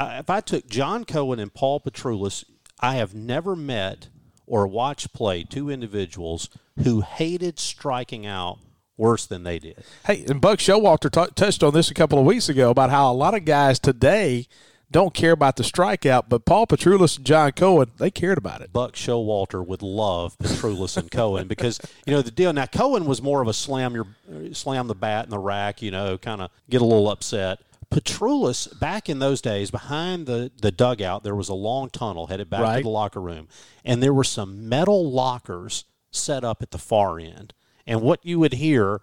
if 0.00 0.30
I 0.30 0.40
took 0.40 0.66
John 0.66 1.04
Cohen 1.04 1.38
and 1.38 1.52
Paul 1.52 1.80
Petrulis, 1.80 2.44
I 2.80 2.96
have 2.96 3.14
never 3.14 3.56
met 3.56 4.08
or 4.46 4.66
watched 4.66 5.12
play 5.12 5.42
two 5.42 5.70
individuals 5.70 6.48
who 6.82 7.00
hated 7.00 7.58
striking 7.58 8.26
out 8.26 8.58
worse 8.96 9.26
than 9.26 9.42
they 9.42 9.58
did. 9.58 9.84
hey, 10.06 10.24
and 10.28 10.40
Buck 10.40 10.58
Showalter 10.58 11.10
t- 11.10 11.32
touched 11.34 11.62
on 11.62 11.74
this 11.74 11.90
a 11.90 11.94
couple 11.94 12.18
of 12.18 12.24
weeks 12.24 12.48
ago 12.48 12.70
about 12.70 12.90
how 12.90 13.10
a 13.10 13.14
lot 13.14 13.34
of 13.34 13.44
guys 13.44 13.78
today 13.78 14.46
don't 14.90 15.14
care 15.14 15.32
about 15.32 15.56
the 15.56 15.64
strikeout, 15.64 16.28
but 16.28 16.44
Paul 16.44 16.66
Petrulis 16.66 17.16
and 17.16 17.26
John 17.26 17.52
Cohen, 17.52 17.90
they 17.98 18.10
cared 18.10 18.38
about 18.38 18.60
it. 18.60 18.72
Buck 18.72 18.92
Showalter 18.92 19.66
would 19.66 19.82
love 19.82 20.38
Petrulis 20.38 20.96
and 20.96 21.10
Cohen 21.10 21.48
because 21.48 21.80
you 22.06 22.12
know 22.12 22.22
the 22.22 22.30
deal. 22.30 22.52
Now 22.52 22.66
Cohen 22.66 23.04
was 23.04 23.20
more 23.20 23.42
of 23.42 23.48
a 23.48 23.52
slam 23.52 23.94
your 23.94 24.06
slam 24.52 24.86
the 24.86 24.94
bat 24.94 25.24
in 25.24 25.30
the 25.30 25.38
rack, 25.38 25.82
you 25.82 25.90
know, 25.90 26.16
kind 26.18 26.40
of 26.40 26.50
get 26.70 26.82
a 26.82 26.84
little 26.84 27.08
upset. 27.08 27.58
Petrulis 27.90 28.78
back 28.80 29.08
in 29.08 29.18
those 29.20 29.40
days 29.40 29.70
behind 29.70 30.26
the 30.26 30.50
the 30.60 30.72
dugout 30.72 31.22
there 31.22 31.34
was 31.36 31.48
a 31.48 31.54
long 31.54 31.88
tunnel 31.90 32.26
headed 32.26 32.50
back 32.50 32.60
Right. 32.60 32.76
to 32.78 32.82
the 32.82 32.88
locker 32.88 33.20
room, 33.20 33.48
and 33.84 34.02
there 34.02 34.12
were 34.14 34.24
some 34.24 34.68
metal 34.68 35.10
lockers 35.10 35.84
set 36.10 36.44
up 36.44 36.62
at 36.62 36.70
the 36.72 36.78
far 36.78 37.18
end. 37.18 37.52
And 37.86 38.00
what 38.02 38.24
you 38.24 38.38
would 38.40 38.54
hear 38.54 39.02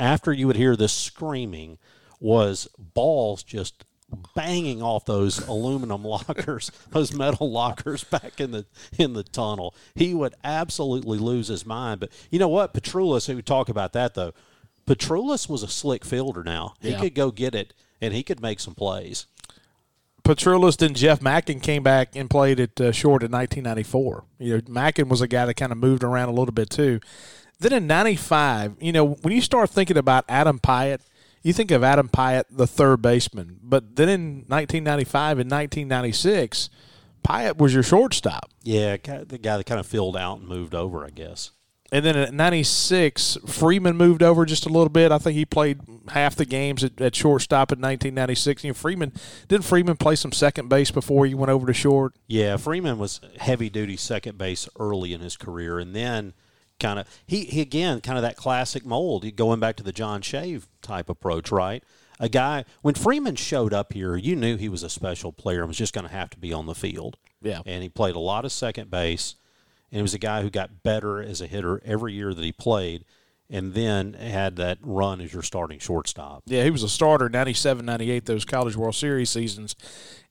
after 0.00 0.32
you 0.32 0.46
would 0.46 0.56
hear 0.56 0.74
this 0.76 0.92
screaming 0.92 1.78
was 2.18 2.66
balls 2.78 3.42
just 3.42 3.84
banging 4.34 4.80
off 4.80 5.04
those 5.04 5.40
aluminum 5.46 6.04
lockers, 6.16 6.70
those 6.90 7.12
metal 7.12 7.50
lockers 7.50 8.04
back 8.04 8.40
in 8.40 8.52
the 8.52 8.64
in 8.98 9.12
the 9.12 9.22
tunnel. 9.24 9.74
He 9.94 10.14
would 10.14 10.34
absolutely 10.42 11.18
lose 11.18 11.48
his 11.48 11.66
mind. 11.66 12.00
But 12.00 12.10
you 12.30 12.38
know 12.38 12.48
what, 12.48 12.72
Petrulis, 12.72 13.26
who 13.26 13.42
talk 13.42 13.68
about 13.68 13.92
that 13.92 14.14
though, 14.14 14.32
Petrulis 14.86 15.48
was 15.48 15.62
a 15.62 15.68
slick 15.68 16.04
fielder. 16.04 16.42
Now 16.42 16.74
he 16.80 16.90
Yeah. 16.90 17.00
could 17.00 17.14
go 17.14 17.30
get 17.30 17.54
it 17.54 17.74
and 18.00 18.14
he 18.14 18.22
could 18.22 18.40
make 18.40 18.60
some 18.60 18.74
plays. 18.74 19.26
Petrulis 20.24 20.78
then 20.78 20.94
Jeff 20.94 21.20
Mackin 21.20 21.60
came 21.60 21.82
back 21.82 22.16
and 22.16 22.30
played 22.30 22.58
at 22.58 22.80
uh, 22.80 22.92
short 22.92 23.22
in 23.22 23.30
1994. 23.30 24.24
You 24.38 24.56
know, 24.56 24.62
Mackin 24.68 25.08
was 25.08 25.20
a 25.20 25.28
guy 25.28 25.44
that 25.44 25.54
kind 25.54 25.70
of 25.70 25.78
moved 25.78 26.02
around 26.02 26.30
a 26.30 26.32
little 26.32 26.52
bit 26.54 26.70
too. 26.70 27.00
Then 27.60 27.72
in 27.72 27.86
95, 27.86 28.76
you 28.80 28.92
know, 28.92 29.04
when 29.04 29.34
you 29.34 29.42
start 29.42 29.70
thinking 29.70 29.98
about 29.98 30.24
Adam 30.28 30.58
Piatt, 30.58 31.00
you 31.42 31.52
think 31.52 31.70
of 31.70 31.84
Adam 31.84 32.08
Piatt, 32.08 32.44
the 32.50 32.66
third 32.66 33.02
baseman. 33.02 33.58
But 33.62 33.96
then 33.96 34.08
in 34.08 34.22
1995 34.48 35.40
and 35.40 35.50
1996, 35.50 36.70
Piatt 37.22 37.58
was 37.58 37.74
your 37.74 37.82
shortstop. 37.82 38.50
Yeah, 38.62 38.96
the 38.96 39.38
guy 39.38 39.58
that 39.58 39.66
kind 39.66 39.78
of 39.78 39.86
filled 39.86 40.16
out 40.16 40.38
and 40.38 40.48
moved 40.48 40.74
over, 40.74 41.04
I 41.04 41.10
guess. 41.10 41.50
And 41.92 42.04
then 42.04 42.16
at 42.16 42.34
96, 42.34 43.38
Freeman 43.46 43.96
moved 43.96 44.22
over 44.22 44.44
just 44.44 44.66
a 44.66 44.68
little 44.68 44.88
bit. 44.88 45.12
I 45.12 45.18
think 45.18 45.36
he 45.36 45.44
played 45.44 45.80
half 46.08 46.34
the 46.34 46.44
games 46.44 46.82
at, 46.82 47.00
at 47.00 47.14
shortstop 47.14 47.70
in 47.70 47.78
1996. 47.78 48.64
You 48.64 48.70
know, 48.70 48.74
Freeman, 48.74 49.12
didn't 49.48 49.64
Freeman 49.64 49.96
play 49.96 50.16
some 50.16 50.32
second 50.32 50.68
base 50.68 50.90
before 50.90 51.26
he 51.26 51.34
went 51.34 51.50
over 51.50 51.66
to 51.66 51.72
short? 51.72 52.14
Yeah, 52.26 52.56
Freeman 52.56 52.98
was 52.98 53.20
heavy 53.38 53.70
duty 53.70 53.96
second 53.96 54.38
base 54.38 54.68
early 54.78 55.12
in 55.12 55.20
his 55.20 55.36
career, 55.36 55.78
and 55.78 55.94
then 55.94 56.32
kind 56.80 56.98
of 56.98 57.06
he, 57.26 57.44
he 57.44 57.60
again 57.60 58.00
kind 58.00 58.18
of 58.18 58.22
that 58.22 58.36
classic 58.36 58.84
mold, 58.84 59.24
going 59.36 59.60
back 59.60 59.76
to 59.76 59.84
the 59.84 59.92
John 59.92 60.20
Shave 60.22 60.66
type 60.82 61.08
approach, 61.08 61.52
right? 61.52 61.84
A 62.18 62.28
guy 62.28 62.64
when 62.82 62.94
Freeman 62.94 63.36
showed 63.36 63.74
up 63.74 63.92
here, 63.92 64.16
you 64.16 64.34
knew 64.34 64.56
he 64.56 64.68
was 64.68 64.82
a 64.82 64.90
special 64.90 65.32
player 65.32 65.60
and 65.60 65.68
was 65.68 65.76
just 65.78 65.92
going 65.94 66.06
to 66.06 66.12
have 66.12 66.30
to 66.30 66.38
be 66.38 66.52
on 66.52 66.66
the 66.66 66.74
field. 66.74 67.18
Yeah. 67.42 67.60
and 67.66 67.82
he 67.82 67.90
played 67.90 68.16
a 68.16 68.20
lot 68.20 68.46
of 68.46 68.52
second 68.52 68.90
base, 68.90 69.34
and 69.94 70.00
he 70.00 70.02
was 70.02 70.12
a 70.12 70.18
guy 70.18 70.42
who 70.42 70.50
got 70.50 70.82
better 70.82 71.22
as 71.22 71.40
a 71.40 71.46
hitter 71.46 71.80
every 71.84 72.14
year 72.14 72.34
that 72.34 72.44
he 72.44 72.50
played, 72.50 73.04
and 73.48 73.74
then 73.74 74.14
had 74.14 74.56
that 74.56 74.78
run 74.82 75.20
as 75.20 75.32
your 75.32 75.42
starting 75.42 75.78
shortstop. 75.78 76.42
Yeah, 76.46 76.64
he 76.64 76.70
was 76.70 76.82
a 76.82 76.88
starter 76.88 77.28
97, 77.28 77.86
98, 77.86 78.24
those 78.24 78.44
College 78.44 78.74
World 78.74 78.96
Series 78.96 79.30
seasons. 79.30 79.76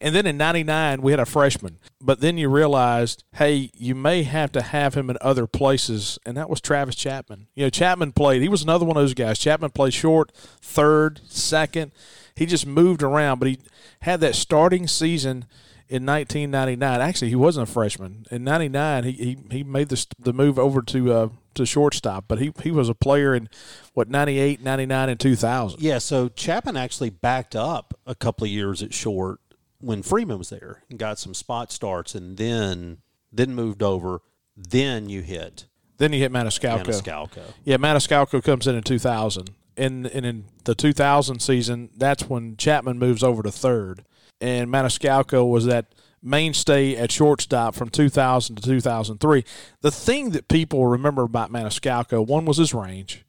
And 0.02 0.14
then 0.14 0.26
in 0.28 0.36
99, 0.36 1.02
we 1.02 1.14
had 1.14 1.20
a 1.22 1.26
freshman. 1.26 1.80
But 2.02 2.20
then 2.20 2.38
you 2.38 2.50
realized, 2.50 3.24
hey, 3.36 3.72
you 3.74 3.96
may 3.96 4.24
have 4.24 4.52
to 4.52 4.62
have 4.62 4.96
him 4.96 5.10
in 5.10 5.18
other 5.22 5.48
places. 5.48 6.20
And 6.26 6.36
that 6.36 6.50
was 6.50 6.60
Travis 6.60 6.96
Chapman. 6.96 7.48
You 7.56 7.66
know, 7.66 7.70
Chapman 7.70 8.12
played, 8.12 8.42
he 8.42 8.50
was 8.50 8.64
another 8.64 8.84
one 8.84 8.98
of 8.98 9.04
those 9.04 9.14
guys. 9.14 9.40
Chapman 9.40 9.72
played 9.72 9.94
short, 9.94 10.34
third, 10.34 11.22
second. 11.30 11.94
He 12.36 12.46
just 12.46 12.68
moved 12.68 13.02
around, 13.02 13.40
but 13.40 13.48
he 13.48 13.60
had 14.02 14.20
that 14.20 14.36
starting 14.36 14.88
season 14.88 15.46
in 15.90 16.06
1999. 16.06 17.02
Actually, 17.02 17.30
he 17.30 17.36
wasn't 17.36 17.70
a 17.70 17.72
freshman. 17.72 18.26
In 18.32 18.44
99, 18.44 19.04
he, 19.04 19.12
he, 19.12 19.38
he 19.52 19.64
made 19.64 19.90
the, 19.90 20.06
the 20.20 20.34
move 20.34 20.58
over 20.58 20.82
to 20.82 21.14
uh, 21.14 21.30
to 21.56 21.66
shortstop, 21.66 22.26
but 22.28 22.40
he, 22.40 22.52
he 22.64 22.72
was 22.72 22.90
a 22.90 22.96
player 22.96 23.36
in, 23.36 23.48
what, 23.94 24.10
98, 24.10 24.64
99, 24.64 25.10
and 25.10 25.20
2000. 25.20 25.80
Yeah, 25.80 26.00
so 26.00 26.30
Chapman 26.30 26.78
actually 26.78 27.12
backed 27.12 27.56
up 27.56 27.94
a 28.08 28.16
couple 28.16 28.46
of 28.46 28.50
years 28.50 28.82
at 28.82 28.94
short 28.94 29.40
when 29.80 30.02
Freeman 30.02 30.38
was 30.38 30.50
there 30.50 30.84
and 30.90 30.98
got 30.98 31.20
some 31.20 31.34
spot 31.34 31.72
starts, 31.72 32.16
and 32.16 32.38
then 32.38 32.98
then 33.32 33.56
moved 33.56 33.84
over. 33.84 34.22
Then 34.56 35.10
you 35.10 35.22
hit 35.22 35.66
Then 35.98 36.14
you 36.14 36.20
hit 36.20 36.32
Maniscalco. 36.32 36.86
Maniscalco. 36.86 37.42
Yeah, 37.64 37.78
Maniscalco 37.78 38.44
comes 38.44 38.68
in 38.68 38.76
in 38.76 38.84
2000. 38.84 39.50
And, 39.76 40.06
and 40.06 40.24
in 40.24 40.46
the 40.66 40.76
2000 40.76 41.40
season, 41.40 41.90
that's 41.98 42.30
when 42.30 42.56
Chapman 42.58 43.00
moves 43.00 43.24
over 43.24 43.42
to 43.42 43.52
third. 43.52 44.06
And 44.44 44.70
Maniscalco 44.70 45.50
was 45.50 45.68
that 45.68 45.86
mainstay 46.22 46.98
at 46.98 47.14
shortstop 47.14 47.76
from 47.76 47.88
2000 47.88 48.58
to 48.58 48.62
2003. 48.62 49.46
The 49.80 49.90
thing 49.90 50.32
that 50.32 50.50
people 50.50 50.86
remember 50.86 51.22
about 51.22 51.50
Maniscalco, 51.50 52.28
one 52.28 52.44
was 52.44 52.58
his 52.58 52.74
range, 52.74 53.24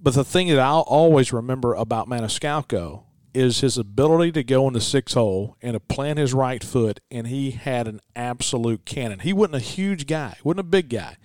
but 0.00 0.14
the 0.14 0.24
thing 0.24 0.48
that 0.48 0.58
I'll 0.58 0.80
always 0.80 1.32
remember 1.32 1.74
about 1.74 2.08
Maniscalco 2.08 3.04
is 3.32 3.60
his 3.60 3.78
ability 3.78 4.32
to 4.32 4.42
go 4.42 4.66
in 4.66 4.74
the 4.74 4.80
six 4.80 5.14
hole 5.14 5.56
and 5.62 5.74
to 5.74 5.80
plant 5.80 6.18
his 6.18 6.34
right 6.34 6.64
foot, 6.64 6.98
and 7.12 7.28
he 7.28 7.52
had 7.52 7.86
an 7.86 8.00
absolute 8.16 8.84
cannon. 8.84 9.20
He 9.20 9.32
wasn't 9.32 9.54
a 9.54 9.60
huge 9.60 10.08
guy, 10.08 10.36
wasn't 10.42 10.60
a 10.60 10.64
big 10.64 10.88
guy, 10.88 11.16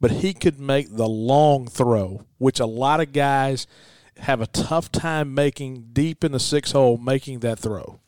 but 0.00 0.10
he 0.10 0.34
could 0.34 0.58
make 0.58 0.96
the 0.96 1.08
long 1.08 1.68
throw, 1.68 2.26
which 2.38 2.58
a 2.58 2.66
lot 2.66 2.98
of 2.98 3.12
guys 3.12 3.68
have 4.16 4.40
a 4.40 4.48
tough 4.48 4.90
time 4.90 5.32
making 5.32 5.90
deep 5.92 6.24
in 6.24 6.32
the 6.32 6.40
six 6.40 6.72
hole, 6.72 6.96
making 6.96 7.38
that 7.38 7.60
throw. 7.60 8.00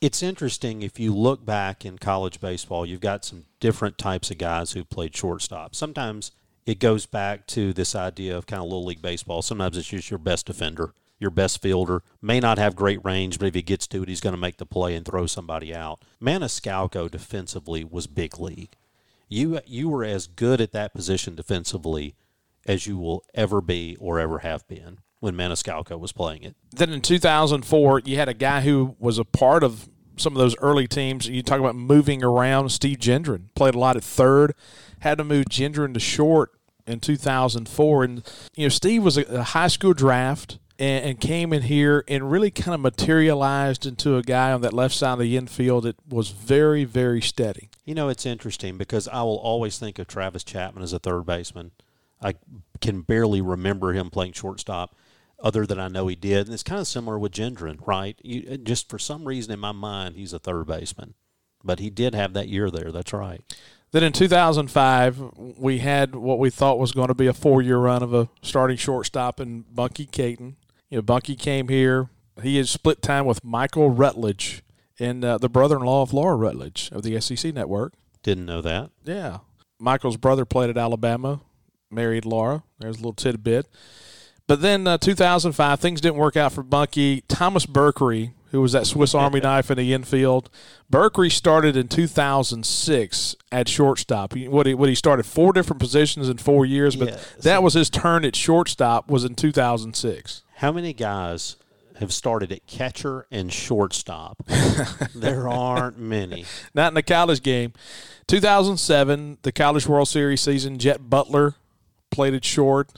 It's 0.00 0.22
interesting 0.22 0.82
if 0.82 0.98
you 0.98 1.14
look 1.14 1.44
back 1.44 1.84
in 1.84 1.98
college 1.98 2.40
baseball, 2.40 2.86
you've 2.86 3.00
got 3.00 3.24
some 3.24 3.44
different 3.60 3.98
types 3.98 4.30
of 4.30 4.38
guys 4.38 4.72
who 4.72 4.84
played 4.84 5.14
shortstop. 5.14 5.74
Sometimes 5.74 6.32
it 6.64 6.78
goes 6.78 7.04
back 7.04 7.46
to 7.48 7.72
this 7.74 7.94
idea 7.94 8.36
of 8.36 8.46
kind 8.46 8.62
of 8.62 8.68
little 8.68 8.86
league 8.86 9.02
baseball. 9.02 9.42
Sometimes 9.42 9.76
it's 9.76 9.88
just 9.88 10.10
your 10.10 10.18
best 10.18 10.46
defender 10.46 10.94
your 11.20 11.30
best 11.30 11.62
fielder. 11.62 12.02
May 12.20 12.40
not 12.40 12.58
have 12.58 12.74
great 12.74 13.04
range, 13.04 13.38
but 13.38 13.46
if 13.46 13.54
he 13.54 13.62
gets 13.62 13.86
to 13.88 14.02
it, 14.02 14.08
he's 14.08 14.22
going 14.22 14.32
to 14.34 14.40
make 14.40 14.56
the 14.56 14.66
play 14.66 14.96
and 14.96 15.04
throw 15.04 15.26
somebody 15.26 15.72
out. 15.72 16.02
Maniscalco 16.20 17.08
defensively 17.08 17.84
was 17.84 18.06
big 18.08 18.40
league. 18.40 18.74
You 19.28 19.60
you 19.64 19.88
were 19.88 20.02
as 20.02 20.26
good 20.26 20.60
at 20.60 20.72
that 20.72 20.92
position 20.92 21.36
defensively 21.36 22.16
as 22.66 22.86
you 22.88 22.98
will 22.98 23.22
ever 23.32 23.60
be 23.60 23.96
or 24.00 24.18
ever 24.18 24.40
have 24.40 24.66
been 24.66 24.98
when 25.20 25.34
Maniscalco 25.34 25.98
was 25.98 26.12
playing 26.12 26.42
it. 26.42 26.56
Then 26.72 26.90
in 26.90 27.00
2004, 27.00 28.00
you 28.00 28.16
had 28.16 28.28
a 28.28 28.34
guy 28.34 28.62
who 28.62 28.96
was 28.98 29.18
a 29.18 29.24
part 29.24 29.62
of 29.62 29.88
some 30.16 30.34
of 30.34 30.38
those 30.38 30.56
early 30.58 30.86
teams. 30.86 31.28
You 31.28 31.42
talk 31.42 31.60
about 31.60 31.76
moving 31.76 32.24
around. 32.24 32.70
Steve 32.70 32.98
Gendron 32.98 33.44
played 33.54 33.74
a 33.74 33.78
lot 33.78 33.96
at 33.96 34.04
third, 34.04 34.54
had 35.00 35.18
to 35.18 35.24
move 35.24 35.46
Gendron 35.46 35.94
to 35.94 36.00
short 36.00 36.52
in 36.86 37.00
2004. 37.00 38.04
And, 38.04 38.30
you 38.56 38.64
know, 38.64 38.68
Steve 38.68 39.02
was 39.02 39.16
a, 39.16 39.42
high 39.42 39.68
school 39.68 39.92
draft 39.92 40.58
and, 40.78 41.04
and, 41.04 41.20
came 41.20 41.52
in 41.52 41.62
here 41.62 42.04
and 42.08 42.30
really 42.30 42.50
kind 42.50 42.74
of 42.74 42.80
materialized 42.80 43.86
into 43.86 44.16
a 44.16 44.22
guy 44.22 44.52
on 44.52 44.62
that 44.62 44.72
left 44.72 44.94
side 44.94 45.14
of 45.14 45.18
the 45.20 45.36
infield 45.36 45.84
that 45.84 45.96
was 46.08 46.30
very, 46.30 46.84
very 46.84 47.20
steady. 47.20 47.70
You 47.84 47.94
know, 47.94 48.08
it's 48.08 48.26
interesting 48.26 48.78
because 48.78 49.08
I 49.08 49.22
will 49.22 49.38
always 49.38 49.78
think 49.78 49.98
of 49.98 50.06
Travis 50.06 50.44
Chapman 50.44 50.82
as 50.82 50.92
a 50.92 50.98
third 50.98 51.26
baseman. 51.26 51.72
I 52.22 52.34
can 52.80 53.00
barely 53.02 53.40
remember 53.40 53.92
him 53.92 54.10
playing 54.10 54.32
shortstop, 54.32 54.94
other 55.42 55.66
than 55.66 55.80
I 55.80 55.88
know 55.88 56.06
he 56.06 56.16
did. 56.16 56.46
And 56.46 56.54
it's 56.54 56.62
kind 56.62 56.80
of 56.80 56.86
similar 56.86 57.18
with 57.18 57.32
Gendron, 57.32 57.78
right? 57.86 58.18
You, 58.22 58.58
just 58.58 58.88
for 58.88 58.98
some 58.98 59.24
reason 59.24 59.52
in 59.52 59.60
my 59.60 59.72
mind, 59.72 60.16
he's 60.16 60.32
a 60.32 60.38
third 60.38 60.66
baseman, 60.66 61.14
but 61.64 61.78
he 61.78 61.90
did 61.90 62.14
have 62.14 62.32
that 62.34 62.48
year 62.48 62.70
there. 62.70 62.92
That's 62.92 63.12
right. 63.12 63.40
Then 63.92 64.04
in 64.04 64.12
2005, 64.12 65.32
we 65.58 65.78
had 65.78 66.14
what 66.14 66.38
we 66.38 66.48
thought 66.50 66.78
was 66.78 66.92
going 66.92 67.08
to 67.08 67.14
be 67.14 67.26
a 67.26 67.32
four-year 67.32 67.78
run 67.78 68.02
of 68.02 68.14
a 68.14 68.28
starting 68.40 68.76
shortstop 68.76 69.40
in 69.40 69.62
Bunky 69.62 70.06
Caton. 70.06 70.56
You 70.90 70.98
know, 70.98 71.02
Bunky 71.02 71.34
came 71.34 71.68
here. 71.68 72.08
He 72.40 72.56
had 72.56 72.68
split 72.68 73.02
time 73.02 73.26
with 73.26 73.44
Michael 73.44 73.90
Rutledge 73.90 74.62
and 75.00 75.24
uh, 75.24 75.38
the 75.38 75.48
brother-in-law 75.48 76.02
of 76.02 76.12
Laura 76.12 76.36
Rutledge 76.36 76.88
of 76.92 77.02
the 77.02 77.20
SEC 77.20 77.52
Network. 77.52 77.94
Didn't 78.22 78.46
know 78.46 78.60
that. 78.60 78.90
Yeah, 79.04 79.38
Michael's 79.78 80.16
brother 80.16 80.44
played 80.44 80.70
at 80.70 80.78
Alabama, 80.78 81.40
married 81.90 82.24
Laura. 82.24 82.62
There's 82.78 82.96
a 82.96 82.98
little 82.98 83.12
tidbit. 83.14 83.66
But 84.50 84.62
then 84.62 84.84
uh, 84.84 84.98
2005, 84.98 85.78
things 85.78 86.00
didn't 86.00 86.16
work 86.16 86.36
out 86.36 86.52
for 86.52 86.64
Bunky. 86.64 87.20
Thomas 87.28 87.66
Berkery, 87.66 88.32
who 88.50 88.60
was 88.60 88.72
that 88.72 88.84
Swiss 88.84 89.14
Army 89.14 89.38
knife 89.44 89.70
in 89.70 89.78
the 89.78 89.92
infield, 89.94 90.50
Berkery 90.90 91.30
started 91.30 91.76
in 91.76 91.86
2006 91.86 93.36
at 93.52 93.68
shortstop. 93.68 94.34
What 94.34 94.66
he, 94.66 94.74
what 94.74 94.88
he 94.88 94.96
started 94.96 95.24
four 95.24 95.52
different 95.52 95.78
positions 95.78 96.28
in 96.28 96.38
four 96.38 96.66
years, 96.66 96.96
but 96.96 97.10
yeah, 97.10 97.18
that 97.42 97.62
was 97.62 97.74
his 97.74 97.88
turn 97.88 98.24
at 98.24 98.34
shortstop 98.34 99.08
was 99.08 99.22
in 99.22 99.36
2006. 99.36 100.42
How 100.56 100.72
many 100.72 100.94
guys 100.94 101.54
have 102.00 102.12
started 102.12 102.50
at 102.50 102.66
catcher 102.66 103.28
and 103.30 103.52
shortstop? 103.52 104.42
there 105.14 105.48
aren't 105.48 105.96
many. 105.96 106.44
Not 106.74 106.88
in 106.88 106.94
the 106.94 107.04
college 107.04 107.44
game. 107.44 107.72
2007, 108.26 109.38
the 109.42 109.52
College 109.52 109.86
World 109.86 110.08
Series 110.08 110.40
season, 110.40 110.76
Jet 110.78 111.08
Butler 111.08 111.54
played 112.10 112.34
at 112.34 112.44
short. 112.44 112.90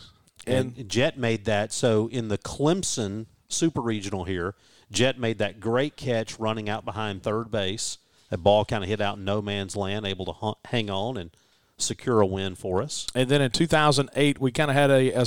And, 0.46 0.76
and 0.76 0.88
Jet 0.88 1.18
made 1.18 1.44
that. 1.44 1.72
So 1.72 2.08
in 2.08 2.28
the 2.28 2.38
Clemson 2.38 3.26
Super 3.48 3.80
Regional 3.80 4.24
here, 4.24 4.54
Jet 4.90 5.18
made 5.18 5.38
that 5.38 5.60
great 5.60 5.96
catch 5.96 6.38
running 6.38 6.68
out 6.68 6.84
behind 6.84 7.22
third 7.22 7.50
base. 7.50 7.98
A 8.30 8.36
ball 8.36 8.64
kind 8.64 8.82
of 8.82 8.88
hit 8.88 9.00
out 9.00 9.18
in 9.18 9.24
no 9.24 9.42
man's 9.42 9.76
land, 9.76 10.06
able 10.06 10.24
to 10.26 10.68
hang 10.68 10.88
on 10.90 11.16
and 11.16 11.30
secure 11.76 12.20
a 12.20 12.26
win 12.26 12.54
for 12.54 12.82
us. 12.82 13.06
And 13.14 13.28
then 13.28 13.42
in 13.42 13.50
2008, 13.50 14.40
we 14.40 14.52
kind 14.52 14.70
of 14.70 14.76
had 14.76 14.90
a, 14.90 15.10
a 15.12 15.26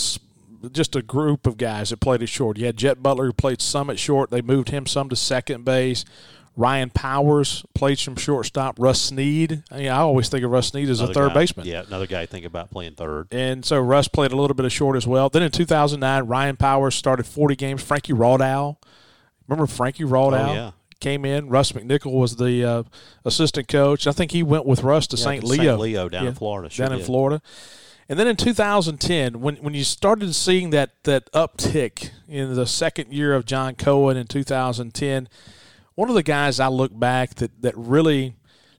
just 0.72 0.96
a 0.96 1.02
group 1.02 1.46
of 1.46 1.58
guys 1.58 1.90
that 1.90 2.00
played 2.00 2.24
at 2.24 2.30
short. 2.30 2.58
You 2.58 2.66
had 2.66 2.78
Jet 2.78 3.04
Butler 3.04 3.26
who 3.26 3.34
played 3.34 3.62
some 3.62 3.90
at 3.90 4.00
short. 4.00 4.32
They 4.32 4.42
moved 4.42 4.70
him 4.70 4.86
some 4.86 5.10
to 5.10 5.16
second 5.16 5.66
base. 5.66 6.06
Ryan 6.58 6.90
Powers 6.90 7.66
played 7.74 8.00
some 8.00 8.16
shortstop. 8.16 8.76
Russ 8.80 9.02
Snead. 9.02 9.64
I, 9.70 9.78
mean, 9.78 9.88
I 9.90 9.98
always 9.98 10.30
think 10.30 10.44
of 10.44 10.52
Russ 10.52 10.68
Snead 10.68 10.90
as 10.90 11.00
another 11.00 11.12
a 11.12 11.14
third 11.14 11.28
guy, 11.30 11.34
baseman. 11.34 11.68
Yeah, 11.68 11.84
another 11.86 12.08
guy 12.08 12.22
I 12.22 12.26
think 12.26 12.46
about 12.46 12.72
playing 12.72 12.96
third. 12.96 13.28
And 13.32 13.66
so 13.66 13.80
Russ 13.80 14.08
played 14.08 14.32
a 14.32 14.38
little 14.38 14.56
bit 14.56 14.66
of 14.66 14.72
short 14.72 14.96
as 14.96 15.06
well. 15.06 15.30
Then 15.30 15.44
in 15.44 15.52
2009, 15.52 16.24
Ryan 16.24 16.56
Powers 16.56 16.96
started 16.96 17.26
40 17.26 17.56
games. 17.56 17.84
Frankie 17.84 18.14
Rawdow. 18.14 18.78
Remember 19.48 19.68
Frankie 19.68 20.06
Rawdow? 20.06 20.50
Oh, 20.50 20.54
yeah. 20.54 20.72
Came 21.02 21.26
in. 21.26 21.50
Russ 21.50 21.74
McNichol 21.74 22.14
was 22.14 22.38
the 22.38 22.64
uh, 22.64 22.84
assistant 23.26 23.68
coach. 23.68 24.08
I 24.08 24.12
think 24.12 24.32
he 24.32 24.42
went 24.42 24.66
with 24.66 24.82
Russ 24.82 25.08
to 25.08 25.18
yeah, 25.18 25.24
St. 25.24 25.44
Leo. 25.44 25.74
St. 25.74 25.80
Leo 25.80 26.10
down 26.10 26.24
yeah, 26.24 26.30
in 26.30 26.36
Florida. 26.36 26.70
Sure 26.70 26.86
down 26.86 26.94
did. 26.94 27.02
in 27.02 27.06
Florida. 27.06 27.42
And 28.08 28.18
then 28.20 28.28
in 28.28 28.36
2010, 28.36 29.42
when 29.42 29.56
when 29.58 29.74
you 29.74 29.84
started 29.84 30.34
seeing 30.36 30.70
that 30.70 30.92
that 31.04 31.32
uptick 31.32 32.12
in 32.30 32.54
the 32.54 32.68
second 32.68 33.12
year 33.12 33.34
of 33.34 33.46
John 33.46 33.76
Cohen 33.76 34.16
in 34.16 34.28
2010, 34.28 35.28
one 35.96 36.10
of 36.10 36.16
the 36.16 36.24
guys 36.24 36.60
I 36.60 36.68
look 36.68 36.98
back 36.98 37.36
that 37.36 37.62
that 37.62 37.76
really 37.78 38.36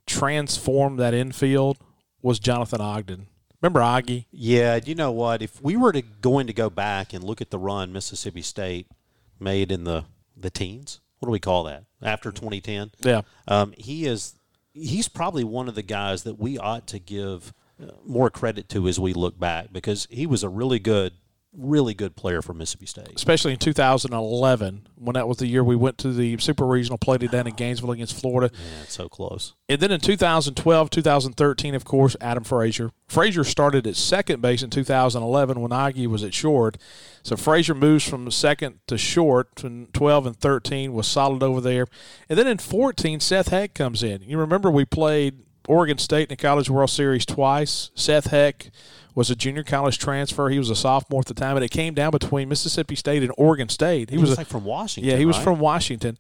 transformed 0.07 0.99
that 0.99 1.15
infield 1.15 1.79
was 2.23 2.39
Jonathan 2.39 2.81
Ogden. 2.81 3.27
Remember 3.61 3.81
Oggy? 3.81 4.27
Yeah, 4.31 4.79
you 4.85 4.95
know 4.95 5.11
what? 5.11 5.43
If 5.43 5.61
we 5.61 5.77
were 5.77 5.93
to 5.93 6.03
going 6.03 6.47
to 6.47 6.53
go 6.53 6.71
back 6.71 7.13
and 7.13 7.25
look 7.25 7.41
at 7.41 7.51
the 7.51 7.59
run 7.59 7.93
Mississippi 7.93 8.43
State 8.43 8.87
made 9.41 9.73
in 9.73 9.85
the 9.85 10.05
the 10.37 10.51
teens, 10.51 11.01
what 11.19 11.27
do 11.27 11.33
we 11.33 11.41
call 11.41 11.65
that? 11.65 11.85
After 12.03 12.31
2010, 12.31 12.93
yeah, 13.01 13.23
um, 13.49 13.73
he 13.77 14.07
is 14.07 14.35
he's 14.73 15.09
probably 15.09 15.45
one 15.45 15.69
of 15.69 15.75
the 15.75 15.83
guys 15.83 16.23
that 16.25 16.39
we 16.39 16.59
ought 16.59 16.87
to 16.89 16.99
give 16.99 17.53
more 18.05 18.31
credit 18.31 18.69
to 18.71 18.89
as 18.89 18.99
we 18.99 19.13
look 19.13 19.39
back 19.39 19.73
because 19.73 20.07
he 20.11 20.27
was 20.27 20.43
a 20.43 20.49
really 20.49 20.79
good 20.79 21.13
really 21.57 21.95
good 21.95 22.17
player 22.17 22.43
for 22.43 22.53
Mississippi 22.53 22.87
State. 22.87 23.13
Especially 23.15 23.53
in 23.53 23.59
2011, 23.59 24.89
when 24.97 25.15
that 25.15 25.27
was 25.27 25.39
the 25.39 25.47
year 25.47 25.65
we 25.65 25.77
went 25.77 25.99
to 25.99 26.13
the 26.13 26.39
Super 26.39 26.67
Regional, 26.67 26.99
played 26.99 27.23
it 27.23 27.31
down 27.31 27.47
in 27.47 27.55
Gainesville 27.55 27.93
against 27.93 28.21
Florida. 28.21 28.55
Yeah, 28.55 28.85
so 28.89 29.09
close. 29.09 29.55
And 29.69 29.81
then 29.81 29.91
in 29.91 30.01
2012, 30.01 30.91
2013, 30.91 31.75
of 31.75 31.85
course, 31.85 32.17
Adam 32.21 32.45
Frazier. 32.45 32.91
Frazier 33.09 33.45
started 33.45 33.87
at 33.87 33.97
second 33.97 34.43
base 34.43 34.63
in 34.63 34.71
2011 34.71 35.61
when 35.61 35.71
Oggy 35.71 36.07
was 36.07 36.23
at 36.23 36.35
short. 36.35 36.77
So 37.23 37.37
Frazier 37.37 37.75
moves 37.75 38.09
from 38.09 38.31
second 38.31 38.81
to 38.87 38.99
short 38.99 39.65
in 39.65 39.89
12 39.93 40.27
and 40.27 40.37
13, 40.37 40.93
was 40.93 41.07
solid 41.07 41.43
over 41.43 41.61
there. 41.61 41.87
And 42.29 42.39
then 42.39 42.47
in 42.47 42.59
14, 42.59 43.21
Seth 43.21 43.49
Heck 43.49 43.75
comes 43.75 44.03
in. 44.03 44.23
You 44.23 44.39
remember 44.39 44.71
we 44.71 44.85
played 44.85 45.46
Oregon 45.69 45.99
State 45.99 46.25
in 46.25 46.29
the 46.31 46.37
College 46.37 46.71
World 46.71 46.91
Series 46.91 47.27
twice. 47.27 47.91
Seth 47.95 48.29
Heck 48.29 48.71
was 49.15 49.31
a 49.31 49.37
junior 49.37 49.63
college 49.63 49.99
transfer. 49.99 50.49
He 50.49 50.59
was 50.59 50.71
a 50.71 50.77
sophomore 50.77 51.21
at 51.21 51.27
the 51.27 51.35
time, 51.35 51.57
and 51.57 51.65
it 51.65 51.71
came 51.71 51.95
down 51.95 52.11
between 52.11 52.49
Mississippi 52.49 52.95
State 52.95 53.23
and 53.23 53.33
Oregon 53.37 53.69
State. 53.69 54.11
He, 54.11 54.17
he 54.17 54.21
was, 54.21 54.31
was 54.31 54.39
a, 54.39 54.41
like 54.43 54.47
from 54.47 54.65
Washington. 54.65 55.11
Yeah, 55.11 55.17
he 55.17 55.25
was 55.25 55.37
right? 55.39 55.45
from 55.45 55.59
Washington, 55.59 56.19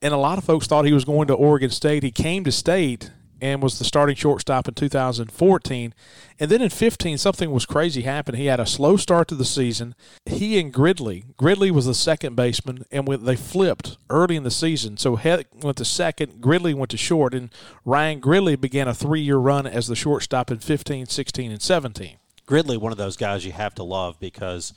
and 0.00 0.14
a 0.14 0.16
lot 0.16 0.38
of 0.38 0.44
folks 0.44 0.66
thought 0.66 0.84
he 0.84 0.92
was 0.92 1.04
going 1.04 1.28
to 1.28 1.34
Oregon 1.34 1.70
State. 1.70 2.02
He 2.02 2.10
came 2.10 2.44
to 2.44 2.52
State 2.52 3.10
and 3.40 3.62
was 3.62 3.78
the 3.78 3.84
starting 3.84 4.16
shortstop 4.16 4.68
in 4.68 4.74
2014. 4.74 5.94
And 6.40 6.50
then 6.50 6.62
in 6.62 6.70
15, 6.70 7.18
something 7.18 7.50
was 7.50 7.66
crazy 7.66 8.02
happened. 8.02 8.38
He 8.38 8.46
had 8.46 8.60
a 8.60 8.66
slow 8.66 8.96
start 8.96 9.28
to 9.28 9.34
the 9.34 9.44
season. 9.44 9.94
He 10.26 10.58
and 10.58 10.72
Gridley, 10.72 11.24
Gridley 11.36 11.70
was 11.70 11.86
the 11.86 11.94
second 11.94 12.36
baseman, 12.36 12.84
and 12.90 13.06
they 13.08 13.36
flipped 13.36 13.96
early 14.08 14.36
in 14.36 14.44
the 14.44 14.50
season. 14.50 14.96
So 14.96 15.16
Heck 15.16 15.46
went 15.62 15.76
to 15.78 15.84
second, 15.84 16.40
Gridley 16.40 16.74
went 16.74 16.90
to 16.90 16.96
short, 16.96 17.34
and 17.34 17.50
Ryan 17.84 18.20
Gridley 18.20 18.56
began 18.56 18.88
a 18.88 18.94
three 18.94 19.20
year 19.20 19.38
run 19.38 19.66
as 19.66 19.86
the 19.86 19.96
shortstop 19.96 20.50
in 20.50 20.58
15, 20.58 21.06
16, 21.06 21.50
and 21.50 21.62
17. 21.62 22.18
Gridley, 22.46 22.76
one 22.76 22.92
of 22.92 22.98
those 22.98 23.16
guys 23.16 23.44
you 23.44 23.52
have 23.52 23.74
to 23.74 23.82
love 23.82 24.18
because 24.18 24.72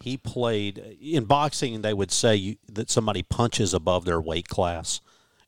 he 0.00 0.16
played 0.16 0.78
in 1.00 1.24
boxing. 1.24 1.80
They 1.82 1.94
would 1.94 2.10
say 2.10 2.36
you, 2.36 2.56
that 2.70 2.90
somebody 2.90 3.22
punches 3.22 3.72
above 3.72 4.04
their 4.04 4.20
weight 4.20 4.48
class. 4.48 5.00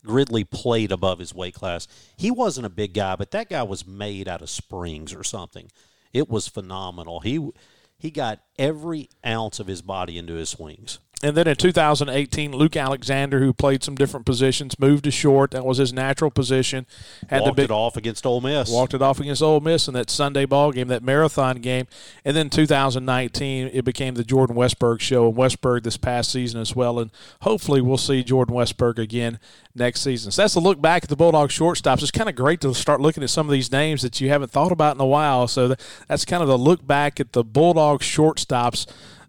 Gridley 0.07 0.45
played 0.45 0.93
above 0.93 1.19
his 1.19 1.35
weight 1.35 1.55
class. 1.55 1.89
He 2.17 2.31
wasn't 2.31 2.67
a 2.67 2.71
big 2.71 2.95
guy, 2.95 3.17
but 3.17 3.33
that 3.33 3.51
guy 3.51 3.63
was 3.63 3.87
made 3.87 4.29
out 4.29 4.43
of 4.43 4.51
springs 4.51 5.13
or 5.13 5.25
something. 5.25 5.71
It 6.13 6.29
was 6.29 6.49
phenomenal. 6.49 7.21
He 7.21 7.51
he 7.99 8.11
got 8.11 8.41
every 8.59 9.09
ounce 9.25 9.59
of 9.59 9.67
his 9.67 9.83
body 9.83 10.19
into 10.19 10.35
his 10.35 10.51
swings. 10.51 10.99
And 11.23 11.35
then 11.35 11.49
in 11.49 11.57
2018, 11.57 12.53
Luke 12.53 12.77
Alexander, 12.77 13.39
who 13.39 13.55
played 13.55 13.83
some 13.83 13.95
different 13.95 14.27
positions, 14.27 14.79
moved 14.79 15.05
to 15.05 15.11
short. 15.11 15.53
That 15.53 15.65
was 15.65 15.79
his 15.79 15.91
natural 15.91 16.31
position. 16.31 16.85
Had 17.31 17.41
walked 17.41 17.59
it 17.59 17.71
off 17.71 17.97
against 17.97 18.27
Ole 18.27 18.43
Miss. 18.43 18.71
Walked 18.71 18.93
it 18.93 19.01
off 19.01 19.19
against 19.19 19.43
Ole 19.43 19.61
Miss 19.61 19.89
in 19.89 19.95
that 19.95 20.11
Sunday 20.11 20.45
ball 20.45 20.73
game, 20.73 20.89
that 20.89 21.03
marathon 21.03 21.57
game. 21.57 21.87
And 22.23 22.37
then 22.37 22.51
2019, 22.51 23.71
it 23.73 23.83
became 23.83 24.15
the 24.15 24.25
Jordan 24.25 24.57
Westburg 24.57 25.01
show, 25.01 25.29
and 25.29 25.37
Westburg 25.37 25.85
this 25.85 25.97
past 25.97 26.31
season 26.31 26.61
as 26.61 26.77
well. 26.77 26.99
And 26.99 27.11
hopefully, 27.41 27.81
we'll 27.81 27.97
see 27.97 28.23
Jordan 28.23 28.55
Westburg 28.55 28.99
again 28.99 29.39
next 29.75 30.03
season. 30.03 30.31
So 30.33 30.43
that's 30.43 30.55
a 30.55 30.61
look 30.61 30.83
back 30.83 31.05
at 31.05 31.09
the 31.09 31.17
Bulldog 31.17 31.49
shortstops. 31.49 32.03
It's 32.03 32.11
kind 32.11 32.29
of 32.29 32.35
great 32.35 32.61
to 32.61 32.75
start 32.75 33.01
looking 33.01 33.23
at 33.23 33.31
some 33.31 33.47
of 33.47 33.53
these 33.53 33.73
names 33.73 34.03
that 34.03 34.21
you 34.21 34.29
haven't 34.29 34.51
thought 34.51 34.71
about 34.71 34.97
in 34.97 35.01
a 35.01 35.07
while. 35.07 35.49
So 35.49 35.75
that's 36.09 36.27
kind 36.27 36.43
of 36.43 36.49
the 36.49 36.59
look 36.59 36.87
back 36.87 37.21
at 37.21 37.33
the 37.33 37.43
Bulldog 37.43 38.03
shortstops 38.03 38.87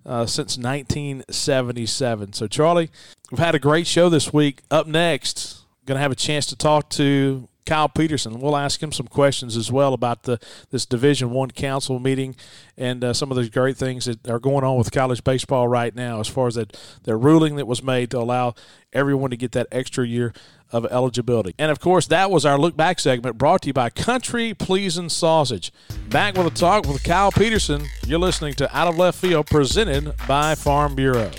uh, 0.07 0.25
since 0.25 0.57
1977. 0.57 2.33
So, 2.33 2.47
Charlie, 2.47 2.89
we've 3.29 3.39
had 3.39 3.55
a 3.55 3.59
great 3.59 3.85
show 3.85 4.09
this 4.09 4.33
week. 4.33 4.61
Up 4.71 4.87
next, 4.87 5.65
going 5.85 5.97
to 5.97 6.01
have 6.01 6.11
a 6.11 6.15
chance 6.15 6.45
to 6.47 6.55
talk 6.55 6.89
to 6.91 7.47
Kyle 7.67 7.89
Peterson. 7.89 8.39
We'll 8.39 8.57
ask 8.57 8.81
him 8.81 8.91
some 8.91 9.07
questions 9.07 9.57
as 9.57 9.71
well 9.71 9.93
about 9.93 10.23
the 10.23 10.39
this 10.71 10.85
Division 10.85 11.31
One 11.31 11.51
Council 11.51 11.99
meeting 11.99 12.35
and 12.77 13.03
uh, 13.03 13.13
some 13.13 13.29
of 13.29 13.37
the 13.37 13.49
great 13.49 13.77
things 13.77 14.05
that 14.05 14.27
are 14.27 14.39
going 14.39 14.63
on 14.63 14.77
with 14.77 14.91
college 14.91 15.23
baseball 15.23 15.67
right 15.67 15.93
now, 15.93 16.19
as 16.19 16.27
far 16.27 16.47
as 16.47 16.55
that 16.55 16.79
the 17.03 17.15
ruling 17.15 17.57
that 17.57 17.67
was 17.67 17.83
made 17.83 18.09
to 18.11 18.19
allow 18.19 18.55
everyone 18.93 19.29
to 19.31 19.37
get 19.37 19.51
that 19.51 19.67
extra 19.71 20.07
year 20.07 20.33
of 20.71 20.85
eligibility. 20.85 21.53
And 21.59 21.69
of 21.69 21.79
course, 21.79 22.07
that 22.07 22.31
was 22.31 22.45
our 22.45 22.57
look 22.57 22.75
back 22.77 22.99
segment 22.99 23.37
brought 23.37 23.63
to 23.63 23.67
you 23.67 23.73
by 23.73 23.89
Country 23.89 24.53
Pleasing 24.53 25.09
Sausage. 25.09 25.71
Back 26.09 26.35
with 26.35 26.47
a 26.47 26.51
talk 26.51 26.87
with 26.87 27.03
Kyle 27.03 27.31
Peterson. 27.31 27.85
You're 28.05 28.19
listening 28.19 28.53
to 28.55 28.77
Out 28.77 28.87
of 28.87 28.97
Left 28.97 29.19
Field, 29.19 29.47
presented 29.47 30.15
by 30.25 30.55
Farm 30.55 30.95
Bureau. 30.95 31.31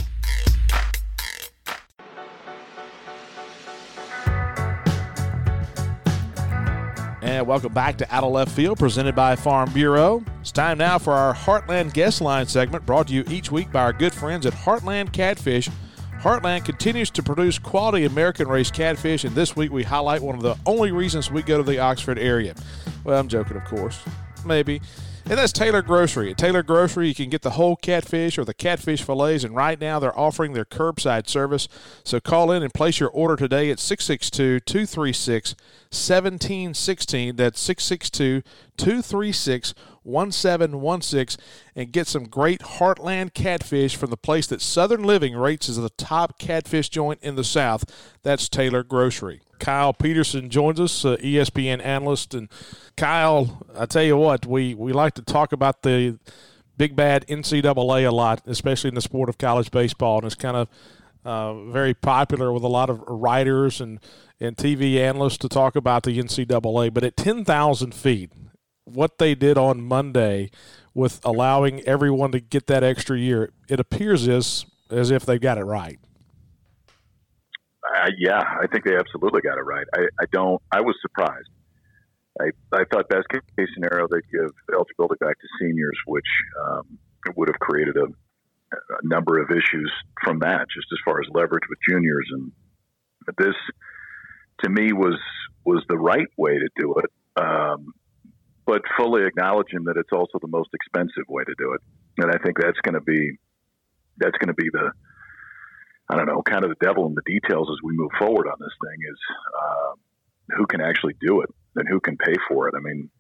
And 7.29 7.47
welcome 7.47 7.74
back 7.74 7.99
to 7.99 8.14
Out 8.14 8.24
of 8.24 8.33
Left 8.33 8.51
Field, 8.51 8.79
presented 8.79 9.14
by 9.14 9.37
Farm 9.37 9.70
Bureau. 9.74 10.24
It's 10.41 10.51
time 10.51 10.79
now 10.79 10.97
for 10.99 11.12
our 11.12 11.35
Heartland 11.35 11.93
Guest 11.93 12.22
Line 12.22 12.47
segment, 12.47 12.87
brought 12.87 13.09
to 13.09 13.12
you 13.12 13.22
each 13.29 13.53
week 13.53 13.70
by 13.70 13.83
our 13.83 13.93
good 13.93 14.14
friends 14.14 14.47
at 14.47 14.55
Heartland 14.55 15.12
Catfish 15.12 15.68
Heartland 16.20 16.64
continues 16.64 17.11
to 17.11 17.22
produce 17.22 17.61
quality 17.61 18.05
American 18.05 18.49
raised 18.49 18.74
catfish, 18.74 19.22
and 19.22 19.37
this 19.37 19.55
week 19.55 19.70
we 19.70 19.85
highlight 19.85 20.20
one 20.20 20.35
of 20.35 20.43
the 20.43 20.57
only 20.66 20.91
reasons 20.91 21.31
we 21.31 21.43
go 21.43 21.59
to 21.59 21.62
the 21.62 21.79
Oxford 21.79 22.18
area. 22.18 22.57
Well, 23.05 23.20
I'm 23.20 23.29
joking, 23.29 23.57
of 23.57 23.64
course. 23.64 24.03
Maybe. 24.45 24.81
And 25.29 25.37
that's 25.37 25.53
Taylor 25.53 25.83
Grocery. 25.83 26.31
At 26.31 26.39
Taylor 26.39 26.62
Grocery, 26.62 27.09
you 27.09 27.14
can 27.14 27.29
get 27.29 27.43
the 27.43 27.51
whole 27.51 27.76
catfish 27.76 28.39
or 28.39 28.47
the 28.47 28.55
catfish 28.55 29.03
fillets, 29.03 29.45
and 29.45 29.55
right 29.55 29.79
now 29.79 29.99
they're 29.99 30.18
offering 30.18 30.55
their 30.55 30.64
curbside 30.64 31.29
service. 31.29 31.68
So 32.03 32.18
call 32.18 32.51
in 32.51 32.62
and 32.62 32.72
place 32.72 32.99
your 32.99 33.11
order 33.11 33.37
today 33.37 33.70
at 33.70 33.79
662 33.79 34.61
236 34.61 35.55
1716. 35.91 37.37
That's 37.37 37.61
662 37.61 38.43
236 38.79 39.74
1716 40.09 41.44
and 41.76 41.92
get 41.92 42.06
some 42.06 42.24
great 42.24 42.61
Heartland 42.61 43.34
catfish 43.34 43.94
from 43.94 44.11
the 44.11 44.16
place 44.16 44.46
that 44.48 44.61
Southern 44.61 45.02
Living 45.04 45.36
rates 45.36 45.68
as 45.68 45.76
the 45.76 45.90
top 45.90 46.38
catfish 46.38 46.88
joint 46.88 47.20
in 47.22 47.36
the 47.36 47.44
South. 47.44 47.84
That's 48.22 48.48
Taylor 48.48 48.82
Grocery. 48.82 49.40
Kyle 49.59 49.92
Peterson 49.92 50.50
joins 50.50 50.80
us, 50.80 51.04
uh, 51.04 51.16
ESPN 51.16 51.84
analyst. 51.84 52.34
And 52.34 52.48
Kyle, 52.96 53.66
I 53.76 53.86
tell 53.86 54.02
you 54.02 54.16
what, 54.16 54.46
we, 54.46 54.74
we 54.74 54.92
like 54.92 55.14
to 55.14 55.22
talk 55.22 55.52
about 55.52 55.82
the 55.82 56.18
big 56.76 56.96
bad 56.96 57.26
NCAA 57.26 58.09
a 58.09 58.11
lot, 58.11 58.42
especially 58.46 58.88
in 58.88 58.94
the 58.94 59.00
sport 59.00 59.28
of 59.28 59.38
college 59.38 59.70
baseball. 59.70 60.18
And 60.18 60.26
it's 60.26 60.34
kind 60.34 60.56
of 60.56 60.68
uh, 61.24 61.64
very 61.70 61.94
popular 61.94 62.52
with 62.52 62.62
a 62.62 62.68
lot 62.68 62.88
of 62.88 63.02
writers 63.06 63.80
and, 63.80 64.00
and 64.40 64.56
TV 64.56 64.98
analysts 64.98 65.38
to 65.38 65.48
talk 65.48 65.76
about 65.76 66.04
the 66.04 66.18
NCAA. 66.18 66.94
But 66.94 67.04
at 67.04 67.16
10,000 67.16 67.94
feet, 67.94 68.32
what 68.89 69.18
they 69.18 69.34
did 69.34 69.59
on 69.59 69.80
Monday 69.80 70.51
with 70.95 71.24
allowing 71.24 71.80
everyone 71.82 72.32
to 72.32 72.41
get 72.41 72.66
that 72.66 72.82
extra 72.82 73.18
year, 73.18 73.51
it 73.68 73.80
appears 73.80 74.26
as 74.28 74.66
as 74.91 75.11
if 75.11 75.26
they 75.26 75.39
got 75.39 75.59
it 75.59 75.64
right. 75.64 75.99
Uh, 77.84 78.11
yeah, 78.18 78.41
I 78.41 78.66
think 78.66 78.84
they 78.84 78.97
absolutely 78.97 79.41
got 79.43 79.59
it 79.59 79.62
right. 79.62 79.86
I, 79.95 80.01
I 80.20 80.24
don't. 80.32 80.61
I 80.72 80.80
was 80.80 80.97
surprised. 81.01 81.49
I, 82.41 82.51
I 82.72 82.84
thought 82.91 83.09
best 83.09 83.26
case 83.30 83.68
scenario 83.74 84.07
they'd 84.09 84.30
give 84.30 84.51
eligibility 84.72 85.16
back 85.20 85.39
to 85.39 85.49
seniors, 85.61 85.99
which 86.07 86.26
um, 86.66 86.99
would 87.36 87.49
have 87.49 87.59
created 87.59 87.97
a, 87.97 88.05
a 88.05 88.76
number 89.03 89.41
of 89.41 89.51
issues 89.51 89.93
from 90.22 90.39
that, 90.41 90.66
just 90.74 90.86
as 90.93 90.99
far 91.05 91.20
as 91.20 91.26
leverage 91.32 91.64
with 91.68 91.78
juniors. 91.89 92.26
And 92.32 92.53
this, 93.39 93.55
to 94.62 94.70
me, 94.70 94.93
was 94.93 95.18
was 95.64 95.84
the 95.89 95.99
right 95.99 96.28
way 96.36 96.59
to 96.59 96.68
do 96.76 96.95
it. 96.97 97.11
Um, 97.41 97.93
but 98.68 98.82
fully 98.98 99.24
acknowledging 99.24 99.84
that 99.84 99.96
it's 99.96 100.12
also 100.12 100.36
the 100.42 100.52
most 100.52 100.68
expensive 100.74 101.24
way 101.26 101.42
to 101.42 101.54
do 101.56 101.72
it. 101.72 101.80
And 102.18 102.30
I 102.30 102.36
think 102.36 102.60
that's 102.60 102.78
going 102.84 102.94
to 102.94 103.00
be 103.00 103.40
that's 104.18 104.36
going 104.36 104.52
to 104.52 104.60
be 104.60 104.68
the 104.70 104.92
I 106.10 106.16
don't 106.16 106.26
know, 106.26 106.42
kind 106.42 106.64
of 106.64 106.70
the 106.70 106.84
devil 106.84 107.06
in 107.06 107.14
the 107.14 107.24
details 107.24 107.68
as 107.72 107.80
we 107.82 107.96
move 107.96 108.10
forward 108.18 108.46
on 108.46 108.56
this 108.60 108.76
thing 108.84 108.98
is 109.08 109.18
uh, 109.60 109.92
who 110.56 110.66
can 110.66 110.80
actually 110.80 111.14
do 111.20 111.40
it 111.40 111.48
and 111.76 111.88
who 111.88 112.00
can 112.00 112.16
pay 112.16 112.34
for 112.48 112.68
it. 112.68 112.74
I 112.76 112.80
mean, 112.80 113.10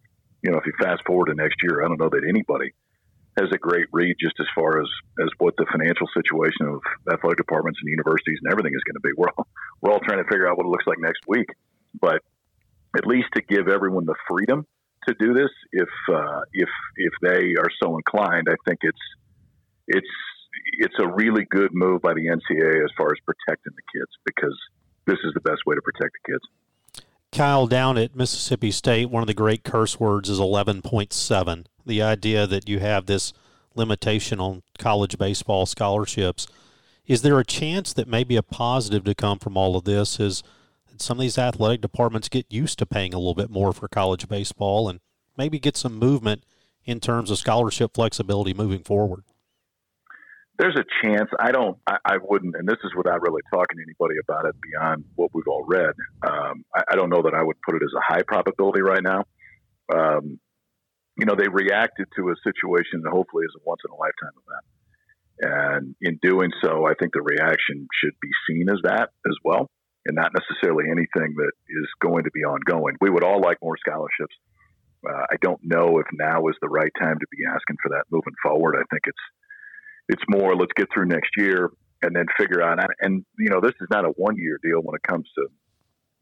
you 0.42 0.52
know, 0.52 0.58
if 0.58 0.66
you 0.66 0.72
fast 0.80 1.02
forward 1.06 1.26
to 1.26 1.34
next 1.34 1.56
year, 1.62 1.84
I 1.84 1.88
don't 1.88 2.00
know 2.00 2.08
that 2.08 2.24
anybody 2.28 2.72
has 3.40 3.48
a 3.52 3.58
great 3.58 3.86
read 3.92 4.16
just 4.20 4.36
as 4.40 4.46
far 4.54 4.80
as 4.82 4.88
as 5.24 5.28
what 5.38 5.54
the 5.56 5.66
financial 5.72 6.08
situation 6.12 6.68
of 6.68 6.80
athletic 7.10 7.38
departments 7.38 7.80
and 7.80 7.88
universities 7.88 8.38
and 8.44 8.52
everything 8.52 8.72
is 8.76 8.84
going 8.84 9.00
to 9.00 9.04
be. 9.04 9.12
We're 9.16 9.32
all, 9.32 9.48
we're 9.80 9.92
all 9.92 10.04
trying 10.04 10.22
to 10.22 10.28
figure 10.28 10.48
out 10.48 10.58
what 10.58 10.66
it 10.66 10.70
looks 10.70 10.86
like 10.86 10.98
next 11.00 11.24
week, 11.26 11.48
but 11.98 12.20
at 12.96 13.06
least 13.06 13.28
to 13.34 13.40
give 13.40 13.68
everyone 13.68 14.04
the 14.04 14.16
freedom 14.28 14.66
to 15.08 15.14
do 15.18 15.34
this 15.34 15.50
if 15.72 15.88
uh, 16.12 16.40
if 16.52 16.68
if 16.96 17.12
they 17.22 17.54
are 17.58 17.70
so 17.82 17.96
inclined. 17.96 18.48
I 18.48 18.56
think 18.66 18.80
it's 18.82 18.98
it's 19.88 20.06
it's 20.78 20.94
a 21.00 21.08
really 21.08 21.46
good 21.50 21.70
move 21.72 22.02
by 22.02 22.14
the 22.14 22.26
NCAA 22.26 22.84
as 22.84 22.90
far 22.96 23.08
as 23.08 23.18
protecting 23.24 23.72
the 23.74 23.98
kids 23.98 24.10
because 24.24 24.56
this 25.06 25.18
is 25.24 25.32
the 25.34 25.40
best 25.40 25.62
way 25.66 25.74
to 25.74 25.82
protect 25.82 26.14
the 26.24 26.32
kids. 26.32 27.04
Kyle, 27.32 27.66
down 27.66 27.98
at 27.98 28.16
Mississippi 28.16 28.70
State, 28.70 29.10
one 29.10 29.22
of 29.22 29.26
the 29.26 29.34
great 29.34 29.62
curse 29.62 30.00
words 30.00 30.30
is 30.30 30.38
11.7. 30.38 31.66
The 31.84 32.02
idea 32.02 32.46
that 32.46 32.68
you 32.68 32.78
have 32.80 33.06
this 33.06 33.32
limitation 33.74 34.40
on 34.40 34.62
college 34.78 35.18
baseball 35.18 35.66
scholarships. 35.66 36.46
Is 37.06 37.22
there 37.22 37.38
a 37.38 37.44
chance 37.44 37.92
that 37.94 38.08
maybe 38.08 38.36
a 38.36 38.42
positive 38.42 39.04
to 39.04 39.14
come 39.14 39.38
from 39.38 39.56
all 39.56 39.76
of 39.76 39.84
this 39.84 40.20
is– 40.20 40.42
some 41.00 41.18
of 41.18 41.22
these 41.22 41.38
athletic 41.38 41.80
departments 41.80 42.28
get 42.28 42.46
used 42.50 42.78
to 42.78 42.86
paying 42.86 43.14
a 43.14 43.18
little 43.18 43.34
bit 43.34 43.50
more 43.50 43.72
for 43.72 43.88
college 43.88 44.28
baseball 44.28 44.88
and 44.88 45.00
maybe 45.36 45.58
get 45.58 45.76
some 45.76 45.98
movement 45.98 46.44
in 46.84 47.00
terms 47.00 47.30
of 47.30 47.38
scholarship 47.38 47.92
flexibility 47.94 48.54
moving 48.54 48.82
forward? 48.82 49.24
There's 50.58 50.76
a 50.76 50.84
chance. 51.06 51.30
I 51.38 51.52
don't. 51.52 51.78
I, 51.86 51.98
I 52.04 52.16
wouldn't, 52.20 52.56
and 52.56 52.66
this 52.66 52.78
is 52.82 52.90
without 52.96 53.22
really 53.22 53.42
talking 53.52 53.76
to 53.76 53.82
anybody 53.82 54.18
about 54.22 54.46
it 54.46 54.56
beyond 54.60 55.04
what 55.14 55.30
we've 55.32 55.46
all 55.46 55.64
read. 55.64 55.94
Um, 56.26 56.64
I, 56.74 56.82
I, 56.90 56.96
don't 56.96 57.10
know 57.10 57.22
that 57.22 57.34
I 57.34 57.44
would 57.44 57.56
put 57.64 57.76
it 57.76 57.82
as 57.84 57.92
a 57.96 58.12
high 58.12 58.22
probability 58.26 58.82
right 58.82 59.02
now. 59.02 59.22
Um, 59.94 60.40
you 61.16 61.26
know, 61.26 61.36
they 61.36 61.46
reacted 61.46 62.08
to 62.16 62.30
a 62.30 62.34
situation 62.42 63.02
that 63.04 63.10
hopefully 63.10 63.44
is 63.44 63.54
a 63.56 63.62
once 63.64 63.82
in 63.84 63.92
a 63.92 63.96
lifetime 63.96 64.34
event. 64.42 64.64
And 65.40 65.94
in 66.00 66.18
doing 66.20 66.50
so, 66.64 66.86
I 66.86 66.94
think 66.98 67.12
the 67.12 67.22
reaction 67.22 67.86
should 68.02 68.14
be 68.20 68.30
seen 68.48 68.68
as 68.68 68.78
that 68.82 69.10
as 69.26 69.36
well 69.44 69.70
and 70.08 70.16
not 70.16 70.32
necessarily 70.32 70.88
anything 70.90 71.36
that 71.36 71.52
is 71.68 71.88
going 72.00 72.24
to 72.24 72.30
be 72.32 72.40
ongoing. 72.40 72.96
We 73.00 73.10
would 73.10 73.22
all 73.22 73.40
like 73.40 73.58
more 73.62 73.76
scholarships. 73.78 74.34
Uh, 75.04 75.28
I 75.30 75.36
don't 75.42 75.60
know 75.62 76.00
if 76.00 76.06
now 76.12 76.48
is 76.48 76.56
the 76.60 76.68
right 76.68 76.90
time 76.98 77.18
to 77.20 77.26
be 77.30 77.44
asking 77.46 77.76
for 77.82 77.90
that 77.90 78.04
moving 78.10 78.34
forward. 78.42 78.74
I 78.74 78.82
think 78.90 79.04
it's 79.06 79.26
it's 80.08 80.24
more 80.26 80.56
let's 80.56 80.72
get 80.74 80.88
through 80.92 81.06
next 81.06 81.30
year 81.36 81.70
and 82.02 82.16
then 82.16 82.24
figure 82.40 82.62
out. 82.62 82.80
And 83.00 83.24
you 83.38 83.50
know, 83.50 83.60
this 83.60 83.76
is 83.80 83.88
not 83.90 84.06
a 84.06 84.16
one 84.16 84.36
year 84.36 84.58
deal 84.64 84.80
when 84.80 84.96
it 84.96 85.06
comes 85.06 85.28
to 85.36 85.46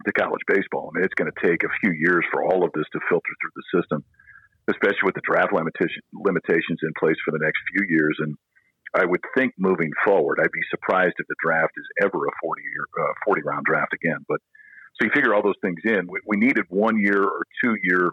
to 0.05 0.13
college 0.13 0.43
baseball. 0.47 0.91
I 0.91 0.99
mean, 0.99 1.05
it's 1.05 1.15
going 1.15 1.31
to 1.31 1.41
take 1.41 1.63
a 1.63 1.73
few 1.81 1.95
years 1.95 2.25
for 2.31 2.45
all 2.45 2.65
of 2.65 2.73
this 2.75 2.85
to 2.93 3.01
filter 3.09 3.33
through 3.41 3.55
the 3.57 3.67
system, 3.81 4.05
especially 4.69 5.07
with 5.07 5.15
the 5.15 5.25
draft 5.25 5.55
limitation, 5.55 6.03
limitations 6.13 6.83
in 6.83 6.93
place 6.99 7.17
for 7.25 7.31
the 7.33 7.41
next 7.41 7.63
few 7.73 7.87
years. 7.89 8.19
And 8.21 8.35
I 8.95 9.05
would 9.05 9.21
think 9.37 9.55
moving 9.59 9.91
forward, 10.05 10.39
I'd 10.41 10.53
be 10.53 10.61
surprised 10.71 11.15
if 11.19 11.27
the 11.27 11.35
draft 11.43 11.73
is 11.77 11.87
ever 12.03 12.27
a 12.27 12.31
40 12.43 12.63
year, 12.63 13.05
uh, 13.05 13.13
40 13.25 13.43
round 13.43 13.65
draft 13.67 13.93
again. 13.93 14.25
But 14.29 14.41
so 14.95 15.05
you 15.05 15.11
figure 15.15 15.35
all 15.35 15.43
those 15.43 15.59
things 15.63 15.81
in. 15.85 16.07
We, 16.09 16.21
we 16.27 16.37
needed 16.37 16.65
one 16.69 16.99
year 16.99 17.23
or 17.23 17.47
two 17.63 17.77
year 17.83 18.11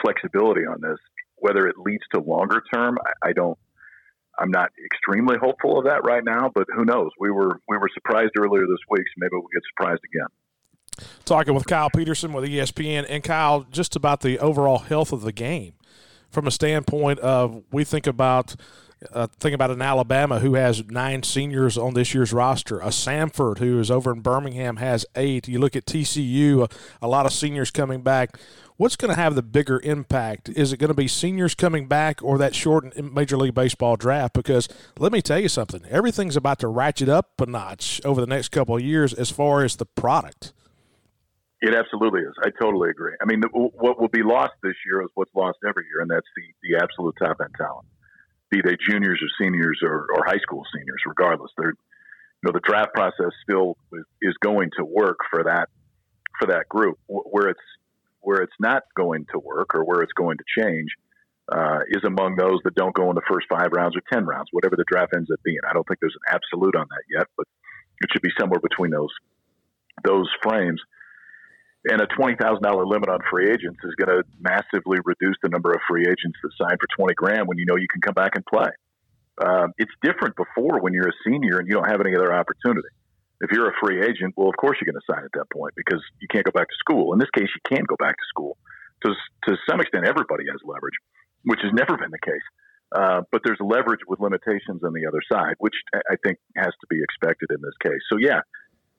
flexibility 0.00 0.62
on 0.62 0.80
this. 0.80 0.98
Whether 1.36 1.66
it 1.66 1.76
leads 1.76 2.04
to 2.14 2.20
longer 2.20 2.62
term, 2.72 2.98
I, 3.04 3.30
I 3.30 3.32
don't. 3.32 3.58
I'm 4.38 4.50
not 4.50 4.70
extremely 4.82 5.36
hopeful 5.38 5.78
of 5.78 5.84
that 5.84 6.04
right 6.04 6.24
now, 6.24 6.50
but 6.54 6.66
who 6.74 6.84
knows? 6.84 7.10
We 7.18 7.30
were 7.30 7.60
we 7.68 7.76
were 7.76 7.90
surprised 7.92 8.32
earlier 8.38 8.62
this 8.62 8.78
week, 8.88 9.04
so 9.06 9.12
maybe 9.18 9.30
we'll 9.32 9.42
get 9.42 9.62
surprised 9.76 10.00
again. 10.04 10.28
Talking 11.24 11.54
with 11.54 11.66
Kyle 11.66 11.90
Peterson 11.90 12.32
with 12.32 12.48
ESPN, 12.48 13.06
and 13.08 13.22
Kyle, 13.22 13.66
just 13.70 13.96
about 13.96 14.20
the 14.20 14.38
overall 14.38 14.78
health 14.78 15.12
of 15.12 15.22
the 15.22 15.32
game 15.32 15.74
from 16.30 16.46
a 16.46 16.50
standpoint 16.50 17.18
of 17.20 17.62
we 17.70 17.84
think 17.84 18.06
about 18.06 18.56
Uh, 19.12 19.26
think 19.40 19.54
about 19.54 19.70
an 19.70 19.82
Alabama 19.82 20.40
who 20.40 20.54
has 20.54 20.84
nine 20.86 21.22
seniors 21.22 21.78
on 21.78 21.94
this 21.94 22.14
year's 22.14 22.32
roster. 22.32 22.78
A 22.80 22.88
Samford 22.88 23.58
who 23.58 23.78
is 23.80 23.90
over 23.90 24.12
in 24.12 24.20
Birmingham 24.20 24.76
has 24.76 25.06
eight. 25.16 25.48
You 25.48 25.58
look 25.58 25.76
at 25.76 25.86
TCU, 25.86 26.62
a, 26.62 27.04
a 27.04 27.08
lot 27.08 27.26
of 27.26 27.32
seniors 27.32 27.70
coming 27.70 28.02
back. 28.02 28.38
What's 28.76 28.96
going 28.96 29.14
to 29.14 29.20
have 29.20 29.34
the 29.34 29.42
bigger 29.42 29.80
impact? 29.84 30.48
Is 30.48 30.72
it 30.72 30.78
going 30.78 30.88
to 30.88 30.94
be 30.94 31.06
seniors 31.06 31.54
coming 31.54 31.86
back 31.86 32.22
or 32.22 32.38
that 32.38 32.54
shortened 32.54 33.14
Major 33.14 33.36
League 33.36 33.54
Baseball 33.54 33.96
draft? 33.96 34.34
Because 34.34 34.68
let 34.98 35.12
me 35.12 35.22
tell 35.22 35.38
you 35.38 35.48
something, 35.48 35.82
everything's 35.88 36.36
about 36.36 36.58
to 36.60 36.68
ratchet 36.68 37.08
up 37.08 37.40
a 37.40 37.46
notch 37.46 38.00
over 38.04 38.20
the 38.20 38.26
next 38.26 38.48
couple 38.48 38.76
of 38.76 38.82
years 38.82 39.12
as 39.12 39.30
far 39.30 39.62
as 39.62 39.76
the 39.76 39.86
product. 39.86 40.52
It 41.60 41.76
absolutely 41.76 42.22
is. 42.22 42.34
I 42.42 42.50
totally 42.60 42.90
agree. 42.90 43.12
I 43.22 43.24
mean, 43.24 43.40
the, 43.40 43.48
what 43.48 44.00
will 44.00 44.08
be 44.08 44.24
lost 44.24 44.54
this 44.64 44.74
year 44.84 45.00
is 45.02 45.10
what's 45.14 45.32
lost 45.32 45.58
every 45.66 45.84
year, 45.84 46.00
and 46.00 46.10
that's 46.10 46.26
the, 46.34 46.68
the 46.68 46.82
absolute 46.82 47.14
top 47.22 47.36
end 47.40 47.54
talent, 47.56 47.86
be 48.52 48.60
they 48.62 48.76
juniors 48.88 49.20
or 49.22 49.44
seniors 49.44 49.80
or, 49.82 50.06
or 50.14 50.24
high 50.26 50.38
school 50.38 50.62
seniors, 50.76 51.02
regardless. 51.06 51.50
They're, 51.56 51.70
you 51.70 52.44
know, 52.44 52.52
the 52.52 52.60
draft 52.60 52.92
process 52.94 53.32
still 53.42 53.76
is, 54.20 54.34
going 54.42 54.70
to 54.76 54.84
work 54.84 55.18
for 55.30 55.44
that 55.44 55.68
for 56.38 56.48
that 56.48 56.68
group. 56.68 56.98
Where 57.08 57.48
it's 57.48 57.66
where 58.20 58.42
it's 58.42 58.52
not 58.60 58.84
going 58.94 59.26
to 59.32 59.38
work 59.38 59.74
or 59.74 59.84
where 59.84 60.02
it's 60.02 60.12
going 60.12 60.36
to 60.38 60.44
change 60.60 60.90
uh, 61.50 61.80
is 61.88 62.02
among 62.04 62.36
those 62.36 62.60
that 62.64 62.74
don't 62.74 62.94
go 62.94 63.08
in 63.10 63.16
the 63.16 63.26
first 63.28 63.46
five 63.48 63.70
rounds 63.72 63.96
or 63.96 64.02
ten 64.12 64.26
rounds, 64.26 64.48
whatever 64.52 64.76
the 64.76 64.84
draft 64.86 65.12
ends 65.14 65.30
up 65.32 65.40
being. 65.44 65.58
I 65.68 65.72
don't 65.72 65.86
think 65.88 66.00
there's 66.00 66.16
an 66.28 66.34
absolute 66.36 66.76
on 66.76 66.86
that 66.90 67.04
yet, 67.10 67.26
but 67.36 67.46
it 68.02 68.10
should 68.12 68.22
be 68.22 68.30
somewhere 68.38 68.60
between 68.60 68.90
those 68.90 69.10
those 70.04 70.28
frames 70.42 70.80
and 71.84 72.00
a 72.00 72.06
twenty 72.06 72.36
thousand 72.36 72.62
dollar 72.62 72.86
limit 72.86 73.08
on 73.08 73.18
free 73.30 73.50
agents 73.50 73.78
is 73.82 73.94
going 73.96 74.08
to 74.08 74.22
massively 74.40 74.98
reduce 75.04 75.36
the 75.42 75.48
number 75.48 75.72
of 75.72 75.80
free 75.88 76.02
agents 76.02 76.38
that 76.42 76.50
sign 76.60 76.76
for 76.78 76.86
twenty 76.96 77.14
grand 77.14 77.48
when 77.48 77.58
you 77.58 77.66
know 77.66 77.76
you 77.76 77.88
can 77.90 78.00
come 78.00 78.14
back 78.14 78.32
and 78.36 78.44
play. 78.46 78.70
Um, 79.42 79.72
it's 79.78 79.92
different 80.02 80.36
before 80.36 80.80
when 80.80 80.92
you're 80.92 81.08
a 81.08 81.18
senior 81.26 81.58
and 81.58 81.66
you 81.66 81.74
don't 81.74 81.88
have 81.88 82.00
any 82.00 82.14
other 82.14 82.32
opportunity. 82.32 82.88
If 83.40 83.50
you're 83.50 83.68
a 83.68 83.74
free 83.82 83.98
agent, 83.98 84.34
well, 84.36 84.48
of 84.48 84.54
course 84.56 84.78
you're 84.78 84.92
going 84.92 85.00
to 85.00 85.08
sign 85.10 85.24
at 85.24 85.32
that 85.34 85.50
point 85.50 85.74
because 85.74 86.00
you 86.20 86.28
can't 86.30 86.44
go 86.44 86.52
back 86.52 86.68
to 86.68 86.78
school. 86.78 87.12
In 87.12 87.18
this 87.18 87.30
case, 87.34 87.48
you 87.50 87.62
can 87.66 87.82
go 87.84 87.96
back 87.98 88.14
to 88.14 88.26
school. 88.28 88.56
To 89.04 89.14
to 89.48 89.56
some 89.68 89.80
extent, 89.80 90.06
everybody 90.06 90.44
has 90.46 90.60
leverage, 90.64 90.94
which 91.42 91.58
has 91.62 91.72
never 91.74 91.98
been 91.98 92.12
the 92.12 92.22
case. 92.22 92.46
Uh, 92.94 93.22
but 93.32 93.40
there's 93.42 93.58
leverage 93.58 94.04
with 94.06 94.20
limitations 94.20 94.84
on 94.84 94.92
the 94.92 95.06
other 95.08 95.20
side, 95.32 95.54
which 95.58 95.74
I 95.94 96.14
think 96.22 96.38
has 96.56 96.70
to 96.70 96.86
be 96.90 97.02
expected 97.02 97.48
in 97.50 97.58
this 97.62 97.74
case. 97.82 98.02
So 98.12 98.18
yeah, 98.20 98.40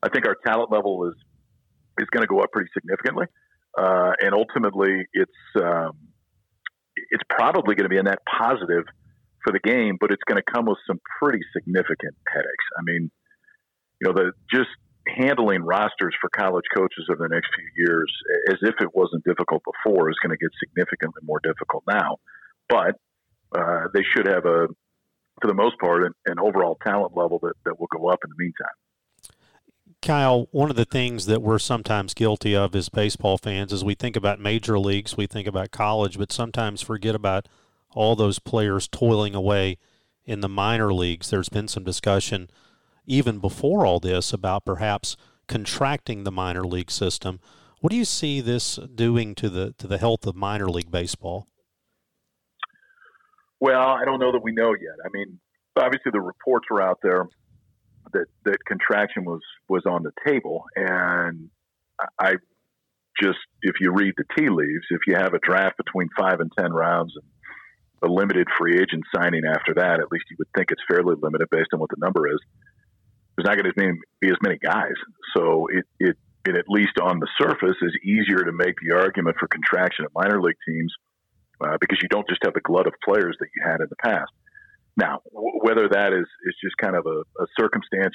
I 0.02 0.10
think 0.10 0.26
our 0.26 0.36
talent 0.46 0.72
level 0.72 1.08
is 1.08 1.16
is 2.00 2.08
going 2.12 2.24
to 2.24 2.28
go 2.28 2.40
up 2.40 2.52
pretty 2.52 2.70
significantly, 2.74 3.26
uh, 3.78 4.12
and 4.20 4.34
ultimately, 4.34 5.06
it's 5.14 5.32
um, 5.62 5.98
it's 6.96 7.24
probably 7.30 7.76
going 7.76 7.86
to 7.86 7.90
be 7.90 7.98
a 7.98 8.04
net 8.04 8.20
positive 8.26 8.86
for 9.44 9.52
the 9.52 9.60
game, 9.60 9.98
but 10.00 10.12
it's 10.12 10.24
going 10.28 10.42
to 10.42 10.52
come 10.52 10.66
with 10.66 10.78
some 10.88 11.00
pretty 11.20 11.42
significant 11.56 12.16
headaches. 12.32 12.66
I 12.78 12.82
mean, 12.84 13.12
you 14.00 14.08
know, 14.08 14.14
the 14.14 14.32
just 14.54 14.70
handling 15.08 15.62
rosters 15.64 16.16
for 16.22 16.30
college 16.30 16.64
coaches 16.76 17.08
over 17.12 17.28
the 17.28 17.34
next 17.34 17.50
few 17.56 17.86
years, 17.86 18.12
as 18.50 18.58
if 18.62 18.76
it 18.80 18.90
wasn't 18.94 19.24
difficult 19.26 19.62
before, 19.66 20.10
is 20.10 20.16
going 20.24 20.32
to 20.32 20.38
get 20.38 20.50
significantly 20.60 21.22
more 21.24 21.40
difficult 21.44 21.84
now. 21.88 22.18
But 22.70 22.96
uh, 23.56 23.88
they 23.94 24.04
should 24.04 24.28
have 24.28 24.46
a, 24.46 24.68
for 25.42 25.48
the 25.48 25.54
most 25.54 25.78
part, 25.80 26.04
an, 26.04 26.14
an 26.26 26.40
overall 26.40 26.78
talent 26.86 27.18
level 27.18 27.40
that, 27.44 27.54
that 27.66 27.80
will 27.80 27.90
go 27.92 28.08
up 28.08 28.20
in 28.24 28.30
the 28.30 28.36
meantime. 28.38 28.78
Kyle, 30.04 30.50
one 30.52 30.70
of 30.70 30.76
the 30.76 30.84
things 30.84 31.28
that 31.28 31.42
we're 31.42 31.58
sometimes 31.58 32.14
guilty 32.14 32.54
of 32.54 32.76
as 32.76 32.90
baseball 32.90 33.38
fans 33.38 33.72
is 33.72 33.86
we 33.86 33.96
think 33.96 34.18
about 34.18 34.38
major 34.38 34.78
leagues, 34.78 35.16
we 35.16 35.26
think 35.26 35.48
about 35.48 35.72
college, 35.72 36.18
but 36.18 36.30
sometimes 36.30 36.82
forget 36.82 37.16
about 37.16 37.48
all 37.92 38.14
those 38.18 38.38
players 38.38 38.90
toiling 38.90 39.34
away 39.34 39.78
in 40.26 40.42
the 40.42 40.50
minor 40.50 40.94
leagues. 40.94 41.30
There's 41.30 41.48
been 41.48 41.70
some 41.70 41.86
discussion 41.86 42.50
even 43.06 43.40
before 43.40 43.86
all 43.86 44.02
this 44.02 44.34
about 44.34 44.66
perhaps 44.66 45.16
contracting 45.48 46.26
the 46.26 46.32
minor 46.32 46.66
league 46.66 46.92
system. 46.92 47.40
What 47.80 47.92
do 47.92 47.96
you 47.96 48.06
see 48.06 48.42
this 48.42 48.78
doing 48.94 49.36
to 49.36 49.50
the 49.50 49.74
to 49.78 49.88
the 49.88 49.98
health 49.98 50.28
of 50.28 50.36
minor 50.36 50.68
league 50.70 50.92
baseball? 50.92 51.48
Well, 53.62 53.88
I 53.88 54.04
don't 54.04 54.20
know 54.20 54.34
that 54.34 54.44
we 54.44 54.52
know 54.52 54.74
yet. 54.74 54.96
I 55.06 55.08
mean, 55.14 55.40
obviously 55.78 56.12
the 56.12 56.20
reports 56.20 56.68
are 56.72 56.82
out 56.82 57.00
there 57.02 57.30
that 58.14 58.26
that 58.46 58.58
contraction 58.66 59.26
was 59.26 59.42
was 59.68 59.84
on 59.86 60.04
the 60.04 60.12
table, 60.26 60.66
and 60.76 61.50
I 62.20 62.36
just 63.22 63.40
if 63.62 63.76
you 63.80 63.92
read 63.92 64.14
the 64.18 64.26
tea 64.36 64.50
leaves, 64.50 64.86
if 64.90 65.02
you 65.08 65.16
have 65.16 65.34
a 65.34 65.40
draft 65.40 65.78
between 65.78 66.10
five 66.18 66.40
and 66.40 66.52
ten 66.58 66.72
rounds 66.72 67.14
and 67.16 67.26
a 68.10 68.14
limited 68.14 68.48
free 68.58 68.76
agent 68.80 69.04
signing 69.16 69.44
after 69.46 69.76
that, 69.76 70.00
at 70.00 70.12
least 70.12 70.26
you 70.30 70.36
would 70.40 70.50
think 70.56 70.72
it's 70.72 70.82
fairly 70.88 71.16
limited 71.22 71.48
based 71.50 71.70
on 71.74 71.80
what 71.80 71.90
the 71.90 71.98
number 72.00 72.28
is. 72.28 72.40
There's 73.36 73.46
not 73.46 73.58
going 73.58 73.72
to 73.72 73.98
be 74.20 74.30
as 74.30 74.38
many 74.44 74.58
guys, 74.58 74.96
so 75.36 75.68
it 75.72 75.86
it 76.00 76.18
it 76.46 76.56
at 76.56 76.66
least 76.68 77.00
on 77.02 77.20
the 77.20 77.28
surface 77.40 77.78
is 77.82 77.94
easier 78.04 78.44
to 78.44 78.52
make 78.52 78.76
the 78.82 78.96
argument 78.96 79.38
for 79.40 79.48
contraction 79.48 80.06
at 80.06 80.12
minor 80.14 80.42
league 80.42 80.58
teams 80.68 80.94
uh, 81.62 81.78
because 81.80 82.00
you 82.02 82.10
don't 82.10 82.28
just 82.28 82.44
have 82.44 82.54
the 82.54 82.62
glut 82.62 82.88
of 82.88 82.94
players 83.04 83.36
that 83.40 83.48
you 83.56 83.64
had 83.64 83.80
in 83.80 83.88
the 83.90 83.96
past. 83.96 84.32
Now, 84.96 85.22
whether 85.32 85.90
that 85.90 86.14
is, 86.14 86.28
is 86.46 86.56
just 86.64 86.78
kind 86.78 86.96
of 86.96 87.06
a, 87.06 87.22
a, 87.42 87.48
circumstance 87.60 88.14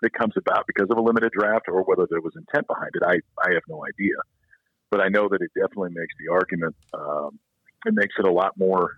that 0.00 0.12
comes 0.12 0.34
about 0.36 0.64
because 0.66 0.88
of 0.90 0.96
a 0.96 1.00
limited 1.00 1.32
draft 1.36 1.66
or 1.68 1.82
whether 1.82 2.06
there 2.08 2.20
was 2.20 2.32
intent 2.36 2.66
behind 2.68 2.90
it, 2.94 3.02
I, 3.04 3.18
I 3.44 3.54
have 3.54 3.62
no 3.68 3.82
idea. 3.84 4.14
But 4.90 5.00
I 5.00 5.08
know 5.08 5.28
that 5.28 5.40
it 5.40 5.50
definitely 5.58 5.90
makes 5.90 6.14
the 6.20 6.32
argument, 6.32 6.76
um, 6.94 7.38
it 7.86 7.94
makes 7.94 8.14
it 8.18 8.26
a 8.26 8.32
lot 8.32 8.52
more 8.56 8.92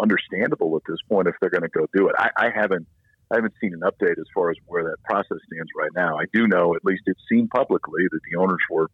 understandable 0.00 0.76
at 0.76 0.82
this 0.88 0.98
point 1.08 1.26
if 1.26 1.34
they're 1.40 1.50
going 1.50 1.62
to 1.62 1.68
go 1.68 1.86
do 1.94 2.08
it. 2.08 2.14
I, 2.18 2.30
I 2.36 2.50
haven't. 2.54 2.86
I 3.32 3.36
haven't 3.36 3.54
seen 3.58 3.72
an 3.72 3.80
update 3.80 4.18
as 4.18 4.26
far 4.34 4.50
as 4.50 4.56
where 4.66 4.84
that 4.84 5.02
process 5.02 5.38
stands 5.50 5.70
right 5.74 5.90
now. 5.96 6.18
I 6.18 6.24
do 6.34 6.46
know, 6.46 6.74
at 6.76 6.84
least 6.84 7.04
it's 7.06 7.22
seen 7.26 7.48
publicly, 7.48 8.02
that 8.12 8.20
the 8.30 8.38
owners 8.38 8.60
were 8.70 8.88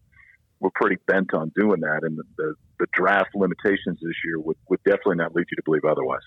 were 0.60 0.70
pretty 0.74 0.96
bent 1.06 1.34
on 1.34 1.50
doing 1.56 1.80
that, 1.80 2.00
and 2.02 2.18
the, 2.18 2.22
the, 2.36 2.54
the 2.78 2.86
draft 2.92 3.30
limitations 3.34 3.98
this 4.00 4.14
year 4.24 4.38
would, 4.38 4.56
would 4.68 4.82
definitely 4.84 5.16
not 5.16 5.34
lead 5.34 5.46
you 5.50 5.56
to 5.56 5.62
believe 5.64 5.84
otherwise. 5.84 6.20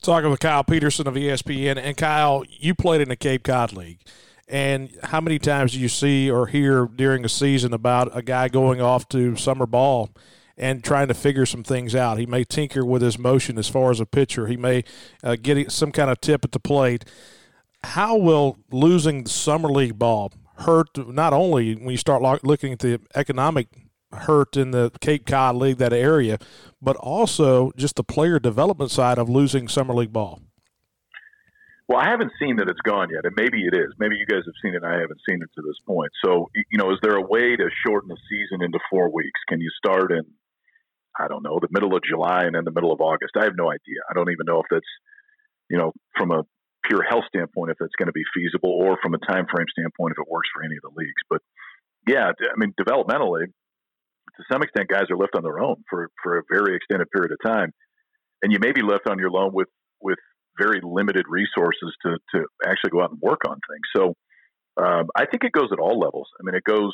Talking 0.00 0.30
with 0.30 0.40
Kyle 0.40 0.64
Peterson 0.64 1.06
of 1.06 1.14
ESPN, 1.14 1.76
and 1.76 1.94
Kyle, 1.94 2.42
you 2.48 2.74
played 2.74 3.02
in 3.02 3.10
the 3.10 3.16
Cape 3.16 3.42
Cod 3.42 3.74
League. 3.74 4.00
And 4.48 4.90
how 5.04 5.20
many 5.20 5.38
times 5.38 5.72
do 5.72 5.78
you 5.78 5.88
see 5.88 6.30
or 6.30 6.46
hear 6.46 6.86
during 6.86 7.22
a 7.24 7.28
season 7.28 7.74
about 7.74 8.16
a 8.16 8.22
guy 8.22 8.48
going 8.48 8.80
off 8.80 9.08
to 9.10 9.36
summer 9.36 9.66
ball 9.66 10.10
and 10.56 10.82
trying 10.82 11.08
to 11.08 11.14
figure 11.14 11.44
some 11.44 11.62
things 11.62 11.94
out? 11.94 12.18
He 12.18 12.24
may 12.24 12.44
tinker 12.44 12.84
with 12.84 13.02
his 13.02 13.18
motion 13.18 13.58
as 13.58 13.68
far 13.68 13.90
as 13.90 14.00
a 14.00 14.06
pitcher. 14.06 14.46
He 14.46 14.56
may 14.56 14.84
uh, 15.22 15.36
get 15.40 15.70
some 15.70 15.92
kind 15.92 16.10
of 16.10 16.20
tip 16.20 16.46
at 16.46 16.52
the 16.52 16.60
plate. 16.60 17.04
How 17.84 18.16
will 18.16 18.58
losing 18.72 19.24
the 19.24 19.30
summer 19.30 19.68
league 19.68 19.98
ball 19.98 20.32
hurt 20.60 20.88
not 21.08 21.32
only 21.34 21.74
when 21.74 21.90
you 21.90 21.96
start 21.98 22.42
looking 22.42 22.72
at 22.72 22.78
the 22.78 23.00
economic 23.14 23.68
hurt 24.12 24.56
in 24.56 24.70
the 24.70 24.90
Cape 25.00 25.26
Cod 25.26 25.56
League, 25.56 25.78
that 25.78 25.92
area, 25.92 26.38
but 26.80 26.96
also 26.96 27.72
just 27.76 27.96
the 27.96 28.04
player 28.04 28.38
development 28.38 28.90
side 28.90 29.18
of 29.18 29.28
losing 29.28 29.68
summer 29.68 29.94
league 29.94 30.12
ball? 30.12 30.40
Well, 31.88 31.98
I 31.98 32.08
haven't 32.08 32.30
seen 32.38 32.54
that 32.56 32.68
it's 32.68 32.80
gone 32.82 33.08
yet, 33.10 33.24
and 33.24 33.34
maybe 33.36 33.66
it 33.66 33.74
is. 33.74 33.92
Maybe 33.98 34.14
you 34.14 34.24
guys 34.24 34.46
have 34.46 34.54
seen 34.62 34.74
it. 34.74 34.82
And 34.84 34.86
I 34.86 35.00
haven't 35.00 35.18
seen 35.28 35.42
it 35.42 35.50
to 35.56 35.62
this 35.62 35.74
point. 35.84 36.12
So, 36.24 36.48
you 36.54 36.78
know, 36.78 36.92
is 36.92 36.98
there 37.02 37.16
a 37.16 37.26
way 37.26 37.56
to 37.56 37.66
shorten 37.84 38.08
the 38.08 38.16
season 38.30 38.62
into 38.62 38.78
four 38.88 39.12
weeks? 39.12 39.40
Can 39.48 39.60
you 39.60 39.70
start 39.76 40.12
in, 40.12 40.22
I 41.18 41.26
don't 41.26 41.42
know, 41.42 41.58
the 41.60 41.66
middle 41.72 41.96
of 41.96 42.04
July 42.08 42.44
and 42.44 42.54
then 42.54 42.62
the 42.64 42.70
middle 42.70 42.92
of 42.92 43.00
August? 43.00 43.34
I 43.36 43.42
have 43.42 43.56
no 43.58 43.68
idea. 43.68 43.98
I 44.08 44.14
don't 44.14 44.30
even 44.30 44.46
know 44.46 44.60
if 44.60 44.66
that's, 44.70 44.86
you 45.68 45.78
know, 45.78 45.90
from 46.16 46.30
a 46.30 46.44
pure 46.86 47.02
health 47.02 47.24
standpoint, 47.26 47.72
if 47.72 47.78
that's 47.80 47.98
going 47.98 48.06
to 48.06 48.12
be 48.12 48.22
feasible, 48.34 48.70
or 48.70 48.96
from 49.02 49.14
a 49.14 49.18
time 49.18 49.46
frame 49.50 49.66
standpoint, 49.74 50.14
if 50.14 50.22
it 50.22 50.30
works 50.30 50.48
for 50.54 50.62
any 50.62 50.76
of 50.76 50.82
the 50.82 50.94
leagues. 50.94 51.22
But 51.28 51.42
yeah, 52.06 52.30
I 52.30 52.54
mean, 52.56 52.72
developmentally, 52.78 53.50
to 54.40 54.46
some 54.52 54.62
extent, 54.62 54.88
guys 54.88 55.04
are 55.10 55.16
left 55.16 55.36
on 55.36 55.42
their 55.42 55.60
own 55.60 55.76
for 55.88 56.08
for 56.22 56.38
a 56.38 56.42
very 56.50 56.76
extended 56.76 57.08
period 57.10 57.32
of 57.32 57.38
time, 57.44 57.72
and 58.42 58.52
you 58.52 58.58
may 58.58 58.72
be 58.72 58.82
left 58.82 59.06
on 59.06 59.18
your 59.18 59.30
own 59.36 59.52
with 59.52 59.68
with 60.00 60.18
very 60.58 60.80
limited 60.82 61.26
resources 61.28 61.94
to 62.04 62.16
to 62.34 62.46
actually 62.66 62.90
go 62.90 63.02
out 63.02 63.10
and 63.10 63.20
work 63.20 63.40
on 63.46 63.54
things. 63.68 63.86
So 63.94 64.02
um, 64.82 65.08
I 65.14 65.26
think 65.26 65.44
it 65.44 65.52
goes 65.52 65.68
at 65.72 65.78
all 65.78 65.98
levels. 65.98 66.28
I 66.40 66.42
mean, 66.44 66.54
it 66.54 66.64
goes 66.64 66.92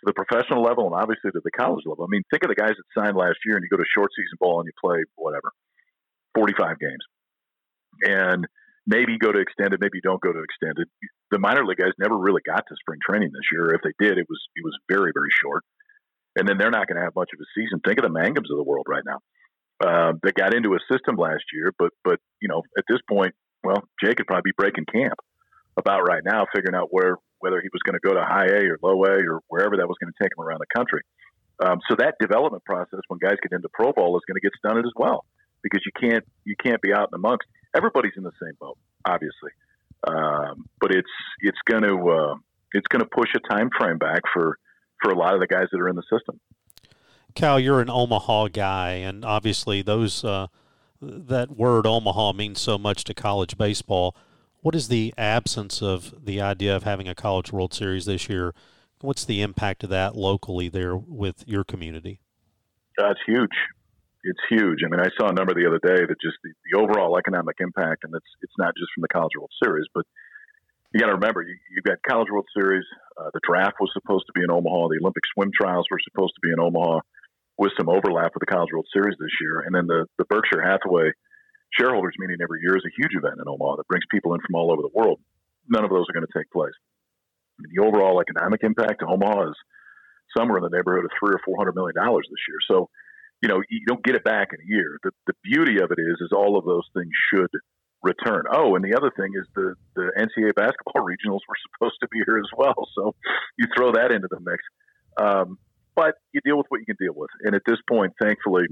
to 0.00 0.04
the 0.06 0.14
professional 0.14 0.62
level 0.62 0.86
and 0.86 0.94
obviously 0.94 1.30
to 1.30 1.40
the 1.44 1.50
college 1.52 1.84
level. 1.84 2.04
I 2.04 2.10
mean, 2.10 2.22
think 2.30 2.44
of 2.44 2.48
the 2.48 2.56
guys 2.56 2.72
that 2.72 2.88
signed 2.96 3.16
last 3.16 3.38
year, 3.44 3.56
and 3.56 3.62
you 3.62 3.68
go 3.68 3.82
to 3.82 3.88
short 3.94 4.10
season 4.16 4.38
ball 4.40 4.60
and 4.60 4.66
you 4.66 4.72
play 4.80 5.04
whatever, 5.16 5.52
forty 6.34 6.54
five 6.58 6.78
games, 6.80 7.04
and 8.08 8.46
maybe 8.86 9.18
go 9.18 9.32
to 9.32 9.38
extended, 9.38 9.80
maybe 9.80 10.00
don't 10.00 10.20
go 10.20 10.32
to 10.32 10.40
extended. 10.40 10.88
The 11.30 11.38
minor 11.38 11.64
league 11.64 11.78
guys 11.78 11.92
never 11.98 12.16
really 12.16 12.42
got 12.46 12.64
to 12.66 12.74
spring 12.80 12.98
training 13.04 13.30
this 13.32 13.46
year. 13.52 13.74
If 13.74 13.82
they 13.84 13.92
did, 14.00 14.16
it 14.18 14.26
was 14.28 14.40
it 14.56 14.64
was 14.64 14.74
very 14.88 15.12
very 15.12 15.30
short 15.30 15.62
and 16.36 16.48
then 16.48 16.58
they're 16.58 16.70
not 16.70 16.86
going 16.86 16.96
to 16.96 17.02
have 17.02 17.14
much 17.14 17.30
of 17.34 17.40
a 17.40 17.48
season. 17.54 17.80
Think 17.84 17.98
of 17.98 18.04
the 18.04 18.14
Mangums 18.14 18.50
of 18.50 18.56
the 18.56 18.64
world 18.64 18.86
right 18.88 19.04
now. 19.04 19.18
Uh, 19.80 20.12
they 20.22 20.32
got 20.32 20.54
into 20.54 20.74
a 20.74 20.80
system 20.92 21.16
last 21.16 21.44
year, 21.52 21.72
but 21.78 21.90
but 22.04 22.20
you 22.40 22.48
know 22.48 22.62
at 22.76 22.84
this 22.88 23.00
point, 23.08 23.34
well, 23.64 23.82
Jake 24.02 24.16
could 24.16 24.26
probably 24.26 24.50
be 24.50 24.56
breaking 24.56 24.84
camp 24.92 25.18
about 25.76 26.02
right 26.06 26.22
now, 26.24 26.46
figuring 26.54 26.76
out 26.76 26.88
where 26.90 27.16
whether 27.38 27.60
he 27.60 27.68
was 27.72 27.80
going 27.84 27.96
to 27.96 28.04
go 28.06 28.12
to 28.14 28.22
high 28.22 28.46
A 28.46 28.68
or 28.68 28.78
low 28.82 29.04
A 29.04 29.16
or 29.24 29.40
wherever 29.48 29.76
that 29.78 29.88
was 29.88 29.96
going 30.00 30.12
to 30.12 30.18
take 30.22 30.32
him 30.36 30.44
around 30.44 30.60
the 30.60 30.68
country. 30.76 31.00
Um, 31.64 31.78
so 31.88 31.96
that 31.98 32.16
development 32.20 32.64
process, 32.64 33.00
when 33.08 33.18
guys 33.18 33.36
get 33.42 33.52
into 33.52 33.68
pro 33.72 33.92
ball, 33.92 34.16
is 34.16 34.22
going 34.28 34.36
to 34.36 34.44
get 34.44 34.52
stunted 34.58 34.84
as 34.84 34.92
well. 34.96 35.24
because 35.62 35.82
you 35.84 35.92
can't 35.98 36.24
you 36.44 36.54
can't 36.62 36.80
be 36.80 36.92
out 36.92 37.08
in 37.12 37.14
amongst 37.14 37.46
everybody's 37.74 38.12
in 38.16 38.22
the 38.22 38.32
same 38.42 38.54
boat, 38.60 38.78
obviously. 39.04 39.52
Um, 40.06 40.68
but 40.80 40.92
it's 40.92 41.10
it's 41.40 41.58
going 41.70 41.82
to 41.82 41.96
uh, 42.10 42.34
it's 42.72 42.86
going 42.88 43.00
to 43.00 43.08
push 43.08 43.28
a 43.36 43.54
time 43.54 43.70
frame 43.78 43.98
back 43.98 44.22
for 44.32 44.58
for 45.02 45.10
a 45.10 45.18
lot 45.18 45.34
of 45.34 45.40
the 45.40 45.46
guys 45.46 45.66
that 45.72 45.80
are 45.80 45.88
in 45.88 45.96
the 45.96 46.02
system. 46.12 46.40
Cal, 47.34 47.60
you're 47.60 47.80
an 47.80 47.90
Omaha 47.90 48.48
guy, 48.48 48.92
and 48.92 49.24
obviously 49.24 49.82
those 49.82 50.24
uh, 50.24 50.48
that 51.00 51.56
word 51.56 51.86
Omaha 51.86 52.32
means 52.32 52.60
so 52.60 52.76
much 52.78 53.04
to 53.04 53.14
college 53.14 53.56
baseball. 53.56 54.16
What 54.62 54.74
is 54.74 54.88
the 54.88 55.14
absence 55.16 55.80
of 55.82 56.14
the 56.24 56.40
idea 56.40 56.76
of 56.76 56.82
having 56.82 57.08
a 57.08 57.14
College 57.14 57.52
World 57.52 57.72
Series 57.72 58.04
this 58.04 58.28
year? 58.28 58.54
What's 59.00 59.24
the 59.24 59.40
impact 59.40 59.82
of 59.84 59.90
that 59.90 60.16
locally 60.16 60.68
there 60.68 60.96
with 60.96 61.44
your 61.46 61.64
community? 61.64 62.20
That's 62.98 63.18
huge. 63.26 63.56
It's 64.22 64.40
huge. 64.50 64.80
I 64.84 64.90
mean, 64.90 65.00
I 65.00 65.08
saw 65.18 65.30
a 65.30 65.32
number 65.32 65.54
the 65.54 65.66
other 65.66 65.80
day 65.82 66.04
that 66.04 66.16
just 66.20 66.36
the, 66.44 66.52
the 66.70 66.78
overall 66.78 67.16
economic 67.16 67.56
impact, 67.60 68.04
and 68.04 68.12
it's 68.14 68.26
it's 68.42 68.52
not 68.58 68.74
just 68.76 68.90
from 68.94 69.00
the 69.02 69.08
College 69.08 69.32
World 69.38 69.50
Series, 69.62 69.86
but 69.94 70.04
you 70.92 71.00
got 71.00 71.06
to 71.06 71.18
remember 71.18 71.42
you, 71.42 71.54
you've 71.74 71.84
got 71.84 71.98
College 72.08 72.28
World 72.30 72.46
Series. 72.56 72.84
Uh, 73.18 73.30
the 73.32 73.40
draft 73.46 73.76
was 73.80 73.90
supposed 73.92 74.26
to 74.26 74.32
be 74.34 74.42
in 74.42 74.50
Omaha. 74.50 74.88
The 74.88 74.98
Olympic 75.02 75.22
swim 75.34 75.50
trials 75.54 75.86
were 75.90 76.02
supposed 76.02 76.34
to 76.34 76.42
be 76.42 76.50
in 76.50 76.58
Omaha, 76.58 77.00
with 77.58 77.72
some 77.78 77.88
overlap 77.88 78.32
with 78.34 78.40
the 78.40 78.50
College 78.50 78.72
World 78.72 78.88
Series 78.92 79.14
this 79.20 79.36
year. 79.40 79.60
And 79.60 79.74
then 79.74 79.86
the 79.86 80.06
the 80.18 80.24
Berkshire 80.26 80.64
Hathaway 80.64 81.12
shareholders 81.78 82.16
meeting 82.18 82.42
every 82.42 82.60
year 82.62 82.74
is 82.76 82.82
a 82.82 82.96
huge 82.98 83.14
event 83.14 83.38
in 83.38 83.46
Omaha 83.46 83.76
that 83.76 83.86
brings 83.86 84.04
people 84.10 84.34
in 84.34 84.40
from 84.40 84.58
all 84.58 84.72
over 84.72 84.82
the 84.82 84.90
world. 84.94 85.20
None 85.68 85.84
of 85.84 85.90
those 85.90 86.08
are 86.10 86.16
going 86.16 86.26
to 86.26 86.34
take 86.34 86.50
place. 86.50 86.74
I 86.74 87.62
mean, 87.62 87.70
the 87.76 87.84
overall 87.86 88.18
economic 88.18 88.64
impact 88.64 89.00
to 89.00 89.06
Omaha 89.06 89.54
is 89.54 89.58
somewhere 90.34 90.58
in 90.58 90.64
the 90.64 90.74
neighborhood 90.74 91.04
of 91.04 91.12
three 91.20 91.36
or 91.36 91.40
four 91.44 91.54
hundred 91.60 91.76
million 91.76 91.94
dollars 91.94 92.26
this 92.26 92.42
year. 92.48 92.58
So, 92.66 92.90
you 93.42 93.48
know, 93.48 93.62
you 93.70 93.86
don't 93.86 94.02
get 94.02 94.16
it 94.16 94.24
back 94.24 94.50
in 94.50 94.58
a 94.58 94.66
year. 94.66 94.98
The 95.04 95.12
the 95.28 95.38
beauty 95.44 95.78
of 95.78 95.92
it 95.92 96.00
is, 96.02 96.18
is 96.18 96.32
all 96.34 96.58
of 96.58 96.64
those 96.64 96.88
things 96.96 97.12
should 97.30 97.52
return. 98.02 98.44
Oh, 98.50 98.76
and 98.76 98.84
the 98.84 98.96
other 98.96 99.10
thing 99.16 99.32
is 99.34 99.46
the 99.54 99.74
the 99.94 100.12
NCAA 100.16 100.54
basketball 100.54 101.02
regionals 101.08 101.40
were 101.48 101.58
supposed 101.72 101.96
to 102.00 102.08
be 102.08 102.20
here 102.26 102.38
as 102.38 102.50
well. 102.56 102.88
So 102.94 103.14
you 103.58 103.66
throw 103.76 103.92
that 103.92 104.12
into 104.12 104.28
the 104.30 104.40
mix. 104.40 104.62
Um, 105.20 105.58
but 105.94 106.14
you 106.32 106.40
deal 106.44 106.56
with 106.56 106.66
what 106.68 106.80
you 106.80 106.86
can 106.86 106.96
deal 106.98 107.14
with. 107.14 107.30
And 107.42 107.54
at 107.54 107.62
this 107.66 107.78
point, 107.88 108.14
thankfully, 108.20 108.64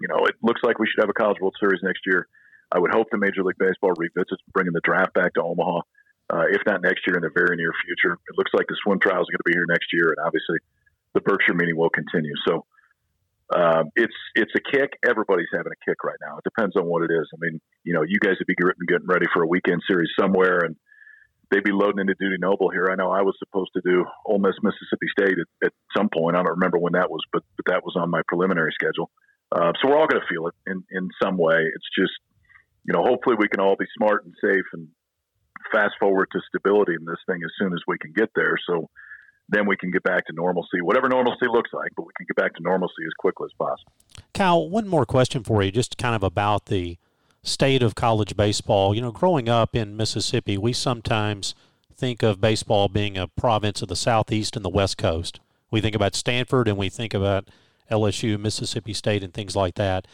you 0.00 0.08
know, 0.08 0.24
it 0.26 0.34
looks 0.42 0.60
like 0.64 0.78
we 0.78 0.86
should 0.86 1.00
have 1.00 1.10
a 1.10 1.12
College 1.12 1.38
World 1.40 1.54
Series 1.60 1.80
next 1.82 2.00
year. 2.06 2.26
I 2.72 2.78
would 2.78 2.90
hope 2.90 3.08
the 3.10 3.18
Major 3.18 3.44
League 3.44 3.58
Baseball 3.58 3.92
revisits 3.96 4.42
bringing 4.52 4.72
the 4.72 4.80
draft 4.82 5.12
back 5.12 5.34
to 5.34 5.42
Omaha. 5.42 5.80
Uh, 6.30 6.46
if 6.50 6.62
not 6.64 6.80
next 6.80 7.02
year, 7.06 7.16
in 7.16 7.22
the 7.22 7.30
very 7.34 7.56
near 7.56 7.72
future. 7.84 8.14
It 8.14 8.38
looks 8.38 8.54
like 8.54 8.66
the 8.68 8.76
swim 8.82 9.00
trials 9.00 9.26
are 9.26 9.34
going 9.34 9.42
to 9.42 9.50
be 9.50 9.58
here 9.58 9.66
next 9.68 9.90
year, 9.92 10.14
and 10.14 10.22
obviously 10.24 10.58
the 11.12 11.20
Berkshire 11.20 11.54
meeting 11.54 11.76
will 11.76 11.90
continue. 11.90 12.34
So 12.46 12.64
um, 13.54 13.90
it's 13.96 14.14
it's 14.34 14.52
a 14.56 14.60
kick. 14.60 14.98
Everybody's 15.04 15.50
having 15.52 15.72
a 15.72 15.90
kick 15.90 16.04
right 16.04 16.18
now. 16.20 16.38
It 16.38 16.44
depends 16.44 16.76
on 16.76 16.86
what 16.86 17.02
it 17.02 17.10
is. 17.10 17.28
I 17.34 17.38
mean, 17.40 17.60
you 17.84 17.94
know, 17.94 18.02
you 18.02 18.18
guys 18.20 18.36
would 18.38 18.46
be 18.46 18.54
getting 18.54 19.06
ready 19.06 19.26
for 19.34 19.42
a 19.42 19.46
weekend 19.46 19.82
series 19.88 20.10
somewhere, 20.18 20.60
and 20.60 20.76
they'd 21.50 21.64
be 21.64 21.72
loading 21.72 22.00
into 22.00 22.14
Dudy 22.14 22.36
Noble 22.38 22.70
here. 22.70 22.88
I 22.90 22.94
know 22.94 23.10
I 23.10 23.22
was 23.22 23.34
supposed 23.38 23.70
to 23.74 23.82
do 23.84 24.04
Ole 24.24 24.38
Miss 24.38 24.54
Mississippi 24.62 25.08
State 25.18 25.38
at, 25.38 25.66
at 25.66 25.72
some 25.96 26.08
point. 26.08 26.36
I 26.36 26.42
don't 26.42 26.58
remember 26.58 26.78
when 26.78 26.92
that 26.92 27.10
was, 27.10 27.20
but 27.32 27.42
but 27.56 27.66
that 27.72 27.84
was 27.84 27.96
on 27.96 28.10
my 28.10 28.22
preliminary 28.28 28.72
schedule. 28.72 29.10
Uh, 29.50 29.72
so 29.82 29.88
we're 29.88 29.98
all 29.98 30.06
going 30.06 30.22
to 30.22 30.32
feel 30.32 30.46
it 30.46 30.54
in 30.66 30.84
in 30.92 31.08
some 31.22 31.36
way. 31.36 31.58
It's 31.58 31.90
just 31.98 32.14
you 32.84 32.94
know, 32.94 33.02
hopefully 33.02 33.36
we 33.38 33.48
can 33.48 33.60
all 33.60 33.76
be 33.76 33.86
smart 33.96 34.24
and 34.24 34.34
safe 34.40 34.64
and 34.72 34.88
fast 35.72 35.94
forward 36.00 36.28
to 36.32 36.40
stability 36.48 36.94
in 36.94 37.04
this 37.04 37.20
thing 37.26 37.40
as 37.44 37.50
soon 37.58 37.72
as 37.72 37.80
we 37.86 37.98
can 37.98 38.12
get 38.12 38.30
there. 38.34 38.56
So 38.66 38.88
then 39.50 39.66
we 39.66 39.76
can 39.76 39.90
get 39.90 40.02
back 40.02 40.26
to 40.26 40.32
normalcy, 40.32 40.80
whatever 40.82 41.08
normalcy 41.08 41.46
looks 41.52 41.70
like, 41.72 41.90
but 41.96 42.06
we 42.06 42.12
can 42.16 42.26
get 42.26 42.36
back 42.36 42.54
to 42.54 42.62
normalcy 42.62 43.02
as 43.06 43.12
quickly 43.18 43.46
as 43.46 43.52
possible. 43.58 43.92
Cal, 44.32 44.68
one 44.68 44.88
more 44.88 45.04
question 45.04 45.42
for 45.42 45.62
you, 45.62 45.70
just 45.70 45.98
kind 45.98 46.14
of 46.14 46.22
about 46.22 46.66
the 46.66 46.98
state 47.42 47.82
of 47.82 47.94
college 47.94 48.36
baseball. 48.36 48.94
You 48.94 49.02
know, 49.02 49.12
growing 49.12 49.48
up 49.48 49.74
in 49.74 49.96
Mississippi, 49.96 50.56
we 50.56 50.72
sometimes 50.72 51.54
think 51.94 52.22
of 52.22 52.40
baseball 52.40 52.88
being 52.88 53.18
a 53.18 53.28
province 53.28 53.82
of 53.82 53.88
the 53.88 53.96
Southeast 53.96 54.56
and 54.56 54.64
the 54.64 54.70
West 54.70 54.96
Coast. 54.96 55.40
We 55.70 55.80
think 55.80 55.94
about 55.94 56.14
Stanford 56.14 56.68
and 56.68 56.78
we 56.78 56.88
think 56.88 57.12
about 57.12 57.48
LSU, 57.90 58.38
Mississippi 58.38 58.92
State, 58.94 59.22
and 59.22 59.34
things 59.34 59.56
like 59.56 59.74
that. 59.74 60.06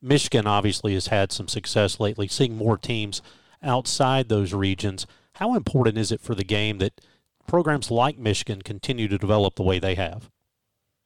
Michigan 0.00 0.46
obviously 0.46 0.94
has 0.94 1.08
had 1.08 1.32
some 1.32 1.48
success 1.48 1.98
lately, 1.98 2.28
seeing 2.28 2.56
more 2.56 2.78
teams 2.78 3.20
outside 3.62 4.28
those 4.28 4.52
regions. 4.52 5.06
How 5.34 5.54
important 5.54 5.98
is 5.98 6.12
it 6.12 6.20
for 6.20 6.34
the 6.34 6.44
game 6.44 6.78
that 6.78 7.00
programs 7.46 7.90
like 7.90 8.18
Michigan 8.18 8.62
continue 8.62 9.08
to 9.08 9.18
develop 9.18 9.54
the 9.54 9.62
way 9.62 9.78
they 9.78 9.94
have? 9.94 10.30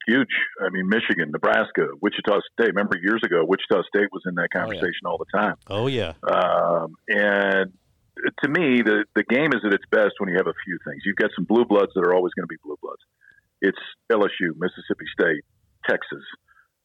Huge. 0.07 0.33
I 0.59 0.69
mean, 0.71 0.89
Michigan, 0.89 1.31
Nebraska, 1.31 1.87
Wichita 2.01 2.39
State. 2.53 2.73
Remember 2.73 2.97
years 3.01 3.21
ago, 3.23 3.45
Wichita 3.45 3.83
State 3.83 4.09
was 4.11 4.23
in 4.25 4.35
that 4.35 4.49
conversation 4.51 5.05
oh, 5.05 5.07
yeah. 5.07 5.09
all 5.09 5.17
the 5.17 5.37
time. 5.37 5.55
Oh 5.67 5.87
yeah. 5.87 6.13
Um, 6.25 6.95
and 7.07 7.71
to 8.43 8.49
me, 8.49 8.81
the 8.81 9.05
the 9.15 9.23
game 9.23 9.53
is 9.53 9.61
at 9.65 9.73
its 9.73 9.85
best 9.91 10.17
when 10.17 10.29
you 10.29 10.37
have 10.37 10.47
a 10.47 10.57
few 10.65 10.77
things. 10.85 11.03
You've 11.05 11.17
got 11.17 11.29
some 11.35 11.45
blue 11.45 11.65
bloods 11.65 11.91
that 11.95 12.01
are 12.01 12.13
always 12.13 12.33
going 12.33 12.43
to 12.43 12.51
be 12.51 12.57
blue 12.63 12.77
bloods. 12.81 13.01
It's 13.61 13.79
LSU, 14.11 14.57
Mississippi 14.57 15.05
State, 15.13 15.45
Texas. 15.87 16.25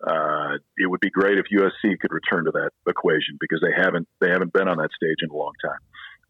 Uh, 0.07 0.61
it 0.77 0.91
would 0.91 1.01
be 1.01 1.09
great 1.09 1.39
if 1.39 1.47
USC 1.49 1.99
could 1.99 2.13
return 2.13 2.45
to 2.45 2.53
that 2.53 2.71
equation 2.87 3.41
because 3.41 3.65
they 3.65 3.73
haven't 3.73 4.07
they 4.21 4.29
haven't 4.29 4.53
been 4.53 4.69
on 4.69 4.77
that 4.77 4.91
stage 4.93 5.25
in 5.25 5.31
a 5.31 5.37
long 5.37 5.53
time. 5.65 5.81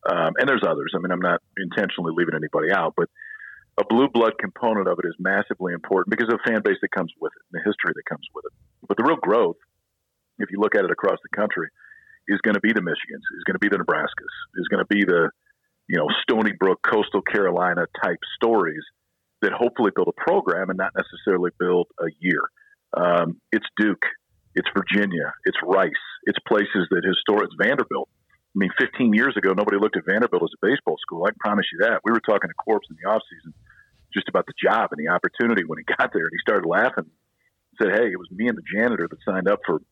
Um, 0.07 0.35
and 0.39 0.49
there's 0.49 0.63
others. 0.67 0.93
I 0.95 0.99
mean, 0.99 1.11
I'm 1.11 1.21
not 1.21 1.43
intentionally 1.57 2.13
leaving 2.15 2.35
anybody 2.35 2.71
out, 2.71 2.95
but 2.97 3.09
a 3.79 3.85
blue 3.85 4.09
blood 4.09 4.39
component 4.39 4.89
of 4.89 4.99
it 5.03 5.07
is 5.07 5.15
massively 5.19 5.73
important 5.73 6.11
because 6.11 6.33
of 6.33 6.39
the 6.39 6.51
fan 6.51 6.63
base 6.65 6.79
that 6.81 6.91
comes 6.93 7.13
with 7.21 7.33
it 7.35 7.43
and 7.51 7.61
the 7.61 7.65
history 7.69 7.93
that 7.95 8.07
comes 8.09 8.25
with 8.35 8.45
it. 8.47 8.53
But 8.89 8.97
the 8.97 9.05
real 9.05 9.21
growth, 9.21 9.57
if 10.39 10.51
you 10.51 10.61
look 10.61 10.75
at 10.75 10.85
it 10.85 10.91
across 10.91 11.19
the 11.23 11.37
country, 11.37 11.69
is 12.29 12.41
going 12.41 12.55
to 12.55 12.61
be 12.61 12.73
the 12.73 12.81
Michigans, 12.81 13.27
is 13.37 13.45
going 13.45 13.55
to 13.55 13.63
be 13.63 13.69
the 13.69 13.83
Nebraskas, 13.83 14.35
is 14.57 14.69
going 14.69 14.83
to 14.83 14.89
be 14.89 15.05
the 15.05 15.31
you 15.89 15.99
know 15.99 16.09
Stony 16.23 16.53
Brook, 16.59 16.81
Coastal 16.83 17.23
Carolina 17.23 17.87
type 18.03 18.19
stories 18.37 18.83
that 19.43 19.53
hopefully 19.53 19.91
build 19.95 20.09
a 20.09 20.21
program 20.21 20.71
and 20.71 20.79
not 20.79 20.93
necessarily 20.97 21.51
build 21.59 21.87
a 22.01 22.09
year. 22.21 22.41
Um, 22.97 23.41
it's 23.53 23.67
Duke, 23.79 24.03
it's 24.55 24.69
Virginia, 24.75 25.35
it's 25.45 25.59
Rice, 25.63 25.91
it's 26.25 26.39
places 26.49 26.89
that 26.91 27.03
historic. 27.05 27.51
It's 27.53 27.57
Vanderbilt. 27.61 28.09
I 28.57 28.59
mean, 28.59 28.71
15 28.81 29.13
years 29.13 29.37
ago, 29.37 29.53
nobody 29.53 29.77
looked 29.77 29.99
at 29.99 30.07
Vanderbilt 30.07 30.43
as 30.43 30.51
a 30.57 30.67
baseball 30.67 30.97
school. 30.97 31.25
I 31.25 31.31
can 31.31 31.39
promise 31.39 31.67
you 31.73 31.85
that. 31.85 32.01
We 32.05 32.13
were 32.13 32.21
talking 32.21 32.49
to 32.49 32.55
Corpse 32.55 32.89
in 32.89 32.97
the 32.97 33.09
offseason 33.09 33.53
just 34.15 34.29
about 34.29 34.47
the 34.47 34.55
job 34.57 34.89
and 34.93 34.99
the 34.99 35.13
opportunity 35.13 35.65
when 35.65 35.79
he 35.79 35.85
got 35.99 36.13
there, 36.13 36.25
and 36.25 36.33
he 36.33 36.39
started 36.41 36.67
laughing. 36.67 37.05
Said, 37.77 37.93
"Hey, 37.93 38.09
it 38.09 38.19
was 38.19 38.31
me 38.31 38.49
and 38.49 38.57
the 38.57 38.63
janitor 38.75 39.07
that 39.09 39.19
signed 39.29 39.49
up 39.49 39.61
for 39.67 39.83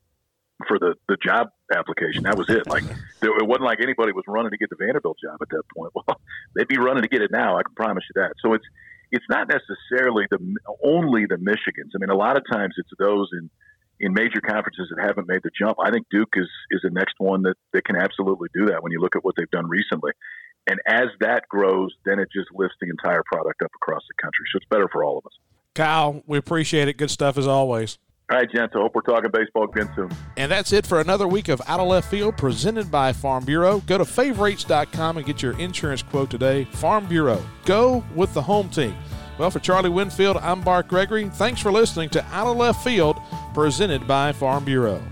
for 0.67 0.79
the 0.79 0.95
the 1.09 1.17
job 1.17 1.49
application. 1.75 2.23
That 2.25 2.39
was 2.39 2.49
it. 2.49 2.67
Like 2.67 2.85
there, 3.21 3.37
it 3.37 3.47
wasn't 3.47 3.65
like 3.65 3.81
anybody 3.83 4.13
was 4.13 4.25
running 4.27 4.51
to 4.51 4.57
get 4.57 4.71
the 4.71 4.77
Vanderbilt 4.77 5.19
job 5.23 5.39
at 5.43 5.49
that 5.51 5.63
point. 5.77 5.93
Well, 6.07 6.21
they'd 6.57 6.69
be 6.69 6.79
running 6.79 7.03
to 7.03 7.09
get 7.09 7.23
it 7.23 7.31
now. 7.31 7.59
I 7.59 7.63
can 7.63 7.75
promise 7.75 8.05
you 8.09 8.23
that. 8.23 8.35
So 8.41 8.55
it's 8.55 8.65
it's 9.11 9.25
not 9.29 9.49
necessarily 9.49 10.25
the 10.31 10.39
only 10.83 11.27
the 11.27 11.37
Michigans. 11.37 11.93
I 11.95 11.99
mean, 11.99 12.11
a 12.11 12.17
lot 12.17 12.37
of 12.37 12.43
times 12.51 12.75
it's 12.79 12.91
those 12.99 13.29
in 13.33 13.51
in 14.01 14.13
major 14.13 14.41
conferences 14.41 14.93
that 14.95 15.05
haven't 15.05 15.29
made 15.29 15.41
the 15.43 15.51
jump. 15.59 15.79
I 15.83 15.91
think 15.91 16.07
Duke 16.11 16.35
is 16.37 16.49
is 16.71 16.81
the 16.83 16.91
next 16.91 17.15
one 17.19 17.43
that 17.43 17.57
that 17.73 17.85
can 17.85 17.97
absolutely 17.97 18.49
do 18.55 18.67
that 18.67 18.83
when 18.83 18.93
you 18.93 19.01
look 19.01 19.17
at 19.17 19.25
what 19.25 19.35
they've 19.37 19.51
done 19.51 19.69
recently. 19.69 20.13
And 20.67 20.81
as 20.87 21.09
that 21.21 21.49
grows, 21.49 21.93
then 22.05 22.19
it 22.19 22.29
just 22.33 22.49
lifts 22.55 22.77
the 22.81 22.89
entire 22.89 23.23
product 23.31 23.63
up 23.63 23.71
across 23.75 24.03
the 24.09 24.23
country. 24.23 24.47
So 24.53 24.57
it's 24.57 24.67
better 24.69 24.89
for 24.91 25.05
all 25.05 25.19
of 25.19 25.27
us. 25.27 25.33
Kyle, 25.75 26.23
we 26.27 26.39
appreciate 26.39 26.89
it. 26.89 26.97
Good 26.97 27.11
stuff 27.11 27.37
as 27.37 27.47
always. 27.47 27.99
All 28.31 28.39
right, 28.39 28.51
gents. 28.51 28.75
I 28.75 28.79
hope 28.79 28.95
we're 28.95 29.03
talking 29.03 29.31
baseball 29.31 29.65
again 29.65 29.91
soon. 29.95 30.11
And 30.39 30.51
that's 30.51 30.73
it 30.73 30.87
for 30.87 31.01
another 31.01 31.29
week 31.29 31.49
of 31.49 31.61
Out 31.67 31.79
of 31.79 31.89
Left 31.89 32.11
Field 32.11 32.39
presented 32.39 32.91
by 32.91 33.13
Farm 33.13 33.45
Bureau. 33.45 33.81
Go 33.81 33.99
to 33.99 34.05
favorites.com 34.07 35.19
and 35.19 35.27
get 35.27 35.43
your 35.43 35.59
insurance 35.59 36.03
quote 36.03 36.31
today. 36.31 36.65
Farm 36.65 37.05
Bureau. 37.07 37.45
Go 37.67 38.03
with 38.15 38.33
the 38.33 38.41
home 38.41 38.71
team. 38.71 38.95
Well, 39.37 39.51
for 39.51 39.59
Charlie 39.59 39.91
Winfield, 39.91 40.37
I'm 40.37 40.61
Bart 40.61 40.87
Gregory. 40.87 41.29
Thanks 41.29 41.61
for 41.61 41.73
listening 41.73 42.09
to 42.11 42.25
Out 42.27 42.47
of 42.47 42.57
Left 42.57 42.85
Field, 42.85 43.21
presented 43.53 44.07
by 44.07 44.31
Farm 44.31 44.65
Bureau. 44.65 45.03